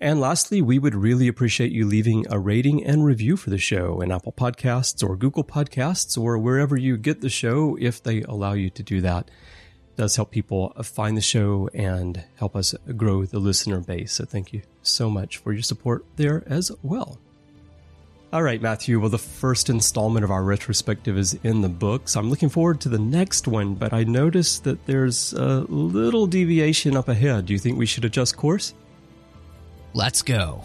And 0.00 0.20
lastly, 0.20 0.60
we 0.60 0.78
would 0.78 0.94
really 0.94 1.28
appreciate 1.28 1.72
you 1.72 1.86
leaving 1.86 2.26
a 2.28 2.38
rating 2.38 2.84
and 2.84 3.04
review 3.04 3.36
for 3.36 3.50
the 3.50 3.58
show 3.58 4.00
in 4.00 4.10
Apple 4.10 4.32
Podcasts 4.32 5.02
or 5.02 5.16
Google 5.16 5.44
Podcasts 5.44 6.20
or 6.20 6.36
wherever 6.36 6.76
you 6.76 6.96
get 6.96 7.20
the 7.20 7.28
show 7.28 7.76
if 7.80 8.02
they 8.02 8.22
allow 8.22 8.52
you 8.52 8.70
to 8.70 8.82
do 8.82 9.00
that. 9.00 9.30
It 9.90 9.96
does 9.96 10.16
help 10.16 10.30
people 10.30 10.74
find 10.82 11.16
the 11.16 11.22
show 11.22 11.68
and 11.72 12.24
help 12.36 12.56
us 12.56 12.74
grow 12.96 13.24
the 13.24 13.38
listener 13.38 13.80
base. 13.80 14.12
So 14.12 14.24
thank 14.24 14.52
you 14.52 14.62
so 14.82 15.08
much 15.08 15.38
for 15.38 15.52
your 15.52 15.62
support 15.62 16.04
there 16.16 16.42
as 16.46 16.70
well. 16.82 17.18
All 18.34 18.42
right, 18.42 18.60
Matthew. 18.60 18.98
Well, 18.98 19.10
the 19.10 19.16
first 19.16 19.70
installment 19.70 20.24
of 20.24 20.32
our 20.32 20.42
retrospective 20.42 21.16
is 21.16 21.38
in 21.44 21.60
the 21.60 21.68
books. 21.68 22.16
I'm 22.16 22.30
looking 22.30 22.48
forward 22.48 22.80
to 22.80 22.88
the 22.88 22.98
next 22.98 23.46
one, 23.46 23.76
but 23.76 23.92
I 23.92 24.02
noticed 24.02 24.64
that 24.64 24.84
there's 24.86 25.32
a 25.34 25.60
little 25.68 26.26
deviation 26.26 26.96
up 26.96 27.08
ahead. 27.08 27.46
Do 27.46 27.52
you 27.52 27.60
think 27.60 27.78
we 27.78 27.86
should 27.86 28.04
adjust 28.04 28.36
course? 28.36 28.74
Let's 29.92 30.20
go. 30.20 30.64